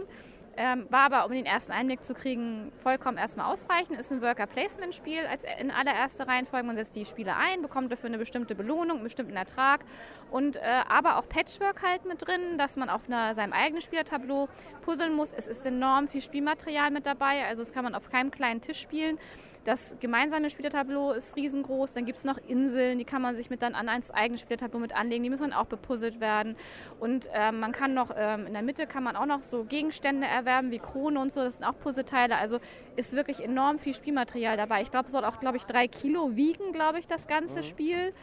Ähm, 0.61 0.87
war 0.91 1.03
aber, 1.03 1.25
um 1.25 1.31
den 1.31 1.47
ersten 1.47 1.71
Einblick 1.71 2.03
zu 2.03 2.15
kriegen, 2.15 2.73
vollkommen 2.83 3.17
erstmal 3.17 3.47
ausreichend. 3.47 3.97
Ist 3.97 4.11
ein 4.11 4.21
Worker-Placement-Spiel 4.21 5.21
in 5.61 5.71
allererster 5.71 6.27
Reihenfolge. 6.27 6.67
Man 6.67 6.75
setzt 6.75 6.97
die 6.97 7.05
Spiele 7.05 7.37
ein, 7.37 7.63
bekommt 7.63 7.93
dafür 7.93 8.09
eine 8.09 8.19
bestimmte 8.19 8.57
Belohnung, 8.57 8.97
einen 8.97 9.05
bestimmten 9.05 9.37
Ertrag. 9.37 9.85
Und 10.33 10.57
äh, 10.57 10.61
aber 10.89 11.19
auch 11.19 11.29
Patchwork 11.29 11.85
halt 11.85 12.07
mit 12.07 12.27
drin, 12.27 12.59
dass 12.59 12.75
man 12.75 12.91
auf 12.91 13.03
einer, 13.07 13.37
seinem 13.37 13.53
eigenen 13.53 13.83
Spielertableau 13.83 14.49
puzzeln 14.83 15.15
muss. 15.15 15.31
Es 15.31 15.47
ist 15.47 15.65
enorm 15.65 16.09
viel 16.09 16.23
Spielmaterial 16.23 16.91
mit 16.91 17.07
dabei, 17.07 17.47
also 17.47 17.63
das 17.63 17.73
kann 17.73 17.85
man 17.85 17.95
auf 17.95 18.11
keinem 18.11 18.33
kleinen 18.33 18.61
Tisch 18.61 18.81
spielen. 18.81 19.17
Das 19.69 19.95
gemeinsame 20.01 20.49
Spielertableau 20.49 21.13
ist 21.13 21.37
riesengroß. 21.37 21.93
Dann 21.93 22.07
gibt 22.07 22.17
es 22.17 22.25
noch 22.25 22.39
Inseln, 22.39 22.97
die 22.97 23.05
kann 23.05 23.21
man 23.21 23.37
sich 23.37 23.51
mit 23.51 23.61
dann 23.61 23.75
an 23.75 23.91
ein 23.91 24.03
eigenes 24.15 24.41
Spielertableau 24.41 24.79
mit 24.79 24.97
anlegen. 24.97 25.23
Die 25.23 25.29
müssen 25.29 25.51
dann 25.51 25.53
auch 25.53 25.67
bepuzzelt 25.67 26.21
werden. 26.21 26.57
Und 26.99 27.29
ähm, 27.35 27.61
man 27.61 27.73
kann 27.73 27.93
noch, 27.93 28.11
ähm, 28.17 28.47
in 28.47 28.55
der 28.55 28.63
Mitte 28.63 28.87
kann 28.87 29.03
man 29.03 29.15
auch 29.15 29.27
noch 29.27 29.43
so 29.43 29.65
Gegenstände 29.65 30.27
erwerben, 30.27 30.71
wie 30.71 30.79
Krone 30.79 31.21
und 31.21 31.31
so. 31.31 31.43
Das 31.43 31.57
sind 31.57 31.67
auch 31.67 31.79
Puzzleteile. 31.79 32.37
Also 32.37 32.61
ist 32.97 33.13
wirklich 33.13 33.45
enorm 33.45 33.79
viel 33.79 33.93
Spielmaterial 33.93 34.57
dabei. 34.57 34.81
Ich 34.81 34.91
glaube, 34.91 35.05
es 35.05 35.13
soll 35.13 35.27
auch, 35.27 35.39
glaube 35.39 35.59
ich, 35.59 35.65
drei 35.65 35.87
Kilo 35.87 36.35
wiegen, 36.35 36.73
glaube 36.73 36.99
ich, 36.99 37.07
das 37.07 37.27
ganze 37.27 37.59
mhm. 37.59 37.63
Spiel. 37.65 38.15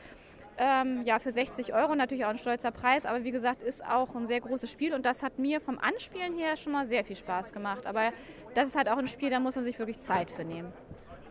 Ähm, 0.58 1.04
ja, 1.06 1.20
für 1.20 1.30
60 1.30 1.76
Euro 1.76 1.94
natürlich 1.94 2.26
auch 2.26 2.30
ein 2.30 2.40
stolzer 2.40 2.72
Preis, 2.72 3.06
aber 3.06 3.24
wie 3.24 3.32
gesagt, 3.32 3.62
ist 3.62 3.86
auch 3.86 4.16
ein 4.16 4.26
sehr 4.26 4.42
großes 4.42 4.72
Spiel 4.72 4.96
und 4.96 5.06
das 5.06 5.22
hat 5.22 5.38
mir 5.38 5.62
vom 5.62 5.78
Anspielen 5.78 6.34
her 6.38 6.56
schon 6.56 6.72
mal 6.72 6.88
sehr 6.88 7.04
viel 7.04 7.18
Spaß 7.18 7.54
gemacht. 7.54 7.86
Aber 7.86 8.14
das 8.56 8.70
ist 8.70 8.76
halt 8.76 8.90
auch 8.90 8.98
ein 8.98 9.08
Spiel, 9.08 9.30
da 9.30 9.40
muss 9.40 9.54
man 9.54 9.64
sich 9.64 9.78
wirklich 9.78 10.00
Zeit 10.00 10.32
für 10.32 10.44
nehmen. 10.44 10.74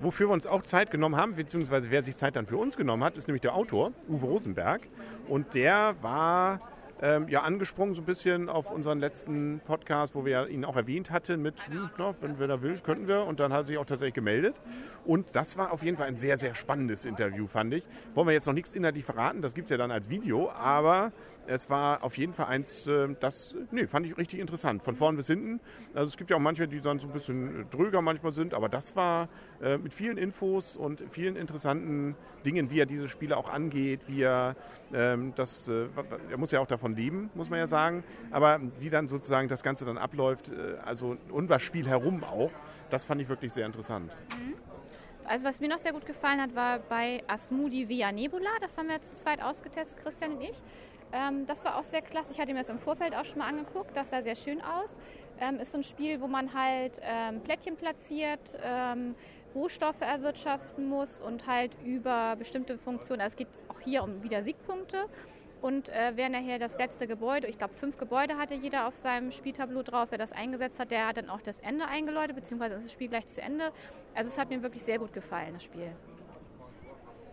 Wofür 0.05 0.29
wir 0.29 0.35
uns 0.35 0.47
auch 0.47 0.62
Zeit 0.64 0.90
genommen 0.90 1.17
haben, 1.17 1.35
beziehungsweise 1.35 1.90
wer 1.90 2.03
sich 2.03 2.14
Zeit 2.14 2.37
dann 2.37 2.45
für 2.45 2.59
uns 2.59 2.77
genommen 2.77 3.03
hat, 3.03 3.17
ist 3.17 3.27
nämlich 3.27 3.40
der 3.40 3.55
Autor, 3.55 3.90
Uwe 4.07 4.27
Rosenberg. 4.27 4.83
Und 5.29 5.55
der 5.55 5.95
war 6.03 6.61
ähm, 7.01 7.27
ja 7.31 7.40
angesprungen 7.40 7.95
so 7.95 8.03
ein 8.03 8.05
bisschen 8.05 8.51
auf 8.51 8.71
unseren 8.71 9.01
letzten 9.01 9.62
Podcast, 9.64 10.14
wo 10.14 10.27
wir 10.27 10.49
ihn 10.49 10.67
auch 10.67 10.77
erwähnt 10.77 11.11
hatten 11.11 11.40
mit, 11.40 11.55
hm, 11.69 11.88
na, 11.97 12.14
wenn 12.21 12.38
wer 12.38 12.49
da 12.49 12.61
will, 12.61 12.79
könnten 12.81 13.09
wir. 13.09 13.25
Und 13.25 13.40
dann 13.40 13.51
hat 13.51 13.61
er 13.61 13.64
sich 13.64 13.79
auch 13.79 13.87
tatsächlich 13.87 14.12
gemeldet. 14.12 14.61
Und 15.07 15.27
das 15.33 15.57
war 15.57 15.73
auf 15.73 15.83
jeden 15.83 15.97
Fall 15.97 16.07
ein 16.07 16.17
sehr, 16.17 16.37
sehr 16.37 16.55
spannendes 16.55 17.07
Interview, 17.07 17.47
fand 17.47 17.73
ich. 17.73 17.87
Wollen 18.14 18.27
wir 18.27 18.35
jetzt 18.35 18.47
noch 18.47 18.53
nichts 18.53 18.75
inhaltlich 18.75 19.07
verraten, 19.07 19.40
das 19.40 19.55
gibt 19.55 19.69
es 19.69 19.71
ja 19.71 19.79
dann 19.79 19.90
als 19.90 20.11
Video, 20.11 20.51
aber 20.51 21.12
es 21.46 21.68
war 21.68 22.02
auf 22.02 22.16
jeden 22.16 22.33
Fall 22.33 22.46
eins, 22.46 22.87
äh, 22.87 23.09
das 23.20 23.54
nee, 23.70 23.87
fand 23.87 24.07
ich 24.07 24.16
richtig 24.16 24.40
interessant, 24.40 24.83
von 24.83 24.96
vorn 24.96 25.16
bis 25.16 25.26
hinten. 25.26 25.61
Also 25.94 26.09
es 26.09 26.16
gibt 26.16 26.30
ja 26.30 26.37
auch 26.37 26.40
manche, 26.40 26.66
die 26.68 26.80
dann 26.80 26.98
so 26.98 27.07
ein 27.07 27.12
bisschen 27.12 27.66
dröger 27.70 28.02
manchmal 28.02 28.33
sind, 28.33 28.54
aber 28.54 28.68
das 28.68 28.96
war 28.96 29.28
äh, 29.62 29.78
mit 29.78 29.92
vielen 29.92 30.16
Infos 30.16 30.76
und 30.76 31.02
vielen 31.11 31.37
interessanten 31.37 32.16
Dingen, 32.44 32.70
wie 32.70 32.80
er 32.80 32.87
diese 32.87 33.09
Spiele 33.09 33.37
auch 33.37 33.48
angeht, 33.48 34.00
wie 34.07 34.22
er 34.22 34.57
ähm, 34.92 35.33
das, 35.37 35.68
äh, 35.68 35.87
er 36.30 36.38
muss 36.38 36.50
ja 36.50 36.61
auch 36.61 36.66
davon 36.66 36.96
leben, 36.96 37.30
muss 37.35 37.50
man 37.50 37.59
ja 37.59 37.66
sagen, 37.66 38.04
aber 38.30 38.61
wie 38.78 38.90
dann 38.90 39.09
sozusagen 39.09 39.48
das 39.48 39.62
Ganze 39.62 39.85
dann 39.85 39.98
abläuft, 39.98 40.48
äh, 40.48 40.76
also 40.85 41.16
um 41.30 41.48
das 41.48 41.62
Spiel 41.62 41.87
herum 41.87 42.24
auch, 42.24 42.50
das 42.90 43.04
fand 43.04 43.20
ich 43.20 43.28
wirklich 43.28 43.52
sehr 43.52 43.66
interessant. 43.66 44.12
Mhm. 44.30 44.54
Also 45.26 45.46
was 45.46 45.59
mir 45.59 45.68
noch 45.68 45.78
sehr 45.78 45.92
gut 45.92 46.04
gefallen 46.04 46.40
hat, 46.40 46.54
war 46.54 46.80
bei 46.80 47.22
Asmudi 47.26 47.88
Via 47.88 48.12
Nebula. 48.12 48.50
Das 48.61 48.76
haben 48.76 48.88
wir 48.88 49.00
zu 49.00 49.16
zweit 49.16 49.42
ausgetestet, 49.42 49.98
Christian 50.02 50.33
und 50.33 50.42
ich. 50.42 50.61
Ähm, 51.14 51.46
das 51.46 51.64
war 51.64 51.79
auch 51.79 51.85
sehr 51.85 52.03
klasse. 52.03 52.33
Ich 52.33 52.40
hatte 52.40 52.53
mir 52.53 52.59
das 52.59 52.68
im 52.68 52.81
Vorfeld 52.81 53.14
auch 53.14 53.24
schon 53.24 53.38
mal 53.38 53.48
angeguckt. 53.48 53.96
Das 53.96 54.11
sah 54.11 54.20
sehr 54.20 54.35
schön 54.35 54.61
aus. 54.61 54.96
Ähm, 55.40 55.61
ist 55.61 55.70
so 55.70 55.79
ein 55.79 55.85
Spiel, 55.85 56.20
wo 56.20 56.27
man 56.27 56.53
halt 56.53 57.00
ähm, 57.03 57.40
Plättchen 57.40 57.77
platziert, 57.77 58.40
ähm, 58.62 59.14
Rohstoffe 59.55 60.00
erwirtschaften 60.00 60.88
muss 60.88 61.20
und 61.20 61.46
halt 61.46 61.70
über 61.85 62.35
bestimmte 62.37 62.79
Funktionen. 62.79 63.20
Also 63.20 63.35
es 63.35 63.37
geht 63.37 63.48
auch 63.68 63.81
hier 63.81 64.03
um 64.03 64.24
wieder 64.24 64.42
Siegpunkte. 64.42 65.07
Und 65.62 65.88
äh, 65.88 66.12
wer 66.16 66.29
nachher 66.29 66.59
das 66.59 66.77
letzte 66.79 67.07
Gebäude, 67.07 67.46
ich 67.46 67.57
glaube 67.57 67.74
fünf 67.74 67.96
Gebäude 67.96 68.37
hatte 68.37 68.55
jeder 68.55 68.87
auf 68.87 68.96
seinem 68.96 69.31
Spieltableau 69.31 69.83
drauf, 69.83 70.09
wer 70.11 70.18
das 70.18 70.33
eingesetzt 70.33 70.79
hat, 70.79 70.90
der 70.90 71.07
hat 71.07 71.16
dann 71.16 71.31
auch 71.31 71.40
das 71.40 71.61
Ende 71.61 71.87
eingeläutet, 71.87 72.37
beziehungsweise 72.37 72.74
ist 72.74 72.85
das 72.85 72.92
Spiel 72.92 73.09
gleich 73.09 73.27
zu 73.29 73.40
Ende. 73.40 73.72
Also 74.14 74.29
es 74.29 74.37
hat 74.37 74.50
mir 74.50 74.62
wirklich 74.62 74.83
sehr 74.83 74.98
gut 74.98 75.14
gefallen, 75.14 75.55
das 75.55 75.64
Spiel. 75.64 75.90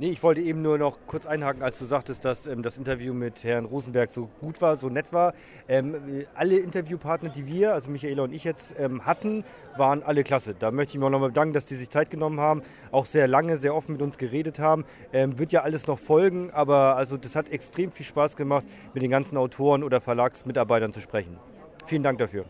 Nee, 0.02 0.10
ich 0.10 0.24
wollte 0.24 0.42
eben 0.42 0.64
nur 0.64 0.80
noch 0.80 0.98
kurz 1.06 1.28
einhaken, 1.28 1.62
als 1.62 1.78
du 1.78 1.86
sagtest, 1.86 2.26
dass 2.26 2.48
ähm, 2.48 2.64
das 2.64 2.80
Interview 2.80 3.14
mit 3.14 3.44
Herrn 3.44 3.66
Rosenberg 3.66 4.10
so 4.10 4.32
gut 4.40 4.60
war, 4.60 4.76
so 4.76 4.90
nett 4.90 5.14
war. 5.14 5.36
Ähm, 5.68 6.26
alle 6.34 6.58
Interviewpartner, 6.58 7.30
die 7.30 7.46
wir, 7.46 7.76
also 7.76 7.92
Michaela 7.92 8.24
und 8.24 8.34
ich 8.34 8.44
jetzt 8.44 8.74
ähm, 8.80 9.06
hatten, 9.06 9.44
waren 9.78 10.02
alle 10.02 10.24
klasse. 10.24 10.56
Da 10.58 10.72
möchte 10.72 10.94
ich 10.94 10.98
mich 10.98 11.06
auch 11.06 11.12
nochmal 11.12 11.30
bedanken, 11.30 11.54
dass 11.54 11.66
die 11.66 11.76
sich 11.76 11.92
Zeit 11.92 12.10
genommen 12.10 12.40
haben, 12.40 12.64
auch 12.92 13.06
sehr 13.06 13.28
lange, 13.28 13.58
sehr 13.58 13.76
offen 13.76 13.92
mit 13.92 14.02
uns 14.02 14.18
geredet 14.18 14.58
haben. 14.58 14.86
Ähm, 15.14 15.38
wird 15.38 15.52
ja 15.52 15.62
alles 15.62 15.86
noch 15.86 16.00
folgen, 16.00 16.50
aber 16.50 16.96
also 16.96 17.16
das 17.16 17.36
hat 17.36 17.50
extrem 17.50 17.92
viel 17.92 18.08
Spaß 18.08 18.36
gemacht, 18.36 18.66
mit 18.96 19.04
den 19.04 19.12
ganzen 19.12 19.38
Autoren 19.38 19.84
oder 19.84 20.02
Verlagsmitarbeitern 20.02 20.94
zu 20.94 21.02
sprechen. 21.02 21.38
Vielen 21.86 22.02
Dank 22.02 22.18
dafür. 22.18 22.46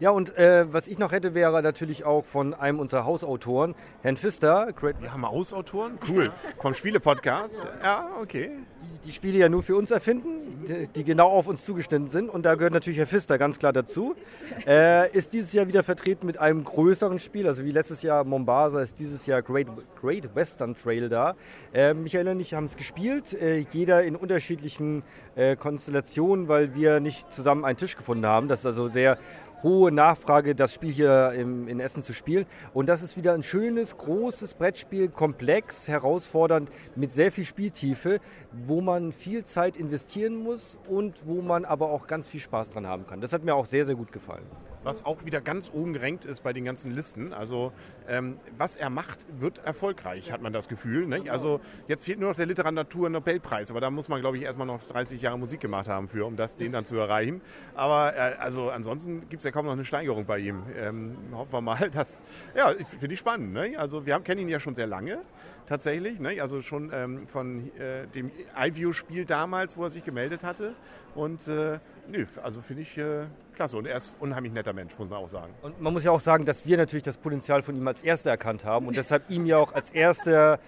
Ja, 0.00 0.10
und 0.10 0.36
äh, 0.36 0.72
was 0.72 0.88
ich 0.88 0.98
noch 0.98 1.12
hätte, 1.12 1.34
wäre 1.34 1.62
natürlich 1.62 2.04
auch 2.04 2.24
von 2.24 2.52
einem 2.52 2.80
unserer 2.80 3.04
Hausautoren, 3.04 3.76
Herrn 4.02 4.16
Pfister. 4.16 4.68
Wir 4.98 5.12
haben 5.12 5.24
Hausautoren? 5.24 5.98
Cool. 6.08 6.32
Vom 6.60 6.74
Spiele-Podcast? 6.74 7.56
Ja, 7.80 8.08
okay. 8.20 8.50
Die, 8.82 9.06
die, 9.06 9.12
Spiele 9.12 9.38
ja 9.38 9.48
nur 9.48 9.62
für 9.62 9.76
uns 9.76 9.92
erfinden, 9.92 10.64
die, 10.66 10.88
die, 10.88 11.04
genau 11.04 11.28
auf 11.28 11.46
uns 11.46 11.64
zugeschnitten 11.64 12.10
sind. 12.10 12.28
Und 12.28 12.44
da 12.44 12.56
gehört 12.56 12.72
natürlich 12.72 12.98
Herr 12.98 13.06
Pfister 13.06 13.38
ganz 13.38 13.60
klar 13.60 13.72
dazu. 13.72 14.16
Äh, 14.66 15.16
ist 15.16 15.32
dieses 15.32 15.52
Jahr 15.52 15.68
wieder 15.68 15.84
vertreten 15.84 16.26
mit 16.26 16.38
einem 16.38 16.64
größeren 16.64 17.20
Spiel. 17.20 17.46
Also 17.46 17.64
wie 17.64 17.70
letztes 17.70 18.02
Jahr 18.02 18.24
Mombasa 18.24 18.80
ist 18.80 18.98
dieses 18.98 19.26
Jahr 19.26 19.42
Great, 19.42 19.68
Great 20.00 20.34
Western 20.34 20.74
Trail 20.74 21.08
da. 21.08 21.36
Äh, 21.72 21.94
Michael 21.94 22.26
und 22.28 22.40
ich 22.40 22.52
haben 22.52 22.66
es 22.66 22.76
gespielt. 22.76 23.32
Äh, 23.32 23.64
jeder 23.70 24.02
in 24.02 24.16
unterschiedlichen 24.16 25.04
äh, 25.36 25.54
Konstellationen, 25.54 26.48
weil 26.48 26.74
wir 26.74 26.98
nicht 26.98 27.32
zusammen 27.32 27.64
einen 27.64 27.78
Tisch 27.78 27.96
gefunden 27.96 28.26
haben. 28.26 28.48
Das 28.48 28.60
ist 28.60 28.66
also 28.66 28.88
sehr 28.88 29.18
hohe 29.62 29.92
Nachfrage, 29.92 30.54
das 30.54 30.74
Spiel 30.74 30.92
hier 30.92 31.32
im, 31.32 31.68
in 31.68 31.80
Essen 31.80 32.02
zu 32.02 32.12
spielen. 32.12 32.46
Und 32.72 32.88
das 32.88 33.02
ist 33.02 33.16
wieder 33.16 33.32
ein 33.32 33.42
schönes, 33.42 33.96
großes 33.96 34.54
Brettspiel, 34.54 35.08
komplex, 35.08 35.88
herausfordernd, 35.88 36.70
mit 36.96 37.12
sehr 37.12 37.32
viel 37.32 37.44
Spieltiefe, 37.44 38.20
wo 38.52 38.80
man 38.80 39.12
viel 39.12 39.44
Zeit 39.44 39.76
investieren 39.76 40.36
muss 40.36 40.78
und 40.88 41.14
wo 41.24 41.42
man 41.42 41.64
aber 41.64 41.90
auch 41.90 42.06
ganz 42.06 42.28
viel 42.28 42.40
Spaß 42.40 42.70
dran 42.70 42.86
haben 42.86 43.06
kann. 43.06 43.20
Das 43.20 43.32
hat 43.32 43.44
mir 43.44 43.54
auch 43.54 43.66
sehr, 43.66 43.84
sehr 43.84 43.94
gut 43.94 44.12
gefallen 44.12 44.44
was 44.84 45.04
auch 45.04 45.24
wieder 45.24 45.40
ganz 45.40 45.70
oben 45.72 45.94
gerankt 45.94 46.24
ist 46.24 46.42
bei 46.42 46.52
den 46.52 46.64
ganzen 46.64 46.92
Listen. 46.92 47.32
Also 47.32 47.72
ähm, 48.08 48.38
was 48.56 48.76
er 48.76 48.90
macht, 48.90 49.18
wird 49.40 49.58
erfolgreich, 49.64 50.30
hat 50.30 50.42
man 50.42 50.52
das 50.52 50.68
Gefühl. 50.68 51.06
Ne? 51.06 51.24
Also 51.30 51.60
jetzt 51.88 52.04
fehlt 52.04 52.20
nur 52.20 52.28
noch 52.28 52.36
der 52.36 52.46
Literatur-Nobelpreis, 52.46 53.70
aber 53.70 53.80
da 53.80 53.90
muss 53.90 54.08
man, 54.08 54.20
glaube 54.20 54.36
ich, 54.36 54.44
erstmal 54.44 54.66
noch 54.66 54.82
30 54.84 55.20
Jahre 55.20 55.38
Musik 55.38 55.60
gemacht 55.60 55.88
haben 55.88 56.08
für, 56.08 56.26
um 56.26 56.36
das 56.36 56.56
den 56.56 56.72
dann 56.72 56.84
zu 56.84 56.96
erreichen. 56.96 57.40
Aber 57.74 58.14
äh, 58.14 58.36
also 58.38 58.70
ansonsten 58.70 59.28
gibt 59.28 59.40
es 59.40 59.44
ja 59.44 59.50
kaum 59.50 59.66
noch 59.66 59.72
eine 59.72 59.84
Steigerung 59.84 60.26
bei 60.26 60.38
ihm. 60.38 60.62
Ähm, 60.76 61.16
hoffen 61.32 61.52
wir 61.52 61.60
mal, 61.60 61.90
dass, 61.90 62.20
ja, 62.54 62.72
finde 63.00 63.14
ich 63.14 63.18
spannend. 63.18 63.52
Ne? 63.52 63.76
Also 63.76 64.06
wir 64.06 64.14
haben, 64.14 64.24
kennen 64.24 64.42
ihn 64.42 64.48
ja 64.48 64.60
schon 64.60 64.74
sehr 64.74 64.86
lange 64.86 65.20
tatsächlich. 65.66 66.20
Ne? 66.20 66.40
Also 66.40 66.62
schon 66.62 66.90
ähm, 66.92 67.26
von 67.28 67.70
äh, 67.78 68.06
dem 68.08 68.30
iView-Spiel 68.56 69.24
damals, 69.24 69.76
wo 69.76 69.84
er 69.84 69.90
sich 69.90 70.04
gemeldet 70.04 70.44
hatte. 70.44 70.74
Und 71.14 71.46
äh, 71.48 71.78
nö, 72.08 72.26
also 72.42 72.60
finde 72.60 72.82
ich 72.82 72.98
äh, 72.98 73.26
klasse. 73.54 73.76
Und 73.76 73.86
er 73.86 73.96
ist 73.96 74.08
ein 74.08 74.20
unheimlich 74.20 74.52
netter 74.52 74.72
Mensch, 74.72 74.92
muss 74.98 75.08
man 75.08 75.18
auch 75.18 75.28
sagen. 75.28 75.52
Und 75.62 75.80
man 75.80 75.92
muss 75.92 76.04
ja 76.04 76.10
auch 76.10 76.20
sagen, 76.20 76.44
dass 76.44 76.66
wir 76.66 76.76
natürlich 76.76 77.04
das 77.04 77.18
Potenzial 77.18 77.62
von 77.62 77.76
ihm 77.76 77.86
als 77.86 78.02
Erster 78.02 78.30
erkannt 78.30 78.64
haben 78.64 78.86
und 78.86 78.96
deshalb 78.96 79.30
ihm 79.30 79.46
ja 79.46 79.58
auch 79.58 79.72
als 79.72 79.92
erster 79.92 80.58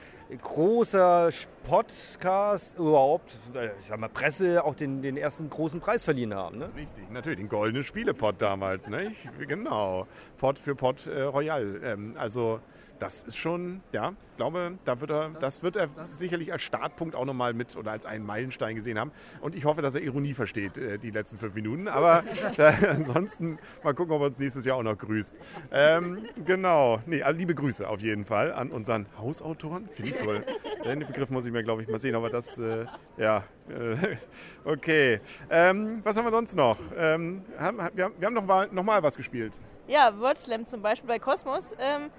großer 0.43 1.31
Podcast 1.65 2.77
überhaupt, 2.79 3.39
äh, 3.55 3.71
ich 3.79 3.87
sag 3.87 3.99
mal, 3.99 4.09
Presse 4.09 4.65
auch 4.65 4.75
den, 4.75 5.03
den 5.03 5.17
ersten 5.17 5.49
großen 5.49 5.81
Preis 5.81 6.05
verliehen 6.05 6.35
haben. 6.35 6.59
Ne? 6.59 6.69
Richtig, 6.77 7.11
natürlich, 7.11 7.39
den 7.39 7.49
goldenen 7.49 7.85
Spielepot 7.85 8.35
damals, 8.39 8.89
ne? 8.89 9.13
Genau. 9.47 10.07
Pot 10.39 10.59
für 10.59 10.75
Pot 10.75 11.07
äh, 11.07 11.23
Royal. 11.23 11.81
Ähm, 11.83 12.15
also 12.19 12.61
das 12.99 13.25
ist 13.25 13.37
schon, 13.37 13.81
ja, 13.93 14.13
ich 14.31 14.37
glaube, 14.37 14.79
da 14.85 15.01
wird 15.01 15.11
er, 15.11 15.31
das 15.41 15.63
wird 15.63 15.77
er 15.77 15.89
sicherlich 16.17 16.53
als 16.53 16.63
Startpunkt 16.63 17.15
auch 17.15 17.25
nochmal 17.25 17.55
mit 17.55 17.77
oder 17.77 17.93
als 17.93 18.07
einen 18.07 18.25
Meilenstein 18.25 18.77
gesehen 18.77 18.99
haben. 18.99 19.13
Und 19.41 19.55
ich 19.55 19.65
hoffe, 19.65 19.83
dass 19.83 19.95
er 19.95 20.03
Ironie 20.03 20.35
versteht, 20.35 20.77
äh, 20.77 20.99
die 20.99 21.11
letzten 21.11 21.39
fünf 21.39 21.55
Minuten. 21.55 21.89
Aber 21.89 22.23
da, 22.57 22.69
ansonsten 22.69 23.59
mal 23.83 23.95
gucken, 23.95 24.15
ob 24.15 24.23
er 24.23 24.27
uns 24.27 24.39
nächstes 24.39 24.65
Jahr 24.65 24.77
auch 24.77 24.83
noch 24.83 24.99
grüßt. 24.99 25.35
Ähm, 25.73 26.27
genau, 26.45 27.01
nee, 27.07 27.23
also 27.23 27.39
liebe 27.39 27.55
Grüße 27.55 27.89
auf 27.89 28.01
jeden 28.01 28.25
Fall 28.25 28.53
an 28.53 28.71
unseren 28.71 29.07
Hausautoren. 29.19 29.89
Finde 29.95 30.11
ich 30.11 30.27
cool. 30.27 30.45
Den 30.85 31.01
Begriff 31.01 31.31
muss 31.31 31.47
ich 31.47 31.53
mir, 31.53 31.63
glaube 31.63 31.83
ich, 31.83 31.89
mal 31.89 32.01
sehen, 32.01 32.15
aber 32.15 32.31
das, 32.31 32.59
äh, 32.59 32.87
ja, 33.17 33.45
äh, 33.69 34.17
okay. 34.65 35.21
Ähm, 35.51 36.01
was 36.05 36.17
haben 36.17 36.25
wir 36.25 36.31
sonst 36.31 36.55
noch? 36.55 36.79
Ähm, 36.97 37.45
haben, 37.59 37.79
wir, 37.95 38.05
haben, 38.05 38.15
wir 38.19 38.27
haben 38.27 38.35
noch 38.35 38.45
mal, 38.45 38.69
noch 38.71 38.85
mal 38.85 39.03
was 39.03 39.17
gespielt. 39.17 39.53
Ja, 39.89 40.19
WordSlam 40.19 40.67
zum 40.67 40.83
Beispiel 40.83 41.07
bei 41.07 41.21
Cosmos. 41.21 41.75
Ähm, 41.79 42.11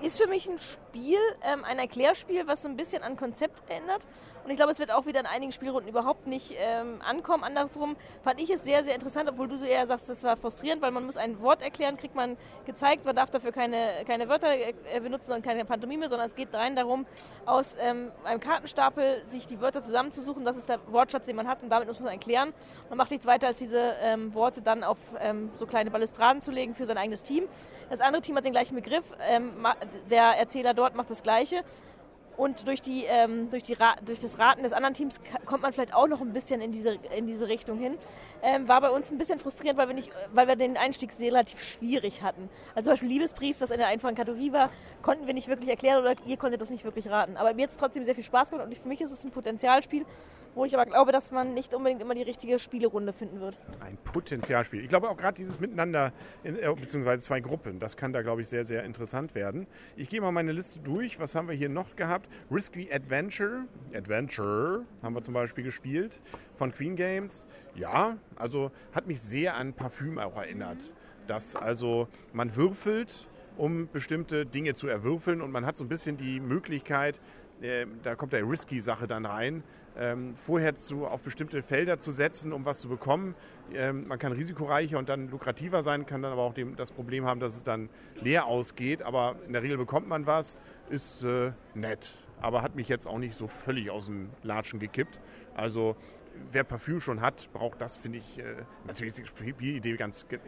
ist 0.00 0.20
für 0.20 0.28
mich 0.28 0.48
ein 0.48 0.58
Spiel, 0.58 1.18
ähm, 1.42 1.64
ein 1.64 1.78
Erklärspiel, 1.78 2.46
was 2.46 2.62
so 2.62 2.68
ein 2.68 2.76
bisschen 2.76 3.02
an 3.02 3.16
Konzept 3.16 3.62
ändert. 3.68 4.06
Und 4.44 4.52
ich 4.52 4.56
glaube, 4.56 4.72
es 4.72 4.78
wird 4.78 4.90
auch 4.90 5.04
wieder 5.04 5.20
in 5.20 5.26
einigen 5.26 5.52
Spielrunden 5.52 5.90
überhaupt 5.90 6.26
nicht 6.26 6.54
ähm, 6.56 7.02
ankommen. 7.06 7.44
Andersrum 7.44 7.96
fand 8.22 8.40
ich 8.40 8.48
es 8.48 8.64
sehr, 8.64 8.82
sehr 8.82 8.94
interessant, 8.94 9.28
obwohl 9.28 9.46
du 9.46 9.58
so 9.58 9.66
eher 9.66 9.86
sagst, 9.86 10.08
das 10.08 10.22
war 10.22 10.38
frustrierend, 10.38 10.80
weil 10.80 10.90
man 10.90 11.04
muss 11.04 11.18
ein 11.18 11.42
Wort 11.42 11.60
erklären, 11.60 11.98
kriegt 11.98 12.14
man 12.14 12.38
gezeigt, 12.64 13.04
man 13.04 13.14
darf 13.14 13.30
dafür 13.30 13.52
keine, 13.52 14.04
keine 14.06 14.28
Wörter 14.30 14.48
äh, 14.54 15.00
benutzen 15.00 15.32
und 15.32 15.44
keine 15.44 15.66
Pantomime, 15.66 16.08
sondern 16.08 16.28
es 16.28 16.34
geht 16.34 16.54
rein 16.54 16.76
darum, 16.76 17.04
aus 17.44 17.74
ähm, 17.78 18.10
einem 18.24 18.40
Kartenstapel 18.40 19.22
sich 19.26 19.46
die 19.46 19.60
Wörter 19.60 19.82
zusammenzusuchen. 19.82 20.46
Das 20.46 20.56
ist 20.56 20.68
der 20.68 20.80
Wortschatz, 20.90 21.26
den 21.26 21.36
man 21.36 21.46
hat 21.46 21.62
und 21.62 21.68
damit 21.68 21.86
muss 21.86 22.00
man 22.00 22.08
erklären. 22.08 22.54
Man 22.88 22.96
macht 22.96 23.10
nichts 23.10 23.26
weiter, 23.26 23.48
als 23.48 23.58
diese 23.58 23.96
ähm, 24.00 24.32
Worte 24.32 24.62
dann 24.62 24.82
auf 24.82 24.98
ähm, 25.20 25.50
so 25.56 25.66
kleine 25.66 25.90
Balustraden 25.90 26.40
zu 26.40 26.52
legen 26.52 26.74
für 26.74 26.86
sein 26.86 26.96
eigenes 26.96 27.22
Team. 27.22 27.44
Das 27.90 28.00
andere 28.00 28.22
Team 28.22 28.36
hat 28.36 28.44
den 28.46 28.52
gleichen 28.52 28.74
Begriff. 28.74 29.04
Der 30.10 30.24
Erzähler 30.38 30.74
dort 30.74 30.94
macht 30.94 31.10
das 31.10 31.22
Gleiche. 31.22 31.62
Und 32.36 32.68
durch, 32.68 32.80
die, 32.80 33.04
ähm, 33.04 33.50
durch, 33.50 33.64
die 33.64 33.76
durch 34.04 34.20
das 34.20 34.38
Raten 34.38 34.62
des 34.62 34.72
anderen 34.72 34.94
Teams 34.94 35.20
kommt 35.44 35.62
man 35.62 35.72
vielleicht 35.72 35.92
auch 35.92 36.06
noch 36.06 36.20
ein 36.20 36.32
bisschen 36.32 36.60
in 36.60 36.70
diese, 36.70 36.96
in 37.16 37.26
diese 37.26 37.48
Richtung 37.48 37.78
hin. 37.78 37.98
Ähm, 38.42 38.68
war 38.68 38.80
bei 38.80 38.90
uns 38.90 39.10
ein 39.10 39.18
bisschen 39.18 39.38
frustrierend, 39.38 39.78
weil 39.78 39.88
wir, 39.88 39.94
nicht, 39.94 40.10
weil 40.32 40.46
wir 40.46 40.56
den 40.56 40.76
Einstieg 40.76 41.10
relativ 41.18 41.62
schwierig 41.62 42.22
hatten. 42.22 42.48
Also 42.74 42.86
zum 42.86 42.92
Beispiel 42.92 43.08
Liebesbrief, 43.08 43.58
das 43.58 43.70
in 43.70 43.78
der 43.78 43.88
einfachen 43.88 44.14
Kategorie 44.14 44.52
war, 44.52 44.70
konnten 45.02 45.26
wir 45.26 45.34
nicht 45.34 45.48
wirklich 45.48 45.68
erklären 45.68 46.02
oder 46.02 46.14
ihr 46.26 46.36
konntet 46.36 46.60
das 46.60 46.70
nicht 46.70 46.84
wirklich 46.84 47.08
raten. 47.10 47.36
Aber 47.36 47.52
mir 47.54 47.64
hat 47.64 47.70
es 47.70 47.76
trotzdem 47.76 48.04
sehr 48.04 48.14
viel 48.14 48.24
Spaß 48.24 48.50
gemacht 48.50 48.66
und 48.66 48.76
für 48.76 48.88
mich 48.88 49.00
ist 49.00 49.10
es 49.10 49.24
ein 49.24 49.30
Potenzialspiel, 49.30 50.04
wo 50.54 50.64
ich 50.64 50.74
aber 50.74 50.86
glaube, 50.86 51.12
dass 51.12 51.30
man 51.30 51.54
nicht 51.54 51.74
unbedingt 51.74 52.00
immer 52.00 52.14
die 52.14 52.22
richtige 52.22 52.58
Spielerunde 52.58 53.12
finden 53.12 53.40
wird. 53.40 53.56
Ein 53.80 53.96
Potenzialspiel. 54.04 54.82
Ich 54.82 54.88
glaube 54.88 55.08
auch 55.08 55.16
gerade 55.16 55.36
dieses 55.36 55.60
Miteinander, 55.60 56.12
in, 56.42 56.58
äh, 56.58 56.72
beziehungsweise 56.74 57.22
zwei 57.22 57.40
Gruppen, 57.40 57.78
das 57.78 57.96
kann 57.96 58.12
da, 58.12 58.22
glaube 58.22 58.42
ich, 58.42 58.48
sehr, 58.48 58.64
sehr 58.64 58.84
interessant 58.84 59.34
werden. 59.34 59.66
Ich 59.96 60.08
gehe 60.08 60.20
mal 60.20 60.32
meine 60.32 60.52
Liste 60.52 60.78
durch. 60.80 61.20
Was 61.20 61.34
haben 61.34 61.48
wir 61.48 61.54
hier 61.54 61.68
noch 61.68 61.96
gehabt? 61.96 62.28
Risky 62.50 62.88
Adventure. 62.92 63.64
Adventure 63.94 64.84
haben 65.02 65.14
wir 65.14 65.22
zum 65.22 65.34
Beispiel 65.34 65.64
gespielt 65.64 66.20
von 66.58 66.72
Queen 66.72 66.96
Games. 66.96 67.46
Ja, 67.74 68.18
also 68.36 68.70
hat 68.92 69.06
mich 69.06 69.20
sehr 69.20 69.54
an 69.56 69.72
Parfüm 69.72 70.18
auch 70.18 70.36
erinnert. 70.36 70.78
Dass 71.26 71.56
also 71.56 72.08
man 72.32 72.56
würfelt, 72.56 73.26
um 73.56 73.88
bestimmte 73.92 74.44
Dinge 74.44 74.74
zu 74.74 74.88
erwürfeln 74.88 75.40
und 75.40 75.50
man 75.50 75.64
hat 75.64 75.76
so 75.76 75.84
ein 75.84 75.88
bisschen 75.88 76.16
die 76.16 76.40
Möglichkeit, 76.40 77.20
äh, 77.60 77.86
da 78.02 78.14
kommt 78.14 78.32
der 78.32 78.48
Risky-Sache 78.48 79.06
dann 79.06 79.26
rein, 79.26 79.62
ähm, 79.98 80.36
vorher 80.46 80.76
zu, 80.76 81.06
auf 81.06 81.22
bestimmte 81.22 81.62
Felder 81.62 81.98
zu 81.98 82.12
setzen, 82.12 82.52
um 82.52 82.64
was 82.64 82.80
zu 82.80 82.88
bekommen. 82.88 83.34
Ähm, 83.74 84.06
man 84.06 84.18
kann 84.18 84.32
risikoreicher 84.32 84.98
und 84.98 85.08
dann 85.08 85.28
lukrativer 85.28 85.82
sein, 85.82 86.06
kann 86.06 86.22
dann 86.22 86.32
aber 86.32 86.42
auch 86.42 86.54
dem, 86.54 86.76
das 86.76 86.92
Problem 86.92 87.24
haben, 87.24 87.40
dass 87.40 87.56
es 87.56 87.64
dann 87.64 87.88
leer 88.20 88.46
ausgeht. 88.46 89.02
Aber 89.02 89.36
in 89.46 89.52
der 89.52 89.62
Regel 89.62 89.76
bekommt 89.76 90.08
man 90.08 90.26
was, 90.26 90.56
ist 90.88 91.24
äh, 91.24 91.52
nett. 91.74 92.14
Aber 92.40 92.62
hat 92.62 92.76
mich 92.76 92.88
jetzt 92.88 93.08
auch 93.08 93.18
nicht 93.18 93.36
so 93.36 93.48
völlig 93.48 93.90
aus 93.90 94.06
dem 94.06 94.30
Latschen 94.44 94.78
gekippt. 94.78 95.18
Also 95.54 95.96
wer 96.52 96.64
Parfüm 96.64 97.00
schon 97.00 97.20
hat, 97.20 97.48
braucht 97.52 97.80
das, 97.80 97.96
finde 97.96 98.18
ich, 98.18 98.38
äh, 98.38 98.56
natürlich 98.86 99.18
ist 99.18 99.18
die 99.18 99.26
Spielidee 99.26 99.96
ganz, 99.96 100.26
äh, 100.30 100.38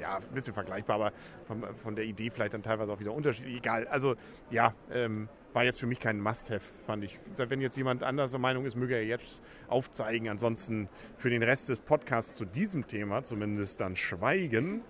ja, 0.00 0.16
ein 0.16 0.34
bisschen 0.34 0.54
vergleichbar, 0.54 0.96
aber 0.96 1.12
von, 1.46 1.62
von, 1.76 1.96
der 1.96 2.04
Idee 2.04 2.30
vielleicht 2.30 2.54
dann 2.54 2.62
teilweise 2.62 2.92
auch 2.92 3.00
wieder 3.00 3.12
unterschiedlich. 3.12 3.56
Egal, 3.56 3.86
also 3.88 4.16
ja, 4.50 4.74
ähm, 4.90 5.28
war 5.52 5.64
jetzt 5.64 5.78
für 5.78 5.86
mich 5.86 6.00
kein 6.00 6.20
Must-Have, 6.20 6.64
fand 6.84 7.04
ich. 7.04 7.18
Wenn 7.36 7.60
jetzt 7.60 7.76
jemand 7.76 8.02
anderer 8.02 8.38
Meinung 8.38 8.66
ist, 8.66 8.74
möge 8.74 8.96
er 8.96 9.04
jetzt 9.04 9.40
aufzeigen. 9.68 10.28
Ansonsten 10.28 10.88
für 11.16 11.30
den 11.30 11.42
Rest 11.42 11.68
des 11.68 11.80
Podcasts 11.80 12.34
zu 12.34 12.44
diesem 12.44 12.86
Thema 12.86 13.22
zumindest 13.24 13.80
dann 13.80 13.94
schweigen. 13.94 14.82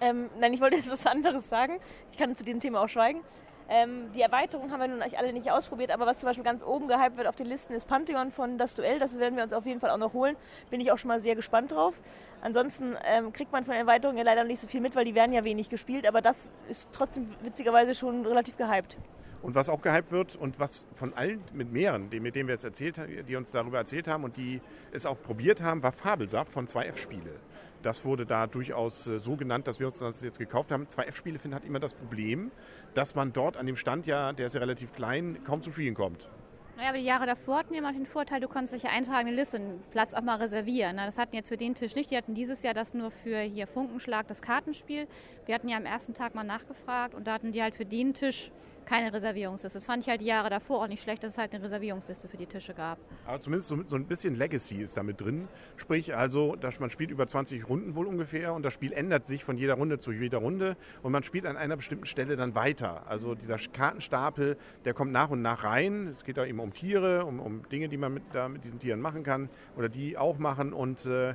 Ähm, 0.00 0.28
nein, 0.38 0.52
ich 0.52 0.60
wollte 0.60 0.76
jetzt 0.76 0.90
was 0.90 1.06
anderes 1.06 1.48
sagen. 1.48 1.78
Ich 2.12 2.18
kann 2.18 2.36
zu 2.36 2.44
diesem 2.44 2.60
Thema 2.60 2.82
auch 2.82 2.88
schweigen. 2.88 3.22
Ähm, 3.68 4.12
die 4.14 4.20
Erweiterung 4.20 4.70
haben 4.70 4.80
wir 4.80 4.86
nun 4.86 5.02
eigentlich 5.02 5.18
alle 5.18 5.32
nicht 5.32 5.50
ausprobiert, 5.50 5.90
aber 5.90 6.06
was 6.06 6.18
zum 6.18 6.28
Beispiel 6.28 6.44
ganz 6.44 6.62
oben 6.62 6.86
gehypt 6.86 7.16
wird 7.16 7.26
auf 7.26 7.34
den 7.34 7.46
Listen 7.46 7.72
ist 7.74 7.88
Pantheon 7.88 8.30
von 8.30 8.58
Das 8.58 8.76
Duell. 8.76 9.00
Das 9.00 9.18
werden 9.18 9.36
wir 9.36 9.42
uns 9.42 9.52
auf 9.52 9.66
jeden 9.66 9.80
Fall 9.80 9.90
auch 9.90 9.98
noch 9.98 10.12
holen. 10.12 10.36
Bin 10.70 10.80
ich 10.80 10.92
auch 10.92 10.98
schon 10.98 11.08
mal 11.08 11.20
sehr 11.20 11.34
gespannt 11.34 11.72
drauf. 11.72 11.94
Ansonsten 12.42 12.96
ähm, 13.04 13.32
kriegt 13.32 13.50
man 13.50 13.64
von 13.64 13.74
Erweiterungen 13.74 14.18
ja 14.18 14.24
leider 14.24 14.44
nicht 14.44 14.60
so 14.60 14.68
viel 14.68 14.80
mit, 14.80 14.94
weil 14.94 15.04
die 15.04 15.16
werden 15.16 15.32
ja 15.32 15.42
wenig 15.42 15.68
gespielt, 15.68 16.06
aber 16.06 16.20
das 16.20 16.48
ist 16.68 16.90
trotzdem 16.92 17.28
witzigerweise 17.42 17.94
schon 17.94 18.24
relativ 18.24 18.56
gehypt. 18.56 18.96
Und 19.42 19.54
was 19.54 19.68
auch 19.68 19.82
gehypt 19.82 20.12
wird 20.12 20.36
und 20.36 20.58
was 20.60 20.86
von 20.94 21.14
allen 21.14 21.42
mit 21.52 21.72
mehreren, 21.72 22.08
die, 22.10 22.20
mit 22.20 22.36
denen 22.36 22.48
wir 22.48 22.54
jetzt 22.54 22.64
erzählt 22.64 22.98
haben, 22.98 23.26
die 23.26 23.36
uns 23.36 23.50
darüber 23.50 23.78
erzählt 23.78 24.06
haben 24.06 24.24
und 24.24 24.36
die 24.36 24.60
es 24.92 25.06
auch 25.06 25.20
probiert 25.20 25.60
haben, 25.60 25.82
war 25.82 25.92
Fabelsaft 25.92 26.52
von 26.52 26.66
2F-Spiele. 26.66 27.34
Das 27.82 28.04
wurde 28.04 28.26
da 28.26 28.46
durchaus 28.46 29.06
äh, 29.06 29.18
so 29.18 29.36
genannt, 29.36 29.66
dass 29.66 29.80
wir 29.80 29.86
uns 29.86 29.98
das 29.98 30.22
jetzt 30.22 30.38
gekauft 30.38 30.72
haben. 30.72 30.86
2F-Spiele 30.86 31.38
finden 31.38 31.54
hat 31.54 31.64
immer 31.64 31.80
das 31.80 31.94
Problem, 31.94 32.50
dass 32.94 33.14
man 33.14 33.32
dort 33.32 33.56
an 33.56 33.66
dem 33.66 33.76
Stand 33.76 34.06
ja, 34.06 34.32
der 34.32 34.46
ist 34.46 34.54
ja 34.54 34.60
relativ 34.60 34.92
klein, 34.92 35.38
kaum 35.44 35.62
zu 35.62 35.70
spielen 35.70 35.94
kommt. 35.94 36.28
Naja, 36.76 36.90
aber 36.90 36.98
die 36.98 37.04
Jahre 37.04 37.24
davor 37.24 37.58
hatten 37.58 37.72
ja 37.72 37.80
mal 37.80 37.94
den 37.94 38.04
Vorteil, 38.04 38.38
du 38.38 38.48
konntest 38.48 38.74
dich 38.74 38.82
ja 38.82 38.90
eintragen, 38.90 39.28
eine 39.28 39.36
Liste, 39.36 39.56
einen 39.56 39.82
Platz 39.92 40.12
auch 40.12 40.20
mal 40.20 40.36
reservieren. 40.36 40.98
Das 40.98 41.16
hatten 41.16 41.34
jetzt 41.34 41.48
für 41.48 41.56
den 41.56 41.74
Tisch 41.74 41.94
nicht. 41.94 42.10
Die 42.10 42.16
hatten 42.18 42.34
dieses 42.34 42.62
Jahr 42.62 42.74
das 42.74 42.92
nur 42.92 43.10
für 43.10 43.38
hier 43.38 43.66
Funkenschlag, 43.66 44.28
das 44.28 44.42
Kartenspiel. 44.42 45.08
Wir 45.46 45.54
hatten 45.54 45.68
ja 45.68 45.78
am 45.78 45.86
ersten 45.86 46.12
Tag 46.12 46.34
mal 46.34 46.44
nachgefragt 46.44 47.14
und 47.14 47.26
da 47.26 47.32
hatten 47.32 47.52
die 47.52 47.62
halt 47.62 47.74
für 47.74 47.86
den 47.86 48.12
Tisch 48.12 48.50
keine 48.86 49.12
Reservierungsliste. 49.12 49.76
Das 49.76 49.84
fand 49.84 50.02
ich 50.02 50.08
halt 50.08 50.20
die 50.20 50.26
Jahre 50.26 50.48
davor 50.48 50.82
auch 50.82 50.88
nicht 50.88 51.02
schlecht, 51.02 51.22
dass 51.22 51.32
es 51.32 51.38
halt 51.38 51.52
eine 51.52 51.62
Reservierungsliste 51.64 52.28
für 52.28 52.36
die 52.36 52.46
Tische 52.46 52.72
gab. 52.72 52.98
Aber 53.26 53.40
zumindest 53.40 53.68
so, 53.68 53.82
so 53.86 53.96
ein 53.96 54.06
bisschen 54.06 54.36
Legacy 54.36 54.76
ist 54.76 54.96
damit 54.96 55.20
drin. 55.20 55.48
Sprich 55.76 56.14
also, 56.14 56.56
dass 56.56 56.80
man 56.80 56.90
spielt 56.90 57.10
über 57.10 57.26
20 57.26 57.68
Runden 57.68 57.94
wohl 57.94 58.06
ungefähr 58.06 58.54
und 58.54 58.62
das 58.62 58.72
Spiel 58.72 58.92
ändert 58.92 59.26
sich 59.26 59.44
von 59.44 59.58
jeder 59.58 59.74
Runde 59.74 59.98
zu 59.98 60.12
jeder 60.12 60.38
Runde 60.38 60.76
und 61.02 61.12
man 61.12 61.22
spielt 61.22 61.46
an 61.46 61.56
einer 61.56 61.76
bestimmten 61.76 62.06
Stelle 62.06 62.36
dann 62.36 62.54
weiter. 62.54 63.02
Also 63.08 63.34
dieser 63.34 63.58
Kartenstapel, 63.58 64.56
der 64.84 64.94
kommt 64.94 65.12
nach 65.12 65.30
und 65.30 65.42
nach 65.42 65.64
rein. 65.64 66.08
Es 66.08 66.24
geht 66.24 66.36
da 66.36 66.46
eben 66.46 66.60
um 66.60 66.72
Tiere, 66.72 67.24
um, 67.24 67.40
um 67.40 67.68
Dinge, 67.68 67.88
die 67.88 67.96
man 67.96 68.14
mit, 68.14 68.22
da 68.32 68.48
mit 68.48 68.64
diesen 68.64 68.78
Tieren 68.78 69.00
machen 69.00 69.24
kann 69.24 69.48
oder 69.76 69.88
die 69.88 70.16
auch 70.16 70.38
machen 70.38 70.72
und 70.72 71.04
äh, 71.06 71.34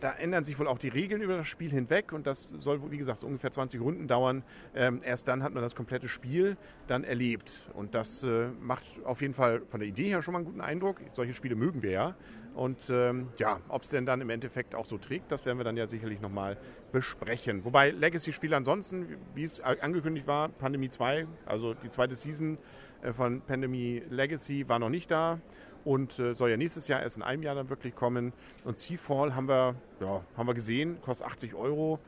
da 0.00 0.12
ändern 0.12 0.44
sich 0.44 0.58
wohl 0.58 0.66
auch 0.66 0.78
die 0.78 0.88
Regeln 0.88 1.22
über 1.22 1.36
das 1.36 1.48
Spiel 1.48 1.70
hinweg 1.70 2.12
und 2.12 2.26
das 2.26 2.48
soll, 2.58 2.90
wie 2.90 2.98
gesagt, 2.98 3.20
so 3.20 3.26
ungefähr 3.26 3.52
20 3.52 3.80
Runden 3.80 4.08
dauern. 4.08 4.42
Ähm, 4.74 5.00
erst 5.04 5.28
dann 5.28 5.42
hat 5.42 5.54
man 5.54 5.62
das 5.62 5.74
komplette 5.74 6.08
Spiel 6.08 6.56
dann 6.86 7.04
erlebt 7.04 7.50
und 7.74 7.94
das 7.94 8.22
äh, 8.22 8.48
macht 8.60 8.84
auf 9.04 9.20
jeden 9.20 9.34
Fall 9.34 9.62
von 9.68 9.80
der 9.80 9.88
Idee 9.88 10.08
her 10.08 10.22
schon 10.22 10.32
mal 10.32 10.38
einen 10.38 10.46
guten 10.46 10.60
Eindruck. 10.60 11.00
Solche 11.14 11.32
Spiele 11.32 11.54
mögen 11.54 11.82
wir 11.82 11.90
ja 11.90 12.14
und 12.54 12.90
ähm, 12.90 13.28
ja, 13.38 13.60
ob 13.68 13.82
es 13.82 13.90
denn 13.90 14.06
dann 14.06 14.20
im 14.20 14.30
Endeffekt 14.30 14.74
auch 14.74 14.86
so 14.86 14.98
trägt, 14.98 15.30
das 15.30 15.46
werden 15.46 15.58
wir 15.58 15.64
dann 15.64 15.76
ja 15.76 15.86
sicherlich 15.86 16.20
nochmal 16.20 16.56
besprechen. 16.92 17.64
Wobei 17.64 17.90
Legacy-Spiele 17.90 18.56
ansonsten, 18.56 19.16
wie 19.34 19.44
es 19.44 19.60
angekündigt 19.60 20.26
war, 20.26 20.48
Pandemie 20.48 20.90
2, 20.90 21.26
also 21.46 21.74
die 21.74 21.90
zweite 21.90 22.16
Season 22.16 22.58
äh, 23.02 23.12
von 23.12 23.40
Pandemie 23.42 24.02
Legacy 24.10 24.68
war 24.68 24.78
noch 24.78 24.90
nicht 24.90 25.10
da 25.10 25.40
und 25.84 26.18
äh, 26.18 26.34
soll 26.34 26.50
ja 26.50 26.56
nächstes 26.56 26.88
Jahr 26.88 27.02
erst 27.02 27.16
in 27.16 27.22
einem 27.22 27.42
Jahr 27.42 27.54
dann 27.54 27.70
wirklich 27.70 27.94
kommen. 27.94 28.32
Und 28.64 28.78
Seafall 28.78 29.34
haben 29.34 29.48
wir, 29.48 29.74
ja, 30.00 30.22
haben 30.36 30.46
wir 30.46 30.54
gesehen, 30.54 31.00
kostet 31.00 31.26
80 31.26 31.54
Euro. 31.54 31.98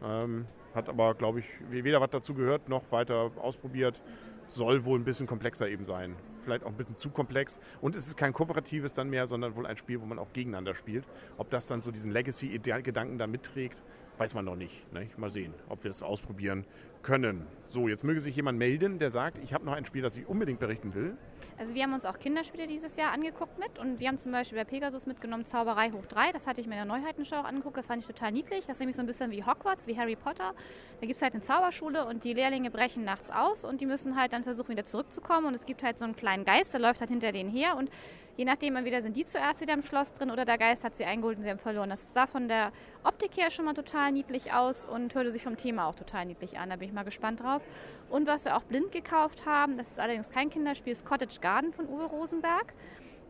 Mhm. 0.00 0.06
Ähm, 0.06 0.46
hat 0.74 0.88
aber, 0.88 1.14
glaube 1.14 1.40
ich, 1.40 1.46
weder 1.70 2.00
was 2.00 2.10
dazu 2.10 2.34
gehört 2.34 2.68
noch 2.68 2.90
weiter 2.90 3.30
ausprobiert. 3.40 4.00
Soll 4.48 4.84
wohl 4.84 4.98
ein 4.98 5.04
bisschen 5.04 5.26
komplexer 5.26 5.68
eben 5.68 5.84
sein. 5.84 6.16
Vielleicht 6.44 6.64
auch 6.64 6.68
ein 6.68 6.76
bisschen 6.76 6.96
zu 6.96 7.10
komplex. 7.10 7.58
Und 7.80 7.94
es 7.94 8.06
ist 8.06 8.16
kein 8.16 8.32
kooperatives 8.32 8.92
dann 8.92 9.08
mehr, 9.08 9.26
sondern 9.26 9.54
wohl 9.54 9.66
ein 9.66 9.76
Spiel, 9.76 10.00
wo 10.00 10.06
man 10.06 10.18
auch 10.18 10.32
gegeneinander 10.32 10.74
spielt. 10.74 11.06
Ob 11.36 11.50
das 11.50 11.66
dann 11.66 11.82
so 11.82 11.90
diesen 11.90 12.10
Legacy-Gedanken 12.10 13.18
da 13.18 13.26
mitträgt, 13.26 13.82
weiß 14.18 14.34
man 14.34 14.44
noch 14.44 14.56
nicht. 14.56 14.92
Ne? 14.92 15.08
Mal 15.16 15.30
sehen, 15.30 15.54
ob 15.68 15.84
wir 15.84 15.90
das 15.90 16.02
ausprobieren 16.02 16.64
können. 17.02 17.46
So, 17.68 17.88
jetzt 17.88 18.04
möge 18.04 18.20
sich 18.20 18.36
jemand 18.36 18.58
melden, 18.58 18.98
der 18.98 19.10
sagt, 19.10 19.38
ich 19.38 19.54
habe 19.54 19.64
noch 19.64 19.72
ein 19.72 19.84
Spiel, 19.84 20.02
das 20.02 20.16
ich 20.16 20.26
unbedingt 20.26 20.60
berichten 20.60 20.94
will. 20.94 21.16
Also 21.62 21.76
wir 21.76 21.84
haben 21.84 21.92
uns 21.92 22.04
auch 22.04 22.18
Kinderspiele 22.18 22.66
dieses 22.66 22.96
Jahr 22.96 23.12
angeguckt 23.12 23.56
mit 23.60 23.78
und 23.78 24.00
wir 24.00 24.08
haben 24.08 24.18
zum 24.18 24.32
Beispiel 24.32 24.58
bei 24.58 24.64
Pegasus 24.64 25.06
mitgenommen 25.06 25.44
Zauberei 25.44 25.92
hoch 25.92 26.04
3. 26.06 26.32
Das 26.32 26.48
hatte 26.48 26.60
ich 26.60 26.66
mir 26.66 26.72
in 26.72 26.88
der 26.88 26.98
Neuheitenschau 26.98 27.36
auch 27.36 27.44
angeguckt. 27.44 27.76
Das 27.76 27.86
fand 27.86 28.00
ich 28.00 28.06
total 28.08 28.32
niedlich. 28.32 28.66
Das 28.66 28.70
ist 28.70 28.80
nämlich 28.80 28.96
so 28.96 29.02
ein 29.02 29.06
bisschen 29.06 29.30
wie 29.30 29.44
Hogwarts, 29.44 29.86
wie 29.86 29.96
Harry 29.96 30.16
Potter. 30.16 30.54
Da 31.00 31.06
gibt 31.06 31.18
es 31.18 31.22
halt 31.22 31.34
eine 31.34 31.42
Zauberschule 31.42 32.04
und 32.04 32.24
die 32.24 32.32
Lehrlinge 32.32 32.72
brechen 32.72 33.04
nachts 33.04 33.30
aus 33.30 33.64
und 33.64 33.80
die 33.80 33.86
müssen 33.86 34.16
halt 34.16 34.32
dann 34.32 34.42
versuchen, 34.42 34.70
wieder 34.70 34.82
zurückzukommen. 34.82 35.46
Und 35.46 35.54
es 35.54 35.64
gibt 35.64 35.84
halt 35.84 36.00
so 36.00 36.04
einen 36.04 36.16
kleinen 36.16 36.44
Geist, 36.44 36.72
der 36.72 36.80
läuft 36.80 36.98
halt 36.98 37.10
hinter 37.10 37.30
denen 37.30 37.48
her 37.48 37.76
und 37.76 37.92
je 38.36 38.44
nachdem, 38.44 38.76
entweder 38.76 39.02
sind 39.02 39.16
die 39.16 39.24
zuerst 39.24 39.60
wieder 39.60 39.74
im 39.74 39.82
Schloss 39.82 40.12
drin 40.12 40.30
oder 40.30 40.44
der 40.44 40.58
Geist 40.58 40.84
hat 40.84 40.96
sie 40.96 41.04
eingeholt 41.04 41.38
und 41.38 41.44
sie 41.44 41.50
haben 41.50 41.58
verloren. 41.58 41.90
Das 41.90 42.12
sah 42.12 42.26
von 42.26 42.48
der 42.48 42.72
Optik 43.04 43.36
her 43.36 43.50
schon 43.50 43.64
mal 43.64 43.74
total 43.74 44.12
niedlich 44.12 44.52
aus 44.52 44.84
und 44.84 45.14
hörte 45.14 45.30
sich 45.30 45.42
vom 45.42 45.56
Thema 45.56 45.86
auch 45.86 45.94
total 45.94 46.26
niedlich 46.26 46.58
an. 46.58 46.70
Da 46.70 46.76
bin 46.76 46.88
ich 46.88 46.94
mal 46.94 47.04
gespannt 47.04 47.40
drauf. 47.40 47.62
Und 48.10 48.26
was 48.26 48.44
wir 48.44 48.56
auch 48.56 48.62
blind 48.62 48.92
gekauft 48.92 49.46
haben, 49.46 49.76
das 49.76 49.92
ist 49.92 50.00
allerdings 50.00 50.30
kein 50.30 50.50
Kinderspiel, 50.50 50.92
ist 50.92 51.04
Cottage 51.04 51.40
Garden 51.40 51.72
von 51.72 51.88
Uwe 51.88 52.04
Rosenberg. 52.04 52.72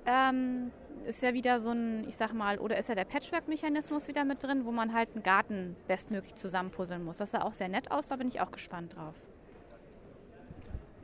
Ähm, 0.05 0.73
ist 1.07 1.23
ja 1.23 1.33
wieder 1.35 1.59
so 1.61 1.71
ein, 1.71 2.07
ich 2.09 2.17
sag 2.17 2.33
mal, 2.33 2.59
oder 2.59 2.77
ist 2.77 2.89
ja 2.89 2.95
der 2.95 3.05
Patchwork-Mechanismus 3.05 4.09
wieder 4.09 4.25
mit 4.25 4.43
drin, 4.43 4.65
wo 4.65 4.73
man 4.73 4.93
halt 4.93 5.11
einen 5.15 5.23
Garten 5.23 5.77
bestmöglich 5.89 6.35
zusammenpuzzeln 6.35 7.05
muss. 7.05 7.19
Das 7.19 7.33
sah 7.33 7.43
auch 7.43 7.55
sehr 7.55 7.69
nett 7.69 7.91
aus, 7.91 8.09
da 8.09 8.17
bin 8.17 8.29
ich 8.29 8.41
auch 8.41 8.51
gespannt 8.51 8.97
drauf. 8.97 9.15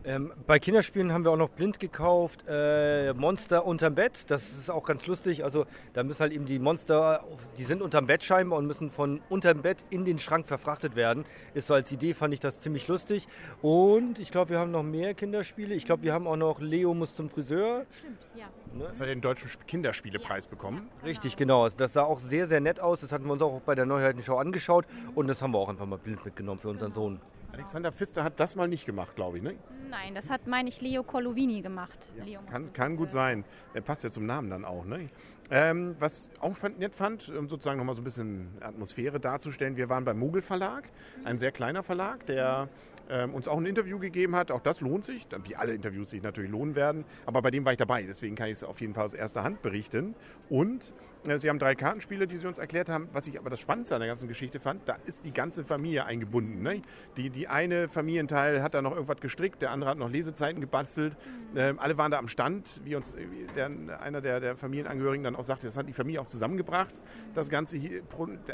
Ähm, 0.09 0.33
bei 0.47 0.59
Kinderspielen 0.59 1.13
haben 1.13 1.25
wir 1.25 1.33
auch 1.33 1.37
noch 1.37 1.51
blind 1.51 1.79
gekauft 1.79 2.43
äh, 2.49 3.13
Monster 3.13 3.67
unterm 3.67 3.95
Bett. 3.95 4.31
Das 4.31 4.53
ist 4.53 4.71
auch 4.71 4.85
ganz 4.85 5.07
lustig. 5.07 5.45
Also 5.45 5.67
da 5.93 6.03
müssen 6.03 6.21
halt 6.21 6.33
eben 6.33 6.47
die 6.47 6.59
Monster, 6.59 7.23
die 7.59 7.65
sind 7.65 7.83
unterm 7.83 8.07
Bett 8.07 8.25
scheinbar 8.25 8.59
und 8.59 8.67
müssen 8.67 8.91
von 8.91 9.21
unterm 9.29 9.61
Bett 9.61 9.85
in 9.91 10.07
den 10.07 10.19
Schrank 10.19 10.47
verfrachtet 10.47 10.97
werden. 10.97 11.27
Ist 11.53 11.67
so 11.67 11.75
als 11.75 11.93
Idee 11.93 12.15
fand 12.15 12.33
ich 12.33 12.41
das 12.41 12.59
ziemlich 12.59 12.89
lustig. 12.89 13.29
Und 13.61 14.19
ich 14.19 14.31
glaube, 14.31 14.49
wir 14.49 14.59
haben 14.59 14.71
noch 14.71 14.83
mehr 14.83 15.13
Kinderspiele. 15.13 15.75
Ich 15.75 15.85
glaube, 15.85 16.05
wir 16.05 16.15
haben 16.15 16.27
auch 16.27 16.37
noch 16.37 16.59
Leo 16.59 16.95
muss 16.95 17.15
zum 17.15 17.29
Friseur. 17.29 17.85
Stimmt, 17.91 18.19
ja. 18.35 18.47
Ne? 18.73 18.85
Das 18.85 18.99
hat 18.99 19.09
den 19.09 19.21
deutschen 19.21 19.51
Kinderspielepreis 19.67 20.45
ja. 20.45 20.51
bekommen. 20.51 20.79
Genau. 20.79 21.05
Richtig, 21.05 21.37
genau. 21.37 21.69
Das 21.69 21.93
sah 21.93 22.05
auch 22.05 22.21
sehr, 22.21 22.47
sehr 22.47 22.61
nett 22.61 22.81
aus. 22.81 23.03
Das 23.03 23.13
hatten 23.13 23.27
wir 23.27 23.35
uns 23.35 23.43
auch 23.43 23.61
bei 23.61 23.75
der 23.75 23.85
Neuheitenschau 23.85 24.39
angeschaut 24.39 24.87
mhm. 24.91 25.11
und 25.17 25.27
das 25.27 25.43
haben 25.43 25.51
wir 25.51 25.59
auch 25.59 25.69
einfach 25.69 25.85
mal 25.85 25.99
blind 25.99 26.25
mitgenommen 26.25 26.61
für 26.61 26.71
unseren 26.71 26.95
genau. 26.95 27.03
Sohn. 27.09 27.21
Alexander 27.59 27.91
Pfister 27.91 28.23
hat 28.23 28.39
das 28.39 28.55
mal 28.55 28.69
nicht 28.69 28.87
gemacht, 28.87 29.17
glaube 29.17 29.39
ich, 29.39 29.43
ne? 29.43 29.57
Nein, 29.91 30.15
das 30.15 30.31
hat, 30.31 30.47
meine 30.47 30.69
ich, 30.69 30.81
Leo 30.81 31.03
Colovini 31.03 31.61
gemacht. 31.61 32.09
Ja, 32.17 32.25
Leo 32.25 32.41
kann, 32.49 32.73
kann 32.73 32.97
gut 32.97 33.11
sein. 33.11 33.45
Er 33.75 33.81
passt 33.81 34.05
ja 34.05 34.13
zum 34.13 34.27
Namen 34.27 34.49
dann 34.49 34.65
auch, 34.65 34.85
ne? 34.85 35.09
Ähm, 35.51 35.97
was 35.99 36.31
auch 36.39 36.57
nett 36.79 36.95
fand, 36.95 37.29
um 37.31 37.49
sozusagen 37.49 37.79
nochmal 37.79 37.97
so 37.97 38.01
ein 38.01 38.05
bisschen 38.05 38.49
Atmosphäre 38.61 39.19
darzustellen, 39.19 39.77
wir 39.77 39.89
waren 39.89 40.05
beim 40.05 40.21
Mogel 40.21 40.41
Verlag, 40.41 40.89
ein 41.25 41.39
sehr 41.39 41.51
kleiner 41.51 41.83
Verlag, 41.83 42.27
der 42.27 42.69
ähm, 43.09 43.35
uns 43.35 43.49
auch 43.49 43.59
ein 43.59 43.67
Interview 43.67 43.99
gegeben 43.99 44.37
hat. 44.37 44.51
Auch 44.51 44.61
das 44.61 44.81
lohnt 44.81 45.05
sich, 45.05 45.27
wie 45.45 45.57
alle 45.57 45.73
Interviews 45.73 46.11
sich 46.11 46.23
natürlich 46.23 46.51
lohnen 46.51 46.75
werden. 46.75 47.05
Aber 47.27 47.43
bei 47.43 47.51
dem 47.51 47.65
war 47.65 47.73
ich 47.73 47.79
dabei, 47.79 48.03
deswegen 48.03 48.37
kann 48.37 48.49
ich 48.49 48.55
es 48.55 48.65
auf 48.65 48.81
jeden 48.81 48.95
Fall 48.95 49.07
aus 49.07 49.15
erster 49.15 49.43
Hand 49.45 49.63
berichten. 49.63 50.15
Und 50.49 50.93
äh, 51.27 51.39
Sie 51.39 51.49
haben 51.49 51.59
drei 51.59 51.75
Kartenspiele, 51.75 52.27
die 52.27 52.37
Sie 52.37 52.47
uns 52.47 52.59
erklärt 52.59 52.89
haben. 52.89 53.09
Was 53.13 53.27
ich 53.27 53.39
aber 53.39 53.51
das 53.51 53.61
Spannendste 53.61 53.95
an 53.95 54.01
der 54.01 54.09
ganzen 54.09 54.29
Geschichte 54.29 54.61
fand, 54.61 54.89
da 54.89 54.97
ist 55.07 55.25
die 55.25 55.33
ganze 55.33 55.65
Familie 55.65 56.05
eingebunden. 56.05 56.63
Ne? 56.63 56.83
Die, 57.17 57.31
die 57.31 57.49
eine 57.49 57.89
Familienteil 57.89 58.63
hat 58.63 58.75
da 58.75 58.83
noch 58.83 58.93
irgendwas 58.93 59.21
gestrickt, 59.21 59.63
der 59.63 59.71
andere 59.71 59.91
hat 59.91 59.99
noch 59.99 60.11
Lesezeiten 60.11 60.61
gebastelt. 60.61 61.17
Mhm. 61.53 61.59
Ähm, 61.59 61.79
alle 61.79 61.99
waren 61.99 62.11
da 62.11 62.19
am 62.19 62.29
Stand, 62.29 62.81
wie 62.85 62.95
uns 62.95 63.17
wie 63.17 63.47
der, 63.57 63.71
einer 64.01 64.21
der, 64.21 64.41
der 64.41 64.57
Familienangehörigen 64.57 65.25
dann 65.25 65.37
auch 65.37 65.45
sagte, 65.45 65.67
das 65.67 65.77
hat 65.77 65.89
die 65.89 65.93
Familie 65.93 66.21
auch 66.21 66.27
zusammengebracht. 66.27 66.95
Das 67.35 67.49
Ganze 67.49 67.79
hier, 67.79 68.03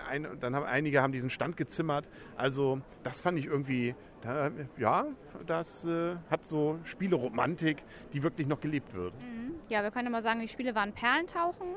eine, 0.09 0.37
dann 0.37 0.55
haben 0.55 0.65
einige 0.65 1.03
haben 1.03 1.13
diesen 1.13 1.31
Stand 1.31 1.57
gezimmert. 1.57 2.09
Also 2.37 2.81
das 3.03 3.21
fand 3.21 3.39
ich 3.39 3.47
irgendwie, 3.47 3.95
da, 4.25 4.51
ja, 4.79 5.07
das 5.47 5.85
äh, 5.85 6.17
hat 6.31 6.45
so 6.45 6.79
Spieleromantik, 6.85 7.83
die 8.13 8.23
wirklich 8.23 8.47
noch 8.47 8.61
gelebt 8.61 8.95
wird. 8.95 9.13
Mhm. 9.23 9.55
Ja, 9.69 9.83
wir 9.83 9.91
können 9.91 10.11
mal 10.11 10.23
sagen, 10.23 10.41
die 10.41 10.49
Spiele 10.49 10.75
waren 10.75 10.93
Perlentauchen 10.93 11.69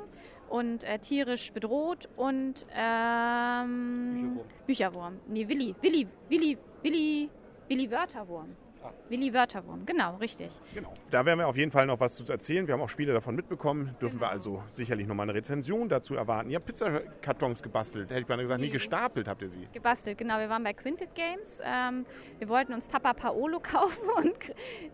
und 0.49 0.83
äh, 0.83 0.99
tierisch 0.99 1.51
bedroht 1.51 2.07
und 2.15 2.65
ähm, 2.73 4.13
Bücherwurm. 4.13 4.47
Bücherwurm. 4.65 5.19
Nee, 5.27 5.47
Willi, 5.47 5.75
Willi, 5.81 6.07
Willi, 6.29 6.57
Willi, 6.83 7.29
Willi 7.67 7.91
Wörterwurm. 7.91 8.55
Willi 9.09 9.33
Wörterwurm, 9.33 9.85
genau, 9.85 10.15
richtig. 10.17 10.49
Genau. 10.73 10.93
Da 11.11 11.25
werden 11.25 11.39
wir 11.39 11.47
auf 11.47 11.57
jeden 11.57 11.71
Fall 11.71 11.85
noch 11.85 11.99
was 11.99 12.15
zu 12.15 12.23
erzählen. 12.31 12.67
Wir 12.67 12.73
haben 12.73 12.81
auch 12.81 12.89
Spiele 12.89 13.13
davon 13.13 13.35
mitbekommen. 13.35 13.95
Dürfen 14.01 14.15
wir 14.19 14.27
Genau. 14.27 14.31
also 14.31 14.63
sicherlich 14.67 15.07
nochmal 15.07 15.25
eine 15.25 15.33
Rezension 15.35 15.89
dazu 15.89 16.15
erwarten. 16.15 16.49
Ihr 16.49 16.55
habt 16.57 16.65
Pizzakartons 16.65 17.63
gebastelt. 17.63 18.09
Hätte 18.09 18.21
ich 18.21 18.27
mal 18.27 18.37
gesagt, 18.37 18.59
nie 18.61 18.67
Nee. 18.67 18.73
gestapelt 18.73 19.27
habt 19.27 19.41
ihr 19.41 19.49
sie. 19.49 19.67
Gebastelt, 19.73 20.17
genau. 20.17 20.39
Wir 20.39 20.49
waren 20.49 20.63
bei 20.63 20.73
Quintet 20.73 21.13
Games. 21.15 21.61
Ähm, 21.63 22.05
wir 22.39 22.49
wollten 22.49 22.73
uns 22.73 22.87
Papa 22.87 23.13
Paolo 23.13 23.59
kaufen 23.63 24.07
und 24.17 24.35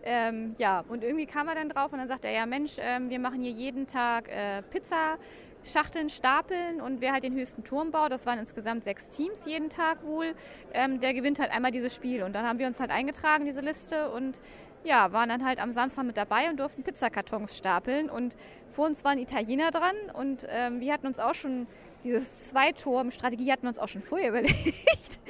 ähm, 0.02 0.54
ja, 0.58 0.84
und 0.88 1.02
irgendwie 1.02 1.26
kam 1.26 1.48
er 1.48 1.54
dann 1.54 1.68
drauf 1.68 1.92
und 1.92 1.98
dann 1.98 2.08
sagte 2.08 2.28
er, 2.28 2.34
ja 2.34 2.46
Mensch, 2.46 2.76
ähm, 2.78 3.10
wir 3.10 3.18
machen 3.18 3.40
hier 3.42 3.52
jeden 3.52 3.86
Tag 3.86 4.28
äh, 4.28 4.62
Pizza. 4.62 5.16
Schachteln 5.64 6.08
stapeln 6.10 6.80
und 6.80 7.00
wer 7.00 7.12
halt 7.12 7.24
den 7.24 7.34
höchsten 7.34 7.64
Turm 7.64 7.90
baut, 7.90 8.12
das 8.12 8.26
waren 8.26 8.38
insgesamt 8.38 8.84
sechs 8.84 9.08
Teams 9.08 9.44
jeden 9.46 9.70
Tag 9.70 10.04
wohl, 10.04 10.34
ähm, 10.72 11.00
der 11.00 11.14
gewinnt 11.14 11.38
halt 11.38 11.50
einmal 11.50 11.70
dieses 11.70 11.94
Spiel. 11.94 12.22
Und 12.22 12.34
dann 12.34 12.46
haben 12.46 12.58
wir 12.58 12.66
uns 12.66 12.80
halt 12.80 12.90
eingetragen, 12.90 13.44
diese 13.44 13.60
Liste 13.60 14.10
und 14.10 14.40
ja, 14.84 15.12
waren 15.12 15.30
dann 15.30 15.44
halt 15.44 15.60
am 15.60 15.72
Samstag 15.72 16.04
mit 16.04 16.16
dabei 16.16 16.50
und 16.50 16.60
durften 16.60 16.82
Pizzakartons 16.82 17.56
stapeln. 17.56 18.10
Und 18.10 18.36
vor 18.72 18.86
uns 18.86 19.02
waren 19.04 19.18
Italiener 19.18 19.70
dran 19.70 19.96
und 20.12 20.46
ähm, 20.48 20.80
wir 20.80 20.92
hatten 20.92 21.06
uns 21.06 21.18
auch 21.18 21.34
schon 21.34 21.66
dieses 22.04 22.50
Zweiturm-Strategie 22.50 23.50
hatten 23.50 23.62
wir 23.62 23.70
uns 23.70 23.78
auch 23.78 23.88
schon 23.88 24.02
vorher 24.02 24.28
überlegt. 24.30 25.20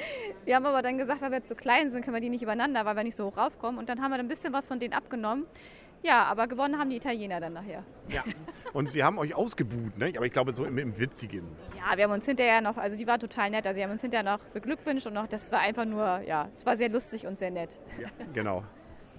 Wir 0.45 0.57
haben 0.57 0.67
aber 0.67 0.83
dann 0.83 0.99
gesagt, 0.99 1.23
weil 1.23 1.31
wir 1.31 1.43
zu 1.43 1.55
klein 1.55 1.93
sind, 1.93 2.03
können 2.03 2.17
wir 2.17 2.21
die 2.21 2.31
nicht 2.31 2.43
übereinander, 2.43 2.85
weil 2.85 2.97
wir 2.97 3.05
nicht 3.05 3.17
so 3.17 3.27
hoch 3.27 3.37
raufkommen. 3.37 3.79
Und 3.79 3.89
dann 3.89 4.03
haben 4.03 4.11
wir 4.11 4.17
dann 4.17 4.27
ein 4.27 4.29
bisschen 4.29 4.53
was 4.53 4.67
von 4.67 4.81
denen 4.81 4.93
abgenommen. 4.93 5.47
Ja, 6.05 6.25
aber 6.25 6.47
gewonnen 6.47 6.79
haben 6.79 6.91
die 6.91 6.97
Italiener 6.97 7.41
dann 7.41 7.55
nachher. 7.55 7.83
Ja. 8.09 8.23
Und 8.75 8.91
sie 8.91 9.03
haben 9.03 9.19
euch 9.19 9.35
ausgebuht, 9.35 9.97
ne? 9.97 10.13
aber 10.15 10.27
ich 10.27 10.33
glaube 10.33 10.53
so 10.53 10.67
im, 10.67 10.77
im 10.77 10.99
Witzigen. 10.99 11.45
Ja, 11.77 11.97
wir 11.97 12.05
haben 12.05 12.13
uns 12.13 12.27
hinterher 12.27 12.61
noch, 12.61 12.77
also 12.77 12.95
die 12.95 13.07
war 13.07 13.19
total 13.19 13.49
nett, 13.49 13.67
also 13.67 13.79
wir 13.79 13.85
haben 13.85 13.93
uns 13.93 14.03
hinterher 14.03 14.37
noch 14.37 14.45
beglückwünscht 14.53 15.07
und 15.07 15.15
noch, 15.15 15.27
das 15.27 15.51
war 15.51 15.61
einfach 15.61 15.87
nur, 15.87 16.21
ja, 16.27 16.51
es 16.55 16.67
war 16.67 16.77
sehr 16.77 16.91
lustig 16.91 17.27
und 17.27 17.39
sehr 17.39 17.51
nett. 17.51 17.79
Ja, 17.99 18.09
genau. 18.35 18.65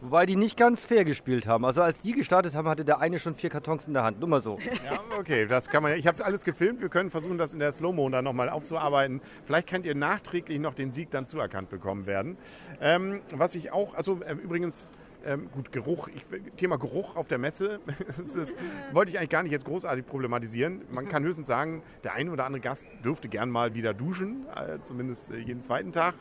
Wobei 0.02 0.28
die 0.28 0.36
nicht 0.36 0.58
ganz 0.58 0.86
fair 0.86 1.06
gespielt 1.06 1.48
haben. 1.48 1.66
Also 1.66 1.82
als 1.82 2.02
die 2.02 2.12
gestartet 2.12 2.54
haben, 2.54 2.68
hatte 2.68 2.86
der 2.86 3.00
eine 3.00 3.18
schon 3.18 3.34
vier 3.34 3.50
Kartons 3.50 3.88
in 3.88 3.94
der 3.94 4.04
Hand. 4.04 4.20
Nur 4.20 4.30
mal 4.30 4.42
so. 4.42 4.60
Ja, 4.86 5.00
okay, 5.18 5.48
das 5.48 5.70
kann 5.70 5.82
man 5.82 5.94
ja. 5.94 5.98
Ich 5.98 6.06
habe 6.06 6.14
es 6.14 6.22
alles 6.22 6.44
gefilmt. 6.44 6.82
Wir 6.82 6.90
können 6.90 7.10
versuchen, 7.10 7.40
das 7.40 7.54
in 7.54 7.60
der 7.60 7.72
Slow-Mo 7.72 8.10
dann 8.10 8.26
nochmal 8.26 8.50
aufzuarbeiten. 8.50 9.22
Vielleicht 9.46 9.68
könnt 9.68 9.86
ihr 9.86 9.96
nachträglich 9.96 10.60
noch 10.60 10.76
den 10.76 10.92
Sieg 10.92 11.10
dann 11.10 11.26
zuerkannt 11.26 11.70
bekommen 11.70 12.06
werden. 12.06 12.38
Ähm, 12.82 13.22
was 13.34 13.56
ich 13.56 13.72
auch, 13.72 13.96
also 13.96 14.20
äh, 14.22 14.34
übrigens, 14.34 14.88
ähm, 15.26 15.50
gut, 15.52 15.72
Geruch, 15.72 16.08
ich, 16.08 16.26
Thema 16.58 16.78
Geruch 16.78 17.16
auf 17.16 17.28
der 17.28 17.38
Messe, 17.38 17.80
das 18.18 18.36
ist, 18.36 18.56
wollte 18.94 19.12
ich 19.12 19.18
eigentlich 19.18 19.30
gar 19.30 19.44
nicht 19.44 19.52
jetzt 19.52 19.66
großartig 19.66 20.06
problematisieren. 20.06 20.82
Man 20.92 21.10
kann 21.10 21.24
höchstens 21.24 21.48
sagen, 21.48 21.84
der 22.04 22.14
eine 22.14 22.32
oder 22.32 22.46
andere 22.46 22.62
Gast 22.62 22.86
dürfte 23.04 23.28
gern 23.28 23.50
mal 23.50 23.74
wieder 23.74 23.94
duschen, 23.94 24.46
äh, 24.56 24.80
zumindest 24.84 25.32
äh, 25.32 25.38
jeden 25.38 25.62
zweiten 25.62 25.92
Tag. 25.92 26.16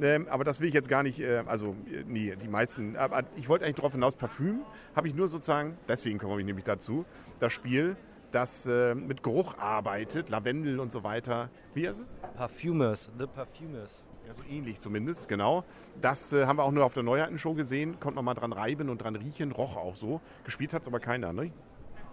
Ähm, 0.00 0.28
aber 0.28 0.44
das 0.44 0.60
will 0.60 0.68
ich 0.68 0.74
jetzt 0.74 0.88
gar 0.88 1.02
nicht, 1.02 1.20
äh, 1.20 1.42
also 1.46 1.74
äh, 1.90 2.04
nee, 2.06 2.36
die 2.36 2.48
meisten, 2.48 2.96
aber 2.96 3.24
ich 3.36 3.48
wollte 3.48 3.64
eigentlich 3.64 3.76
darauf 3.76 3.92
hinaus, 3.92 4.14
Parfüm 4.14 4.60
habe 4.94 5.08
ich 5.08 5.14
nur 5.14 5.28
sozusagen, 5.28 5.78
deswegen 5.88 6.18
komme 6.18 6.40
ich 6.40 6.46
nämlich 6.46 6.64
dazu, 6.64 7.04
das 7.40 7.52
Spiel, 7.52 7.96
das 8.32 8.66
äh, 8.66 8.94
mit 8.94 9.22
Geruch 9.22 9.58
arbeitet, 9.58 10.28
Lavendel 10.28 10.80
und 10.80 10.92
so 10.92 11.04
weiter. 11.04 11.50
Wie 11.74 11.86
ist 11.86 11.98
es? 11.98 12.06
Parfumers, 12.34 13.10
The 13.18 13.26
Parfumers. 13.26 14.04
Ja, 14.32 14.44
so 14.44 14.50
ähnlich 14.50 14.80
zumindest, 14.80 15.28
genau. 15.28 15.64
Das 16.00 16.32
äh, 16.32 16.46
haben 16.46 16.56
wir 16.56 16.64
auch 16.64 16.70
nur 16.70 16.84
auf 16.84 16.94
der 16.94 17.02
Neuheitenshow 17.02 17.54
gesehen, 17.54 18.00
konnte 18.00 18.16
man 18.16 18.24
mal 18.24 18.34
dran 18.34 18.52
reiben 18.52 18.88
und 18.88 19.02
dran 19.02 19.16
riechen, 19.16 19.52
roch 19.52 19.76
auch 19.76 19.96
so. 19.96 20.20
Gespielt 20.44 20.72
hat 20.72 20.82
es 20.82 20.88
aber 20.88 21.00
keiner, 21.00 21.32
ne? 21.32 21.50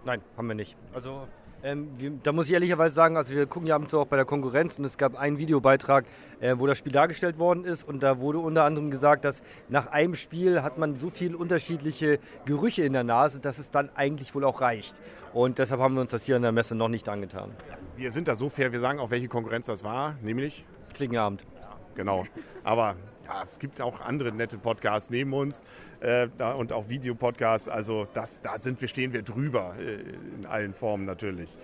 Nein, 0.04 0.20
haben 0.36 0.48
wir 0.48 0.54
nicht. 0.54 0.76
Also 0.92 1.26
ähm, 1.62 1.88
wir, 1.98 2.10
da 2.22 2.32
muss 2.32 2.46
ich 2.46 2.52
ehrlicherweise 2.52 2.94
sagen, 2.94 3.16
also 3.16 3.34
wir 3.34 3.46
gucken 3.46 3.68
ja 3.68 3.76
ab 3.76 3.82
und 3.82 3.90
zu 3.90 3.98
auch 3.98 4.06
bei 4.06 4.16
der 4.16 4.24
Konkurrenz 4.24 4.78
und 4.78 4.84
es 4.84 4.98
gab 4.98 5.18
einen 5.18 5.38
Videobeitrag, 5.38 6.04
äh, 6.40 6.54
wo 6.58 6.66
das 6.66 6.78
Spiel 6.78 6.92
dargestellt 6.92 7.38
worden 7.38 7.64
ist 7.64 7.86
und 7.86 8.02
da 8.02 8.18
wurde 8.18 8.38
unter 8.38 8.64
anderem 8.64 8.90
gesagt, 8.90 9.24
dass 9.24 9.42
nach 9.68 9.86
einem 9.88 10.14
Spiel 10.14 10.62
hat 10.62 10.78
man 10.78 10.96
so 10.96 11.10
viele 11.10 11.36
unterschiedliche 11.36 12.18
Gerüche 12.44 12.84
in 12.84 12.92
der 12.92 13.04
Nase, 13.04 13.40
dass 13.40 13.58
es 13.58 13.70
dann 13.70 13.90
eigentlich 13.94 14.34
wohl 14.34 14.44
auch 14.44 14.60
reicht. 14.60 15.00
Und 15.32 15.58
deshalb 15.58 15.80
haben 15.80 15.94
wir 15.94 16.00
uns 16.00 16.10
das 16.10 16.24
hier 16.24 16.36
an 16.36 16.42
der 16.42 16.52
Messe 16.52 16.74
noch 16.74 16.88
nicht 16.88 17.08
angetan. 17.08 17.50
Wir 17.96 18.10
sind 18.10 18.28
da 18.28 18.34
so 18.34 18.48
fair, 18.48 18.72
wir 18.72 18.80
sagen 18.80 18.98
auch, 18.98 19.10
welche 19.10 19.28
Konkurrenz 19.28 19.66
das 19.66 19.84
war, 19.84 20.16
nämlich 20.22 20.64
Klingenabend. 20.94 21.46
Genau. 21.94 22.24
Aber 22.64 22.96
ja, 23.26 23.44
es 23.50 23.58
gibt 23.58 23.80
auch 23.80 24.00
andere 24.00 24.32
nette 24.32 24.58
Podcasts 24.58 25.10
neben 25.10 25.32
uns 25.32 25.62
äh, 26.00 26.28
da, 26.38 26.52
und 26.52 26.72
auch 26.72 26.88
Videopodcasts. 26.88 27.68
Also 27.68 28.06
das, 28.14 28.40
da 28.42 28.58
sind 28.58 28.80
wir, 28.80 28.88
stehen 28.88 29.12
wir 29.12 29.22
drüber 29.22 29.74
äh, 29.78 30.00
in 30.38 30.46
allen 30.46 30.74
Formen 30.74 31.04
natürlich. 31.04 31.56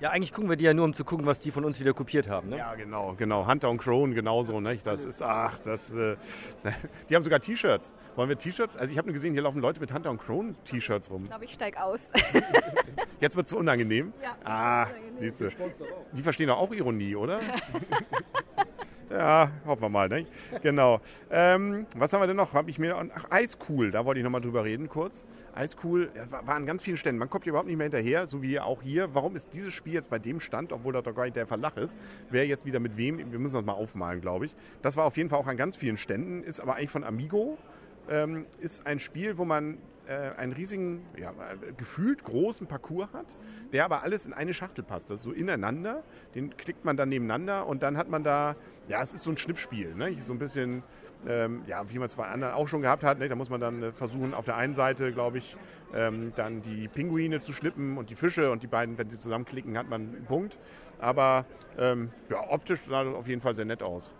Ja, 0.00 0.10
eigentlich 0.10 0.32
gucken 0.32 0.48
wir 0.48 0.56
die 0.56 0.62
ja 0.64 0.72
nur, 0.74 0.84
um 0.84 0.94
zu 0.94 1.04
gucken, 1.04 1.26
was 1.26 1.40
die 1.40 1.50
von 1.50 1.64
uns 1.64 1.80
wieder 1.80 1.92
kopiert 1.92 2.28
haben. 2.28 2.50
Ne? 2.50 2.58
Ja, 2.58 2.76
genau, 2.76 3.14
genau. 3.18 3.48
Hunter 3.48 3.68
und 3.68 3.78
Crone 3.78 4.14
genauso, 4.14 4.60
nicht? 4.60 4.86
Das 4.86 5.04
ist, 5.04 5.20
ach, 5.22 5.58
das, 5.64 5.92
äh, 5.92 6.14
die 7.10 7.16
haben 7.16 7.24
sogar 7.24 7.40
T-Shirts. 7.40 7.90
Wollen 8.14 8.28
wir 8.28 8.38
T-Shirts? 8.38 8.76
Also 8.76 8.92
ich 8.92 8.96
habe 8.98 9.08
nur 9.08 9.14
gesehen, 9.14 9.32
hier 9.32 9.42
laufen 9.42 9.60
Leute 9.60 9.80
mit 9.80 9.92
Hunter 9.92 10.10
und 10.10 10.18
Crone 10.20 10.54
T-Shirts 10.66 11.10
rum. 11.10 11.24
Ich 11.24 11.30
glaube, 11.30 11.44
ich 11.46 11.52
steige 11.52 11.82
aus. 11.82 12.12
Jetzt 13.20 13.34
wird 13.34 13.46
es 13.46 13.50
so 13.50 13.58
unangenehm. 13.58 14.12
Ja, 14.22 14.36
Ah, 14.44 14.82
unangenehm. 14.84 15.18
siehst 15.18 15.40
du. 15.40 15.48
Die 16.12 16.22
verstehen 16.22 16.46
doch 16.46 16.58
auch 16.58 16.70
Ironie, 16.72 17.16
oder? 17.16 17.40
ja, 19.10 19.50
hoffen 19.66 19.82
wir 19.82 19.88
mal, 19.88 20.08
nicht? 20.08 20.30
Genau. 20.62 21.00
Ähm, 21.30 21.86
was 21.96 22.12
haben 22.12 22.20
wir 22.20 22.26
denn 22.26 22.36
noch? 22.36 22.52
Hab 22.52 22.68
ich 22.68 22.78
mir, 22.78 22.96
ach, 23.14 23.26
Eiscool, 23.30 23.90
da 23.90 24.04
wollte 24.04 24.20
ich 24.20 24.24
nochmal 24.24 24.40
drüber 24.40 24.64
reden 24.64 24.88
kurz. 24.88 25.24
Eiscool 25.54 26.10
ja, 26.14 26.30
war, 26.30 26.46
war 26.46 26.54
an 26.54 26.66
ganz 26.66 26.82
vielen 26.82 26.96
Ständen. 26.96 27.18
Man 27.18 27.30
kommt 27.30 27.44
hier 27.44 27.50
überhaupt 27.50 27.68
nicht 27.68 27.76
mehr 27.76 27.86
hinterher, 27.86 28.26
so 28.26 28.42
wie 28.42 28.60
auch 28.60 28.82
hier. 28.82 29.14
Warum 29.14 29.34
ist 29.34 29.52
dieses 29.52 29.74
Spiel 29.74 29.94
jetzt 29.94 30.10
bei 30.10 30.18
dem 30.18 30.40
Stand, 30.40 30.72
obwohl 30.72 30.92
da 30.92 31.02
doch 31.02 31.14
gar 31.14 31.24
nicht 31.24 31.36
der 31.36 31.46
Verlach 31.46 31.76
ist? 31.76 31.96
Wer 32.30 32.46
jetzt 32.46 32.64
wieder 32.64 32.80
mit 32.80 32.96
wem? 32.96 33.18
Wir 33.18 33.38
müssen 33.38 33.54
das 33.54 33.64
mal 33.64 33.72
aufmalen, 33.72 34.20
glaube 34.20 34.46
ich. 34.46 34.54
Das 34.82 34.96
war 34.96 35.04
auf 35.04 35.16
jeden 35.16 35.30
Fall 35.30 35.38
auch 35.38 35.46
an 35.46 35.56
ganz 35.56 35.76
vielen 35.76 35.96
Ständen, 35.96 36.42
ist 36.42 36.60
aber 36.60 36.76
eigentlich 36.76 36.90
von 36.90 37.04
Amigo. 37.04 37.58
Ähm, 38.10 38.46
ist 38.60 38.86
ein 38.86 39.00
Spiel, 39.00 39.36
wo 39.36 39.44
man 39.44 39.78
äh, 40.08 40.30
einen 40.38 40.52
riesigen, 40.52 41.04
ja, 41.18 41.34
gefühlt 41.76 42.24
großen 42.24 42.66
Parcours 42.66 43.12
hat, 43.12 43.26
der 43.72 43.84
aber 43.84 44.02
alles 44.02 44.24
in 44.24 44.32
eine 44.32 44.54
Schachtel 44.54 44.82
passt. 44.82 45.10
Das 45.10 45.16
ist 45.16 45.24
so 45.24 45.32
ineinander, 45.32 46.02
den 46.34 46.56
klickt 46.56 46.84
man 46.84 46.96
dann 46.96 47.10
nebeneinander 47.10 47.66
und 47.66 47.82
dann 47.82 47.98
hat 47.98 48.08
man 48.08 48.24
da, 48.24 48.56
ja, 48.88 49.02
es 49.02 49.12
ist 49.12 49.24
so 49.24 49.30
ein 49.30 49.36
Schnippspiel, 49.36 49.94
ne? 49.94 50.16
so 50.22 50.32
ein 50.32 50.38
bisschen, 50.38 50.82
ähm, 51.26 51.62
ja, 51.66 51.88
wie 51.90 51.98
man 51.98 52.06
es 52.06 52.14
bei 52.14 52.26
anderen 52.26 52.54
auch 52.54 52.68
schon 52.68 52.82
gehabt 52.82 53.04
hat. 53.04 53.18
Ne? 53.18 53.28
Da 53.28 53.34
muss 53.34 53.50
man 53.50 53.60
dann 53.60 53.82
äh, 53.82 53.92
versuchen, 53.92 54.34
auf 54.34 54.44
der 54.44 54.56
einen 54.56 54.74
Seite, 54.74 55.12
glaube 55.12 55.38
ich, 55.38 55.56
ähm, 55.94 56.32
dann 56.36 56.62
die 56.62 56.88
Pinguine 56.88 57.40
zu 57.40 57.52
schnippen 57.52 57.98
und 57.98 58.10
die 58.10 58.14
Fische 58.14 58.50
und 58.50 58.62
die 58.62 58.66
beiden, 58.66 58.98
wenn 58.98 59.10
sie 59.10 59.18
zusammenklicken, 59.18 59.76
hat 59.76 59.88
man 59.88 60.02
einen 60.02 60.24
Punkt. 60.24 60.58
Aber 60.98 61.44
ähm, 61.78 62.10
ja, 62.30 62.50
optisch 62.50 62.80
sah 62.88 63.04
das 63.04 63.14
auf 63.14 63.28
jeden 63.28 63.40
Fall 63.40 63.54
sehr 63.54 63.64
nett 63.64 63.82
aus. 63.82 64.12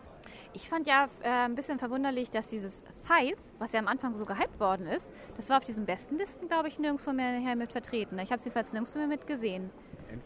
Ich 0.55 0.69
fand 0.69 0.87
ja 0.87 1.09
äh, 1.23 1.29
ein 1.29 1.55
bisschen 1.55 1.79
verwunderlich, 1.79 2.31
dass 2.31 2.49
dieses 2.49 2.83
Five, 2.99 3.37
was 3.59 3.73
ja 3.73 3.81
am 3.81 3.89
Anfang 3.89 4.15
so 4.15 4.25
gehypt 4.25 4.59
worden 4.61 4.87
ist, 4.87 5.13
das 5.37 5.51
war 5.51 5.59
auf 5.59 5.65
diesen 5.65 5.85
besten 5.85 6.17
Listen, 6.17 6.49
glaube 6.49 6.69
ich, 6.69 6.79
nirgendwo 6.79 7.13
mehr 7.13 7.55
mit 7.57 7.73
vertreten. 7.73 8.19
Ich 8.19 8.31
habe 8.31 8.37
es 8.37 8.45
jedenfalls 8.45 8.73
nirgendwo 8.73 8.99
mehr 8.99 9.09
mit 9.09 9.27
gesehen. 9.27 9.71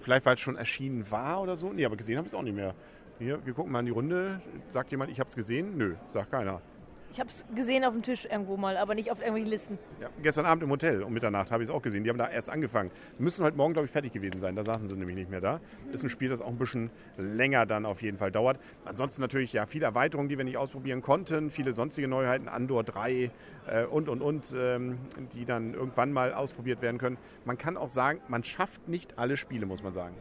Vielleicht, 0.01 0.24
weil 0.24 0.34
es 0.34 0.40
schon 0.40 0.57
erschienen 0.57 1.11
war 1.11 1.43
oder 1.43 1.57
so. 1.57 1.72
Nee, 1.72 1.84
aber 1.84 1.97
gesehen 1.97 2.18
habe 2.18 2.26
ich 2.26 2.32
es 2.32 2.38
auch 2.38 2.43
nicht 2.43 2.55
mehr. 2.55 2.74
Hier, 3.19 3.45
wir 3.45 3.53
gucken 3.53 3.73
mal 3.73 3.81
in 3.81 3.87
die 3.87 3.93
Runde. 3.93 4.41
Sagt 4.71 4.91
jemand, 4.91 5.11
ich 5.11 5.21
habe 5.21 5.29
es 5.29 5.37
gesehen? 5.37 5.77
Nö, 5.77 5.95
sagt 6.13 6.31
keiner. 6.31 6.61
Ich 7.13 7.21
habe 7.21 7.29
es 7.29 7.45
gesehen 7.55 7.85
auf 7.85 7.93
dem 7.93 8.03
Tisch 8.03 8.25
irgendwo 8.25 8.57
mal, 8.57 8.79
aber 8.79 8.95
nicht 8.95 9.11
auf 9.11 9.19
irgendwelchen 9.19 9.51
Listen. 9.51 9.79
Ja, 10.01 10.09
gestern 10.23 10.47
Abend 10.47 10.65
im 10.65 10.71
Hotel 10.71 11.03
um 11.03 11.13
Mitternacht 11.13 11.51
habe 11.51 11.63
ich 11.63 11.69
es 11.69 11.75
auch 11.75 11.83
gesehen. 11.83 12.05
Die 12.05 12.11
haben 12.11 12.17
da 12.17 12.27
erst 12.27 12.49
angefangen. 12.49 12.91
Müssen 13.19 13.45
heute 13.45 13.55
Morgen, 13.55 13.75
glaube 13.75 13.85
ich, 13.85 13.93
fertig 13.93 14.15
gewesen 14.15 14.41
sein. 14.41 14.57
Da 14.57 14.65
saßen 14.65 14.89
sie 14.89 14.97
nämlich 14.97 15.15
nicht 15.15 15.31
mehr 15.31 15.43
da. 15.43 15.61
Ist 15.93 16.03
ein 16.03 16.09
Spiel, 16.09 16.31
das 16.31 16.41
auch 16.41 16.49
ein 16.49 16.57
bisschen 16.57 16.91
länger 17.19 17.67
dann 17.67 17.85
auf 17.85 18.01
jeden 18.01 18.17
Fall 18.17 18.33
dauert. 18.33 18.59
Ansonsten 18.87 19.21
natürlich 19.21 19.53
ja 19.53 19.67
viele 19.67 19.85
Erweiterungen, 19.85 20.31
die 20.31 20.39
wir 20.39 20.45
nicht 20.47 20.57
ausprobieren 20.57 21.03
konnten. 21.03 21.51
Viele 21.51 21.75
sonstige 21.75 22.09
Neuheiten, 22.09 22.49
Andor 22.49 22.83
3 22.83 23.31
äh, 23.67 23.85
und, 23.85 24.09
und, 24.09 24.23
und, 24.23 24.55
ähm, 24.57 24.99
die 25.33 25.45
dann 25.45 25.75
irgendwann 25.75 26.13
mal 26.13 26.35
ausprobiert 26.35 26.83
werden 26.83 26.99
können. 26.99 27.19
Man 27.45 27.59
kann 27.59 27.77
auch 27.77 27.89
sagen, 27.89 28.21
man 28.29 28.45
schafft 28.45 28.89
nicht 28.89 29.19
alle 29.19 29.37
Spiele, 29.37 29.67
muss 29.67 29.83
man 29.83 29.93
sagen. 29.93 30.15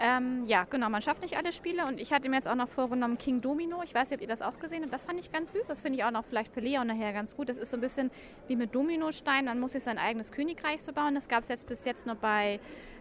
Ähm, 0.00 0.44
ja, 0.46 0.64
genau, 0.64 0.88
man 0.88 1.02
schafft 1.02 1.22
nicht 1.22 1.36
alle 1.36 1.52
Spiele 1.52 1.86
und 1.86 2.00
ich 2.00 2.12
hatte 2.12 2.28
mir 2.28 2.36
jetzt 2.36 2.48
auch 2.48 2.54
noch 2.54 2.68
vorgenommen 2.68 3.18
King 3.18 3.40
Domino. 3.40 3.82
Ich 3.84 3.94
weiß 3.94 4.10
nicht, 4.10 4.18
ob 4.18 4.22
ihr 4.22 4.28
das 4.28 4.42
auch 4.42 4.58
gesehen 4.58 4.82
habt. 4.82 4.92
Das 4.92 5.02
fand 5.02 5.18
ich 5.20 5.30
ganz 5.30 5.52
süß. 5.52 5.66
Das 5.66 5.80
finde 5.80 5.98
ich 5.98 6.04
auch 6.04 6.10
noch 6.10 6.24
vielleicht 6.24 6.52
für 6.52 6.60
Leon 6.60 6.86
nachher 6.86 7.12
ganz 7.12 7.36
gut. 7.36 7.48
Das 7.48 7.58
ist 7.58 7.70
so 7.70 7.76
ein 7.76 7.80
bisschen 7.80 8.10
wie 8.48 8.56
mit 8.56 8.74
Dominostein. 8.74 9.44
Man 9.44 9.60
muss 9.60 9.72
sich 9.72 9.82
sein 9.82 9.98
eigenes 9.98 10.32
Königreich 10.32 10.82
so 10.82 10.92
bauen. 10.92 11.14
Das 11.14 11.28
gab 11.28 11.42
es 11.42 11.48
jetzt 11.48 11.66
bis 11.68 11.84
jetzt 11.84 12.06
nur 12.06 12.16
bei 12.16 12.60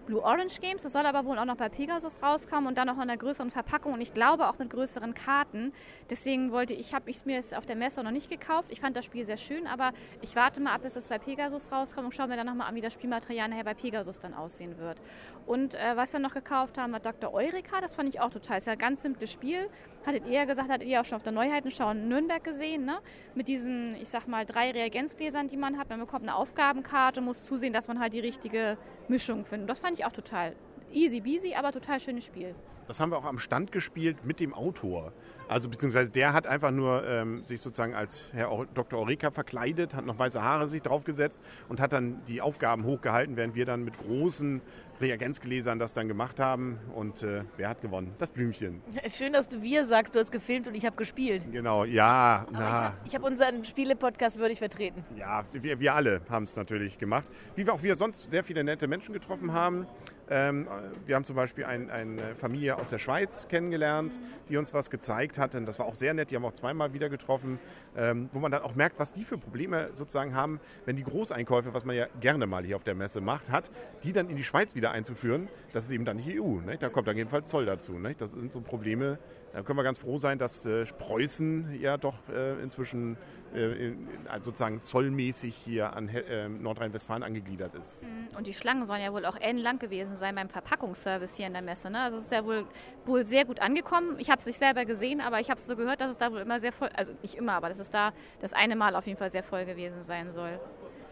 Blue 0.10 0.24
Orange 0.24 0.60
Games. 0.60 0.82
Das 0.82 0.94
soll 0.94 1.06
aber 1.06 1.24
wohl 1.26 1.38
auch 1.38 1.46
noch 1.46 1.58
bei 1.58 1.70
Pegasus 1.70 2.24
rauskommen 2.24 2.68
und 2.68 2.80
dann 2.80 2.90
auch 2.90 2.96
in 2.96 3.02
einer 3.02 3.16
größeren 3.16 3.52
Verpackung 3.52 3.94
und 3.94 4.02
ich 4.02 4.12
glaube 4.12 4.50
auch 4.50 4.58
mit 4.58 4.72
größeren 4.72 5.14
Karten. 5.14 5.72
Deswegen 6.10 6.52
wollte 6.52 6.74
ich, 6.74 6.96
habe 6.96 7.12
ich 7.12 7.18
es 7.18 7.26
mir 7.26 7.36
jetzt 7.36 7.56
auf 7.56 7.68
der 7.68 7.76
Messe 7.76 8.04
noch 8.04 8.10
nicht 8.10 8.28
gekauft. 8.28 8.72
Ich 8.72 8.82
fand 8.82 8.98
das 8.98 9.06
Spiel 9.06 9.24
sehr 9.24 9.38
schön, 9.38 9.68
aber 9.68 9.92
ich 10.24 10.36
warte 10.36 10.62
mal 10.62 10.74
ab, 10.74 10.82
bis 10.82 10.96
es 10.96 11.10
bei 11.10 11.20
Pegasus 11.20 11.72
rauskommt 11.72 12.08
und 12.08 12.16
schaue 12.16 12.28
mir 12.28 12.38
dann 12.38 12.48
nochmal 12.48 12.70
an, 12.70 12.74
wie 12.74 12.82
das 12.82 12.94
Spielmaterial 12.94 13.50
nachher 13.50 13.64
bei 13.64 13.76
Pegasus 13.76 14.18
dann 14.18 14.34
aussehen 14.34 14.80
wird. 14.80 14.98
Und 15.46 15.76
äh, 15.76 15.96
was 15.96 16.12
wir 16.12 16.20
noch 16.20 16.34
gekauft 16.34 16.80
haben, 16.80 16.92
war 16.92 17.00
Dr. 17.00 17.32
Eureka. 17.32 17.80
Das 17.80 17.94
fand 17.94 18.10
ich 18.10 18.20
auch 18.20 18.32
total. 18.32 18.56
Das 18.58 18.64
ist 18.64 18.66
ja 18.66 18.74
ein 18.74 18.80
ganz 18.80 19.04
simples 19.04 19.32
Spiel. 19.32 19.70
Hattet 20.06 20.26
ihr 20.26 20.34
ja 20.34 20.46
gesagt, 20.46 20.70
hattet 20.70 20.88
ihr 20.88 21.02
auch 21.02 21.06
schon 21.06 21.18
auf 21.18 21.24
der 21.24 21.34
Neuheitenschau 21.34 21.92
in 21.92 22.08
Nürnberg 22.08 22.44
gesehen, 22.44 22.86
ne? 22.86 23.00
Mit 23.36 23.48
diesen, 23.48 23.96
ich 24.02 24.10
sag 24.10 24.28
mal, 24.28 24.46
drei 24.46 24.72
Reagenzgläsern, 24.72 25.48
die 25.48 25.58
man 25.58 25.78
hat. 25.78 25.90
Man 25.90 26.00
bekommt 26.00 26.24
eine 26.24 26.36
Aufgabenkarte 26.36 27.20
und 27.20 27.26
muss 27.26 27.46
zusehen, 27.46 27.74
dass 27.74 27.88
man 27.88 28.00
halt 28.00 28.14
die 28.14 28.20
richtige 28.20 28.78
Mischung 29.08 29.46
findet. 29.46 29.70
Das 29.70 29.80
fand 29.80 30.00
ich 30.00 30.06
auch 30.06 30.14
total 30.14 30.56
easy 30.92 31.20
beasy, 31.20 31.54
aber 31.56 31.72
total 31.72 32.00
schönes 32.00 32.26
Spiel. 32.26 32.56
Das 32.88 33.00
haben 33.00 33.12
wir 33.12 33.18
auch 33.18 33.26
am 33.26 33.38
Stand 33.38 33.72
gespielt 33.72 34.26
mit 34.26 34.40
dem 34.40 34.52
Autor. 34.52 35.14
Also 35.48 35.70
beziehungsweise 35.70 36.12
der 36.12 36.34
hat 36.34 36.48
einfach 36.48 36.72
nur 36.72 37.08
ähm, 37.08 37.44
sich 37.44 37.62
sozusagen 37.62 37.94
als 37.94 38.26
Herr 38.34 38.66
Dr. 38.74 39.00
Oreka 39.00 39.30
verkleidet, 39.30 39.94
hat 39.94 40.06
noch 40.08 40.18
weiße 40.18 40.42
Haare 40.42 40.68
sich 40.68 40.82
draufgesetzt 40.82 41.40
und 41.70 41.80
hat 41.80 41.94
dann 41.94 42.22
die 42.28 42.42
Aufgaben 42.42 42.84
hochgehalten, 42.86 43.36
während 43.36 43.54
wir 43.54 43.66
dann 43.66 43.84
mit 43.84 43.96
großen 44.00 44.62
Reagenzgläsern 45.02 45.80
das 45.80 45.94
dann 45.94 46.08
gemacht 46.08 46.40
haben. 46.40 46.80
Und 46.96 47.24
äh, 47.24 47.44
wer 47.58 47.70
hat 47.70 47.82
gewonnen? 47.82 48.14
Das 48.18 48.32
Blümchen. 48.32 48.82
Schön, 49.08 49.34
dass 49.34 49.48
du 49.48 49.62
wir 49.62 49.86
sagst, 49.86 50.16
du 50.16 50.20
hast 50.20 50.32
gefilmt 50.32 50.68
und 50.68 50.74
ich 50.76 50.86
habe 50.86 50.96
gespielt. 50.96 51.44
Genau, 51.52 51.84
ja, 51.86 52.46
Aber 52.48 52.52
na, 52.52 52.94
ich 53.06 53.14
habe 53.14 53.24
hab 53.24 53.32
unseren 53.32 53.64
Spiele-Podcast 53.64 54.40
würdig 54.40 54.58
vertreten. 54.58 55.04
ja, 55.16 55.46
wir, 55.54 55.80
wir 55.80 55.94
alle 55.94 56.22
haben 56.30 56.44
es 56.44 56.56
natürlich 56.56 56.98
gemacht. 56.98 57.26
Wie 57.56 57.66
wir 57.66 57.74
auch 57.74 57.84
wir 57.84 57.96
sonst 57.96 58.30
sehr 58.32 58.44
viele 58.44 58.64
nette 58.64 58.88
Menschen 58.88 59.14
getroffen 59.14 59.54
haben. 59.54 59.86
Ähm, 60.30 60.68
wir 61.06 61.16
haben 61.16 61.26
zum 61.26 61.36
Beispiel 61.36 61.66
ein, 61.66 61.90
eine 61.90 62.36
Familie 62.36 62.78
aus 62.78 62.90
der 62.90 63.00
Schweiz 63.00 63.48
kennengelernt, 63.50 64.20
die 64.48 64.58
uns 64.58 64.74
was 64.74 64.90
gezeigt 64.90 65.38
hat. 65.38 65.56
Und 65.56 65.66
das 65.66 65.80
war 65.80 65.88
auch 65.88 65.96
sehr 65.96 66.14
nett. 66.14 66.30
Die 66.30 66.36
haben 66.36 66.44
wir 66.44 66.50
auch 66.50 66.56
zweimal 66.56 66.94
wieder 66.94 67.10
getroffen, 67.10 67.60
ähm, 67.98 68.30
wo 68.32 68.40
man 68.40 68.52
dann 68.52 68.62
auch 68.62 68.76
merkt, 68.76 69.00
was 69.00 69.12
die 69.12 69.24
für 69.24 69.38
Probleme 69.38 69.90
sozusagen 69.96 70.36
haben, 70.36 70.60
wenn 70.86 70.96
die 70.96 71.04
Großeinkäufe, 71.04 71.74
was 71.74 71.84
man 71.84 71.96
ja 71.96 72.08
gerne 72.20 72.46
mal 72.46 72.64
hier 72.64 72.76
auf 72.76 72.84
der 72.84 72.96
Messe 72.96 73.22
macht, 73.22 73.50
hat, 73.50 73.72
die 74.04 74.14
dann 74.14 74.30
in 74.30 74.36
die 74.36 74.44
Schweiz 74.44 74.76
wieder 74.76 74.92
einzuführen. 74.92 75.48
Das 75.74 75.86
ist 75.86 75.92
eben 75.92 76.06
dann 76.06 76.18
nicht 76.18 76.40
EU. 76.40 76.60
Ne? 76.62 76.78
Da 76.78 76.90
kommt 76.90 77.08
dann 77.08 77.18
jedenfalls 77.18 77.50
Zoll 77.50 77.66
dazu. 77.66 77.98
Ne? 77.98 78.16
Das 78.18 78.32
sind 78.32 78.52
so 78.52 78.62
Probleme. 78.62 79.18
Da 79.54 79.64
können 79.64 79.78
wir 79.80 79.84
ganz 79.84 79.98
froh 79.98 80.18
sein, 80.20 80.38
dass 80.38 80.66
äh, 80.66 80.86
Preußen 80.86 81.80
ja 81.82 81.98
doch 81.98 82.14
äh, 82.30 82.62
inzwischen 82.62 83.18
äh, 83.54 83.88
in, 83.88 84.08
sozusagen 84.42 84.84
zollmäßig 84.84 85.56
hier 85.56 85.94
an 85.94 86.08
He- 86.08 86.20
äh, 86.20 86.48
Nordrhein-Westfalen 86.48 87.24
angegliedert 87.24 87.74
ist. 87.74 88.00
Und 88.38 88.46
die 88.46 88.54
Schlangen 88.54 88.86
sollen 88.86 89.02
ja 89.02 89.12
wohl 89.12 89.26
auch 89.26 89.38
ellenlang 89.42 89.80
gewesen 89.80 90.18
sein 90.18 90.36
beim 90.36 90.50
Verpackungsservice 90.50 91.36
hier 91.36 91.48
in 91.48 91.54
der 91.54 91.64
Messe. 91.64 91.90
Ne? 91.90 92.00
Also 92.00 92.18
es 92.18 92.26
ist 92.26 92.32
ja 92.32 92.46
wohl, 92.46 92.66
wohl 93.06 93.26
sehr 93.26 93.46
gut 93.46 93.60
angekommen. 93.60 94.18
Ich 94.20 94.30
habe 94.30 94.40
es 94.40 94.46
nicht 94.46 94.60
selber 94.60 94.86
gesehen, 94.86 95.20
aber 95.20 95.40
ich 95.40 95.50
habe 95.50 95.60
es 95.60 95.66
so 95.66 95.76
gehört, 95.76 96.00
dass 96.02 96.12
es 96.12 96.18
da 96.20 96.32
wohl 96.32 96.40
immer 96.42 96.60
sehr 96.60 96.72
voll, 96.72 96.90
also 96.96 97.12
nicht 97.24 97.34
immer, 97.34 97.54
aber 97.54 97.70
dass 97.70 97.80
es 97.80 97.90
da 97.90 98.14
das 98.40 98.54
eine 98.54 98.76
Mal 98.76 98.96
auf 98.96 99.08
jeden 99.08 99.18
Fall 99.18 99.32
sehr 99.32 99.44
voll 99.44 99.66
gewesen 99.66 100.04
sein 100.04 100.32
soll. 100.32 100.60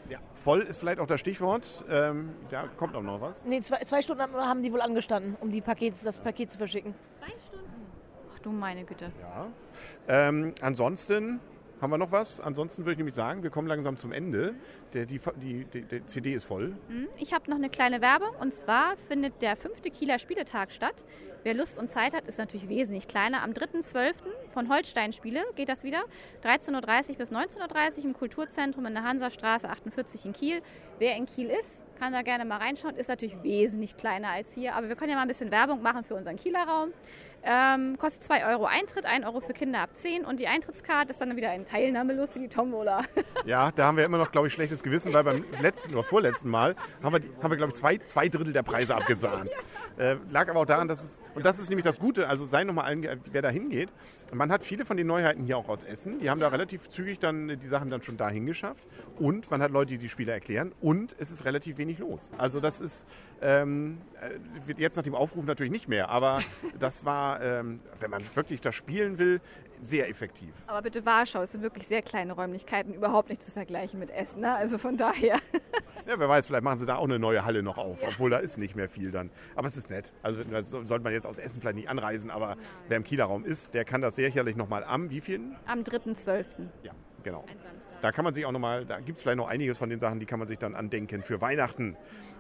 Ja. 0.09 0.19
Voll 0.35 0.61
ist 0.61 0.77
vielleicht 0.77 0.99
auch 0.99 1.07
das 1.07 1.19
Stichwort. 1.19 1.83
Ähm, 1.89 2.29
da 2.49 2.67
kommt 2.77 2.95
auch 2.95 3.01
noch 3.01 3.19
was. 3.19 3.43
Nee, 3.45 3.61
zwei, 3.61 3.79
zwei 3.79 4.01
Stunden 4.03 4.21
haben 4.21 4.61
die 4.61 4.71
wohl 4.71 4.81
angestanden, 4.81 5.35
um 5.41 5.51
die 5.51 5.59
Paket, 5.59 5.95
das 6.05 6.19
Paket 6.19 6.51
zu 6.51 6.59
verschicken. 6.59 6.93
Zwei 7.19 7.33
Stunden? 7.45 7.67
Ach 8.38 8.41
du 8.43 8.51
meine 8.51 8.83
Güte. 8.83 9.11
Ja. 9.19 9.47
Ähm, 10.07 10.53
ansonsten 10.61 11.39
haben 11.81 11.91
wir 11.91 11.97
noch 11.97 12.11
was. 12.11 12.39
Ansonsten 12.39 12.83
würde 12.83 12.91
ich 12.93 12.97
nämlich 12.97 13.15
sagen, 13.15 13.41
wir 13.43 13.49
kommen 13.49 13.67
langsam 13.67 13.97
zum 13.97 14.11
Ende. 14.11 14.53
Der, 14.93 15.05
die, 15.05 15.19
die, 15.41 15.65
die, 15.65 15.81
die 15.83 16.05
CD 16.05 16.33
ist 16.33 16.43
voll. 16.45 16.75
Hm, 16.88 17.07
Ich 17.17 17.33
habe 17.33 17.49
noch 17.49 17.57
eine 17.57 17.69
kleine 17.69 18.01
Werbung 18.01 18.29
und 18.39 18.53
zwar 18.53 18.95
findet 19.07 19.41
der 19.41 19.55
fünfte 19.55 19.89
Kieler 19.89 20.19
Spieletag 20.19 20.71
statt. 20.71 21.03
Wer 21.43 21.53
Lust 21.53 21.77
und 21.79 21.89
Zeit 21.89 22.13
hat, 22.13 22.27
ist 22.27 22.38
natürlich 22.39 22.67
wesentlich 22.67 23.07
kleiner. 23.07 23.41
Am 23.43 23.51
3.12. 23.51 24.13
von 24.53 24.69
Holstein 24.69 25.13
Spiele 25.13 25.43
geht 25.55 25.69
das 25.69 25.83
wieder. 25.83 26.03
13.30 26.43 27.11
Uhr 27.11 27.15
bis 27.17 27.31
19.30 27.31 27.99
Uhr 27.99 28.05
im 28.05 28.13
Kulturzentrum 28.13 28.85
in 28.85 28.93
der 28.93 29.03
Hansastraße 29.03 29.69
48 29.69 30.25
in 30.25 30.33
Kiel. 30.33 30.61
Wer 30.99 31.15
in 31.15 31.25
Kiel 31.25 31.49
ist, 31.49 31.69
kann 31.99 32.13
da 32.13 32.21
gerne 32.21 32.43
mal 32.45 32.57
reinschauen. 32.57 32.95
Ist 32.95 33.07
natürlich 33.09 33.41
wesentlich 33.43 33.97
kleiner 33.97 34.29
als 34.29 34.51
hier, 34.53 34.75
aber 34.75 34.89
wir 34.89 34.95
können 34.95 35.09
ja 35.11 35.15
mal 35.15 35.23
ein 35.23 35.27
bisschen 35.27 35.51
Werbung 35.51 35.81
machen 35.81 36.03
für 36.03 36.15
unseren 36.15 36.35
Kieler 36.35 36.63
Raum. 36.67 36.89
Ähm, 37.43 37.97
kostet 37.97 38.23
2 38.23 38.45
Euro 38.45 38.65
Eintritt, 38.65 39.05
1 39.05 39.25
Euro 39.25 39.39
für 39.39 39.53
Kinder 39.53 39.79
ab 39.79 39.91
10 39.93 40.25
und 40.25 40.39
die 40.39 40.47
Eintrittskarte 40.47 41.11
ist 41.11 41.21
dann 41.21 41.35
wieder 41.35 41.49
ein 41.49 41.65
Teilnahmelos 41.65 42.33
für 42.33 42.39
die 42.39 42.49
Tombola. 42.49 43.03
Ja, 43.45 43.71
da 43.71 43.85
haben 43.85 43.95
wir 43.95 44.03
immer 44.03 44.17
noch, 44.17 44.31
glaube 44.31 44.47
ich, 44.47 44.53
schlechtes 44.53 44.83
Gewissen, 44.83 45.13
weil 45.13 45.23
beim 45.23 45.45
letzten 45.61 45.93
oder 45.93 46.03
vorletzten 46.03 46.49
Mal 46.49 46.75
haben 47.01 47.13
wir, 47.13 47.21
haben 47.41 47.49
wir 47.49 47.55
glaube 47.55 47.71
ich, 47.71 47.79
zwei, 47.79 47.97
zwei 47.99 48.27
Drittel 48.27 48.51
der 48.51 48.63
Preise 48.63 48.95
abgesahnt. 48.95 49.49
Äh, 49.97 50.17
lag 50.29 50.47
aber 50.47 50.59
auch 50.59 50.65
daran, 50.67 50.88
dass 50.88 51.03
es, 51.03 51.19
und 51.33 51.43
das 51.43 51.57
ist 51.57 51.69
nämlich 51.69 51.83
das 51.83 51.97
Gute, 51.97 52.29
also 52.29 52.45
sei 52.45 52.63
nochmal 52.63 52.85
allen, 52.85 53.19
wer 53.31 53.41
da 53.41 53.49
hingeht. 53.49 53.89
Man 54.34 54.51
hat 54.51 54.65
viele 54.65 54.86
von 54.86 54.97
den 54.97 55.07
Neuheiten 55.07 55.43
hier 55.43 55.57
auch 55.57 55.69
aus 55.69 55.84
Essen. 55.84 56.19
Die 56.19 56.30
haben 56.30 56.39
da 56.39 56.49
relativ 56.49 56.89
zügig 56.89 57.19
dann 57.19 57.47
die 57.47 57.67
Sachen 57.67 57.89
dann 57.89 58.01
schon 58.01 58.17
dahin 58.17 58.45
geschafft. 58.45 58.86
Und 59.19 59.49
man 59.49 59.61
hat 59.61 59.71
Leute, 59.71 59.91
die 59.91 59.97
die 59.97 60.09
Spiele 60.09 60.32
erklären. 60.32 60.73
Und 60.82 61.15
es 61.17 61.32
ist 61.32 61.45
relativ 61.45 61.78
wenig 61.78 61.99
los. 61.99 62.30
Also 62.38 62.59
das 62.59 62.82
ist 62.82 63.07
ähm, 63.41 63.99
äh, 64.19 64.73
jetzt 64.78 64.97
nach 64.97 65.03
dem 65.03 65.15
Aufruf 65.15 65.45
natürlich 65.45 65.71
nicht 65.71 65.88
mehr. 65.88 66.09
Aber 66.09 66.39
das 66.80 67.05
war, 67.05 67.41
ähm, 67.41 67.80
wenn 67.99 68.11
man 68.11 68.23
wirklich 68.36 68.59
das 68.59 68.75
spielen 68.75 69.17
will, 69.17 69.39
sehr 69.82 70.09
effektiv. 70.09 70.53
Aber 70.67 70.82
bitte 70.82 71.05
Warschau, 71.05 71.41
es 71.41 71.51
sind 71.51 71.61
wirklich 71.61 71.88
sehr 71.88 72.01
kleine 72.01 72.34
Räumlichkeiten, 72.34 72.93
überhaupt 72.93 73.30
nicht 73.30 73.41
zu 73.41 73.51
vergleichen 73.51 73.99
mit 73.99 74.09
Essen. 74.09 74.41
Ne? 74.41 74.53
Also 74.53 74.78
von 74.78 74.97
daher. 74.97 75.38
Ja, 76.07 76.17
wer 76.17 76.30
weiß, 76.30 76.47
vielleicht 76.47 76.63
machen 76.63 76.80
sie 76.80 76.86
da 76.86 76.95
auch 76.95 77.03
eine 77.03 77.19
neue 77.19 77.43
Halle 77.43 77.61
noch 77.61 77.78
auf, 77.78 77.97
obwohl 78.01 78.30
da 78.30 78.38
ist 78.38 78.57
nicht 78.57 78.78
mehr 78.78 78.88
viel 78.88 79.11
dann. 79.11 79.30
Aber 79.55 79.67
es 79.67 79.75
ist 79.75 79.89
nett. 79.89 80.13
Also 80.23 80.41
sollte 80.61 81.03
man 81.03 81.11
jetzt 81.11 81.28
aus 81.28 81.38
Essen 81.38 81.59
vielleicht 81.59 81.75
nicht 81.75 81.89
anreisen, 81.89 82.32
aber 82.32 82.55
wer 82.88 82.95
im 82.95 83.03
Kieler 83.03 83.25
Raum 83.25 83.43
ist, 83.43 83.73
der 83.73 83.84
kann 83.84 83.99
das 83.99 84.15
sicherlich 84.15 84.55
nochmal 84.55 84.86
am 84.86 85.09
wievielten? 85.09 85.57
Am 85.65 85.82
3.12. 85.82 86.45
Ja, 86.84 86.93
genau. 87.23 87.43
Da 88.01 88.13
kann 88.13 88.23
man 88.23 88.34
sich 88.34 88.45
auch 88.45 88.53
nochmal, 88.53 88.86
da 88.86 89.01
gibt 89.01 89.17
es 89.17 89.23
vielleicht 89.23 89.38
noch 89.38 89.49
einiges 89.49 89.78
von 89.78 89.89
den 89.89 89.99
Sachen, 89.99 90.21
die 90.21 90.25
kann 90.25 90.39
man 90.39 90.47
sich 90.47 90.59
dann 90.59 90.75
andenken 90.75 91.23
für 91.23 91.41
Weihnachten, 91.41 91.97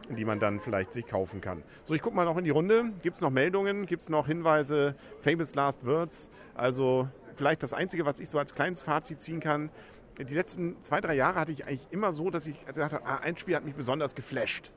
die 0.09 0.23
man 0.23 0.39
dann 0.39 0.61
vielleicht 0.61 0.93
sich 0.93 1.05
kaufen 1.05 1.41
kann. 1.41 1.61
So, 1.83 1.93
ich 1.93 2.01
gucke 2.01 2.15
mal 2.15 2.23
noch 2.23 2.37
in 2.37 2.45
die 2.45 2.51
Runde. 2.51 2.93
Gibt 3.01 3.17
es 3.17 3.21
noch 3.21 3.31
Meldungen? 3.31 3.85
Gibt 3.85 4.03
es 4.03 4.09
noch 4.09 4.27
Hinweise? 4.27 4.95
Famous 5.19 5.55
Last 5.55 5.85
Words? 5.85 6.29
Also 6.55 7.09
vielleicht 7.37 7.63
das 7.63 7.73
Einzige, 7.73 8.05
was 8.05 8.19
ich 8.19 8.29
so 8.29 8.39
als 8.39 8.53
kleines 8.53 8.81
Fazit 8.81 9.21
ziehen 9.21 9.39
kann. 9.39 9.69
Die 10.17 10.33
letzten 10.33 10.81
zwei, 10.81 10.99
drei 10.99 11.13
Jahre 11.13 11.39
hatte 11.39 11.51
ich 11.51 11.65
eigentlich 11.65 11.87
immer 11.91 12.11
so, 12.11 12.31
dass 12.31 12.47
ich 12.47 12.65
gesagt 12.65 12.91
habe, 12.91 13.05
ah, 13.05 13.19
ein 13.19 13.37
Spiel 13.37 13.55
hat 13.55 13.63
mich 13.63 13.75
besonders 13.75 14.15
geflasht. 14.15 14.71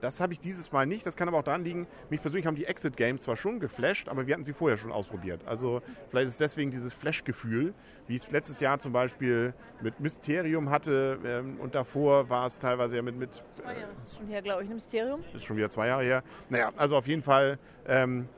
Das 0.00 0.20
habe 0.20 0.32
ich 0.32 0.40
dieses 0.40 0.72
Mal 0.72 0.86
nicht. 0.86 1.06
Das 1.06 1.16
kann 1.16 1.28
aber 1.28 1.38
auch 1.38 1.42
daran 1.42 1.64
liegen, 1.64 1.86
mich 2.10 2.20
persönlich 2.20 2.46
haben 2.46 2.54
die 2.54 2.66
Exit 2.66 2.96
Games 2.96 3.22
zwar 3.22 3.36
schon 3.36 3.60
geflasht, 3.60 4.08
aber 4.08 4.26
wir 4.26 4.34
hatten 4.34 4.44
sie 4.44 4.52
vorher 4.52 4.76
schon 4.76 4.92
ausprobiert. 4.92 5.40
Also 5.46 5.82
vielleicht 6.10 6.28
ist 6.28 6.40
deswegen 6.40 6.70
dieses 6.70 6.94
Flash-Gefühl, 6.94 7.74
wie 8.06 8.16
ich 8.16 8.24
es 8.24 8.30
letztes 8.30 8.60
Jahr 8.60 8.78
zum 8.78 8.92
Beispiel 8.92 9.54
mit 9.80 10.00
Mysterium 10.00 10.70
hatte 10.70 11.18
ähm, 11.24 11.58
und 11.60 11.74
davor 11.74 12.28
war 12.28 12.46
es 12.46 12.58
teilweise 12.58 12.96
ja 12.96 13.02
mit, 13.02 13.16
mit 13.16 13.30
Zwei 13.54 13.72
Jahre 13.72 13.92
ist 13.92 14.16
schon 14.16 14.26
her, 14.28 14.42
glaube 14.42 14.64
ich, 14.64 14.70
ein 14.70 14.74
Mysterium. 14.74 15.24
ist 15.34 15.44
schon 15.44 15.56
wieder 15.56 15.70
zwei 15.70 15.88
Jahre 15.88 16.04
her. 16.04 16.22
Naja, 16.50 16.72
also 16.76 16.96
auf 16.96 17.06
jeden 17.06 17.22
Fall, 17.22 17.58
ähm, 17.86 18.28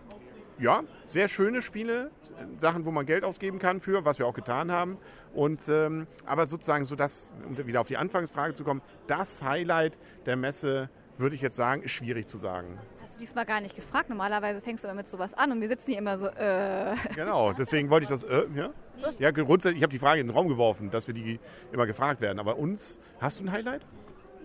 ja, 0.58 0.82
sehr 1.06 1.28
schöne 1.28 1.62
Spiele, 1.62 2.10
Sachen, 2.58 2.84
wo 2.84 2.90
man 2.90 3.06
Geld 3.06 3.24
ausgeben 3.24 3.58
kann 3.58 3.80
für, 3.80 4.04
was 4.04 4.18
wir 4.18 4.26
auch 4.26 4.34
getan 4.34 4.70
haben. 4.70 4.98
Und 5.34 5.68
ähm, 5.68 6.06
aber 6.26 6.46
sozusagen 6.46 6.84
so 6.84 6.96
das, 6.96 7.32
um 7.46 7.56
wieder 7.66 7.80
auf 7.80 7.88
die 7.88 7.96
Anfangsfrage 7.96 8.54
zu 8.54 8.64
kommen, 8.64 8.82
das 9.06 9.42
Highlight 9.42 9.98
der 10.26 10.36
Messe, 10.36 10.90
würde 11.18 11.34
ich 11.34 11.42
jetzt 11.42 11.56
sagen, 11.56 11.82
ist 11.82 11.90
schwierig 11.90 12.28
zu 12.28 12.38
sagen. 12.38 12.78
Hast 13.02 13.16
du 13.16 13.20
diesmal 13.20 13.44
gar 13.44 13.60
nicht 13.60 13.74
gefragt? 13.74 14.08
Normalerweise 14.08 14.60
fängst 14.60 14.84
du 14.84 14.88
immer 14.88 14.96
mit 14.96 15.08
sowas 15.08 15.34
an 15.34 15.50
und 15.52 15.60
wir 15.60 15.68
sitzen 15.68 15.90
hier 15.90 15.98
immer 15.98 16.16
so, 16.16 16.28
äh. 16.28 16.94
Genau, 17.14 17.52
deswegen 17.52 17.90
wollte 17.90 18.04
ich 18.04 18.10
das, 18.10 18.24
äh, 18.24 18.46
ja? 18.54 18.70
Ja, 19.18 19.30
grundsätzlich, 19.30 19.78
ich 19.78 19.82
habe 19.82 19.92
die 19.92 19.98
Frage 19.98 20.20
in 20.20 20.28
den 20.28 20.34
Raum 20.34 20.48
geworfen, 20.48 20.90
dass 20.90 21.06
wir 21.06 21.14
die 21.14 21.40
immer 21.72 21.86
gefragt 21.86 22.20
werden. 22.20 22.38
Aber 22.38 22.56
uns, 22.56 22.98
hast 23.20 23.40
du 23.40 23.44
ein 23.44 23.52
Highlight? 23.52 23.82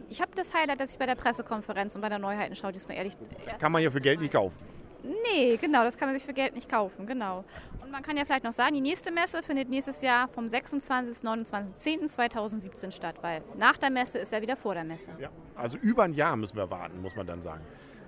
Ich 0.09 0.21
habe 0.21 0.31
das 0.35 0.53
Highlight, 0.53 0.79
dass 0.79 0.91
ich 0.91 0.97
bei 0.97 1.05
der 1.05 1.15
Pressekonferenz 1.15 1.95
und 1.95 2.01
bei 2.01 2.09
der 2.09 2.19
Neuheitenschau 2.19 2.71
diesmal 2.71 2.97
ehrlich. 2.97 3.17
Kann 3.59 3.71
man 3.71 3.81
ja 3.81 3.89
für 3.89 4.01
Geld 4.01 4.19
nicht 4.19 4.33
kaufen. 4.33 4.55
Nee, 5.03 5.57
genau, 5.57 5.83
das 5.83 5.97
kann 5.97 6.07
man 6.07 6.15
sich 6.15 6.25
für 6.25 6.33
Geld 6.33 6.55
nicht 6.55 6.69
kaufen, 6.69 7.05
genau. 7.05 7.43
Und 7.81 7.91
man 7.91 8.01
kann 8.01 8.15
ja 8.15 8.23
vielleicht 8.23 8.45
noch 8.45 8.53
sagen, 8.53 8.73
die 8.73 8.81
nächste 8.81 9.11
Messe 9.11 9.43
findet 9.43 9.69
nächstes 9.69 10.01
Jahr 10.01 10.29
vom 10.29 10.47
26. 10.47 11.09
bis 11.09 11.23
29.10.2017 11.23 12.91
statt, 12.91 13.15
weil 13.21 13.41
nach 13.57 13.77
der 13.77 13.89
Messe 13.89 14.19
ist 14.19 14.31
ja 14.31 14.41
wieder 14.41 14.55
vor 14.55 14.73
der 14.73 14.85
Messe. 14.85 15.11
Ja, 15.19 15.29
also 15.55 15.77
über 15.77 16.03
ein 16.03 16.13
Jahr 16.13 16.37
müssen 16.37 16.55
wir 16.55 16.69
warten, 16.69 17.01
muss 17.01 17.15
man 17.15 17.27
dann 17.27 17.41
sagen. 17.41 17.61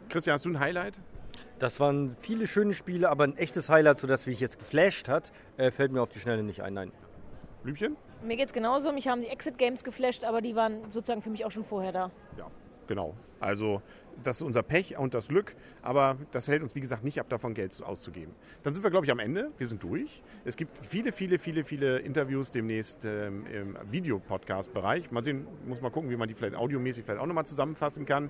Christian, 0.07 0.35
hast 0.35 0.45
du 0.45 0.49
ein 0.49 0.59
Highlight? 0.59 0.93
Das 1.59 1.79
waren 1.81 2.15
viele 2.21 2.47
schöne 2.47 2.73
Spiele, 2.73 3.09
aber 3.09 3.25
ein 3.25 3.37
echtes 3.37 3.69
Highlight, 3.69 3.99
sodass 3.99 4.25
mich 4.25 4.39
jetzt 4.39 4.57
geflasht 4.57 5.09
hat, 5.09 5.33
äh, 5.57 5.71
fällt 5.71 5.91
mir 5.91 6.01
auf 6.01 6.09
die 6.09 6.19
Schnelle 6.19 6.43
nicht 6.43 6.61
ein. 6.61 6.73
Nein. 6.73 6.91
Blümchen? 7.63 7.97
Mir 8.23 8.37
geht's 8.37 8.53
genauso. 8.53 8.91
Mich 8.91 9.07
haben 9.07 9.21
die 9.21 9.27
Exit 9.27 9.57
Games 9.57 9.83
geflasht, 9.83 10.23
aber 10.23 10.41
die 10.41 10.55
waren 10.55 10.91
sozusagen 10.91 11.21
für 11.21 11.29
mich 11.29 11.43
auch 11.45 11.51
schon 11.51 11.65
vorher 11.65 11.91
da. 11.91 12.11
Ja, 12.37 12.47
genau. 12.87 13.15
Also 13.39 13.81
das 14.23 14.37
ist 14.37 14.41
unser 14.41 14.63
Pech 14.63 14.97
und 14.97 15.13
das 15.13 15.27
Glück, 15.27 15.55
aber 15.81 16.17
das 16.31 16.47
hält 16.47 16.63
uns, 16.63 16.75
wie 16.75 16.79
gesagt, 16.79 17.03
nicht 17.03 17.19
ab, 17.19 17.27
davon 17.29 17.53
Geld 17.53 17.81
auszugeben. 17.83 18.33
Dann 18.63 18.73
sind 18.73 18.83
wir, 18.83 18.89
glaube 18.89 19.05
ich, 19.05 19.11
am 19.11 19.19
Ende. 19.19 19.51
Wir 19.57 19.67
sind 19.67 19.83
durch. 19.83 20.23
Es 20.45 20.55
gibt 20.55 20.85
viele, 20.85 21.11
viele, 21.11 21.39
viele, 21.39 21.63
viele 21.63 21.99
Interviews 21.99 22.51
demnächst 22.51 23.03
ähm, 23.05 23.45
im 23.47 23.77
Videopodcast-Bereich. 23.91 25.11
Mal 25.11 25.23
sehen, 25.23 25.47
muss 25.65 25.81
mal 25.81 25.91
gucken, 25.91 26.09
wie 26.09 26.15
man 26.15 26.27
die 26.27 26.33
vielleicht 26.33 26.55
audiomäßig 26.55 27.03
vielleicht 27.03 27.21
auch 27.21 27.25
nochmal 27.25 27.45
zusammenfassen 27.45 28.05
kann. 28.05 28.29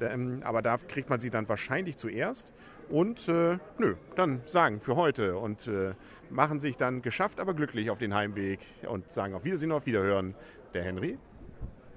Ähm, 0.00 0.40
aber 0.42 0.62
da 0.62 0.78
kriegt 0.78 1.10
man 1.10 1.20
sie 1.20 1.30
dann 1.30 1.48
wahrscheinlich 1.48 1.96
zuerst. 1.96 2.52
Und 2.88 3.28
äh, 3.28 3.58
nö, 3.78 3.96
dann 4.14 4.42
sagen 4.46 4.80
für 4.80 4.96
heute 4.96 5.36
und 5.36 5.66
äh, 5.66 5.94
machen 6.30 6.60
sich 6.60 6.76
dann 6.76 7.02
geschafft, 7.02 7.40
aber 7.40 7.54
glücklich 7.54 7.90
auf 7.90 7.98
den 7.98 8.14
Heimweg 8.14 8.60
und 8.88 9.10
sagen 9.12 9.34
auf 9.34 9.44
Wiedersehen 9.44 9.70
und 9.72 9.78
auf 9.78 9.86
Wiederhören. 9.86 10.34
Der 10.74 10.82
Henry. 10.84 11.18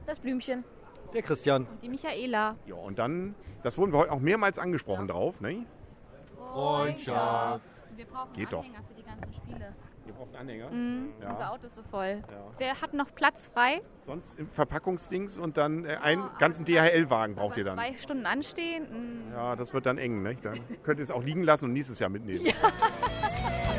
Das 0.06 0.20
Blümchen. 0.20 0.64
Der 1.14 1.22
Christian. 1.22 1.66
Und 1.66 1.84
die 1.84 1.90
Michaela. 1.90 2.56
Ja, 2.66 2.76
und 2.76 3.00
dann, 3.00 3.36
das 3.64 3.78
wurden 3.78 3.92
wir 3.92 4.00
heute 4.00 4.12
auch 4.12 4.20
mehrmals 4.20 4.60
angesprochen 4.60 5.08
drauf, 5.08 5.42
ne? 5.42 5.66
Freundschaft. 6.54 7.64
Wir 7.96 8.06
brauchen 8.06 8.34
Geht 8.34 8.54
doch. 8.54 8.60
Anhänger 8.60 8.84
für 8.88 8.94
die 8.94 9.04
ganzen 9.04 9.34
Spiele. 9.34 9.74
Ihr 10.08 10.14
braucht 10.14 10.30
einen 10.30 10.50
Anhänger. 10.50 10.70
Mhm. 10.72 11.10
Ja. 11.22 11.30
Unser 11.30 11.52
Auto 11.52 11.68
ist 11.68 11.76
so 11.76 11.84
voll. 11.84 12.24
Ja. 12.32 12.44
Wer 12.58 12.82
hat 12.82 12.94
noch 12.94 13.14
Platz 13.14 13.52
frei? 13.54 13.82
Sonst 14.06 14.40
im 14.40 14.50
Verpackungsdings 14.50 15.38
und 15.38 15.58
dann 15.58 15.86
äh, 15.86 15.98
einen 16.02 16.24
ganzen 16.40 16.66
DHL-Wagen 16.66 17.36
braucht 17.36 17.58
ihr 17.58 17.64
dann. 17.64 17.78
Zwei 17.78 17.96
Stunden 17.96 18.26
anstehen. 18.26 18.88
Mhm. 19.28 19.34
Ja, 19.34 19.56
das 19.56 19.74
wird 19.74 19.86
dann 19.86 19.98
eng. 19.98 20.24
Ne? 20.24 20.36
Dann 20.42 20.60
könnt 20.84 21.00
ihr 21.00 21.04
es 21.04 21.12
auch 21.12 21.24
liegen 21.24 21.44
lassen 21.44 21.66
und 21.66 21.74
nächstes 21.74 22.00
Jahr 22.00 22.10
mitnehmen. 22.10 22.46
Ja. 22.46 22.54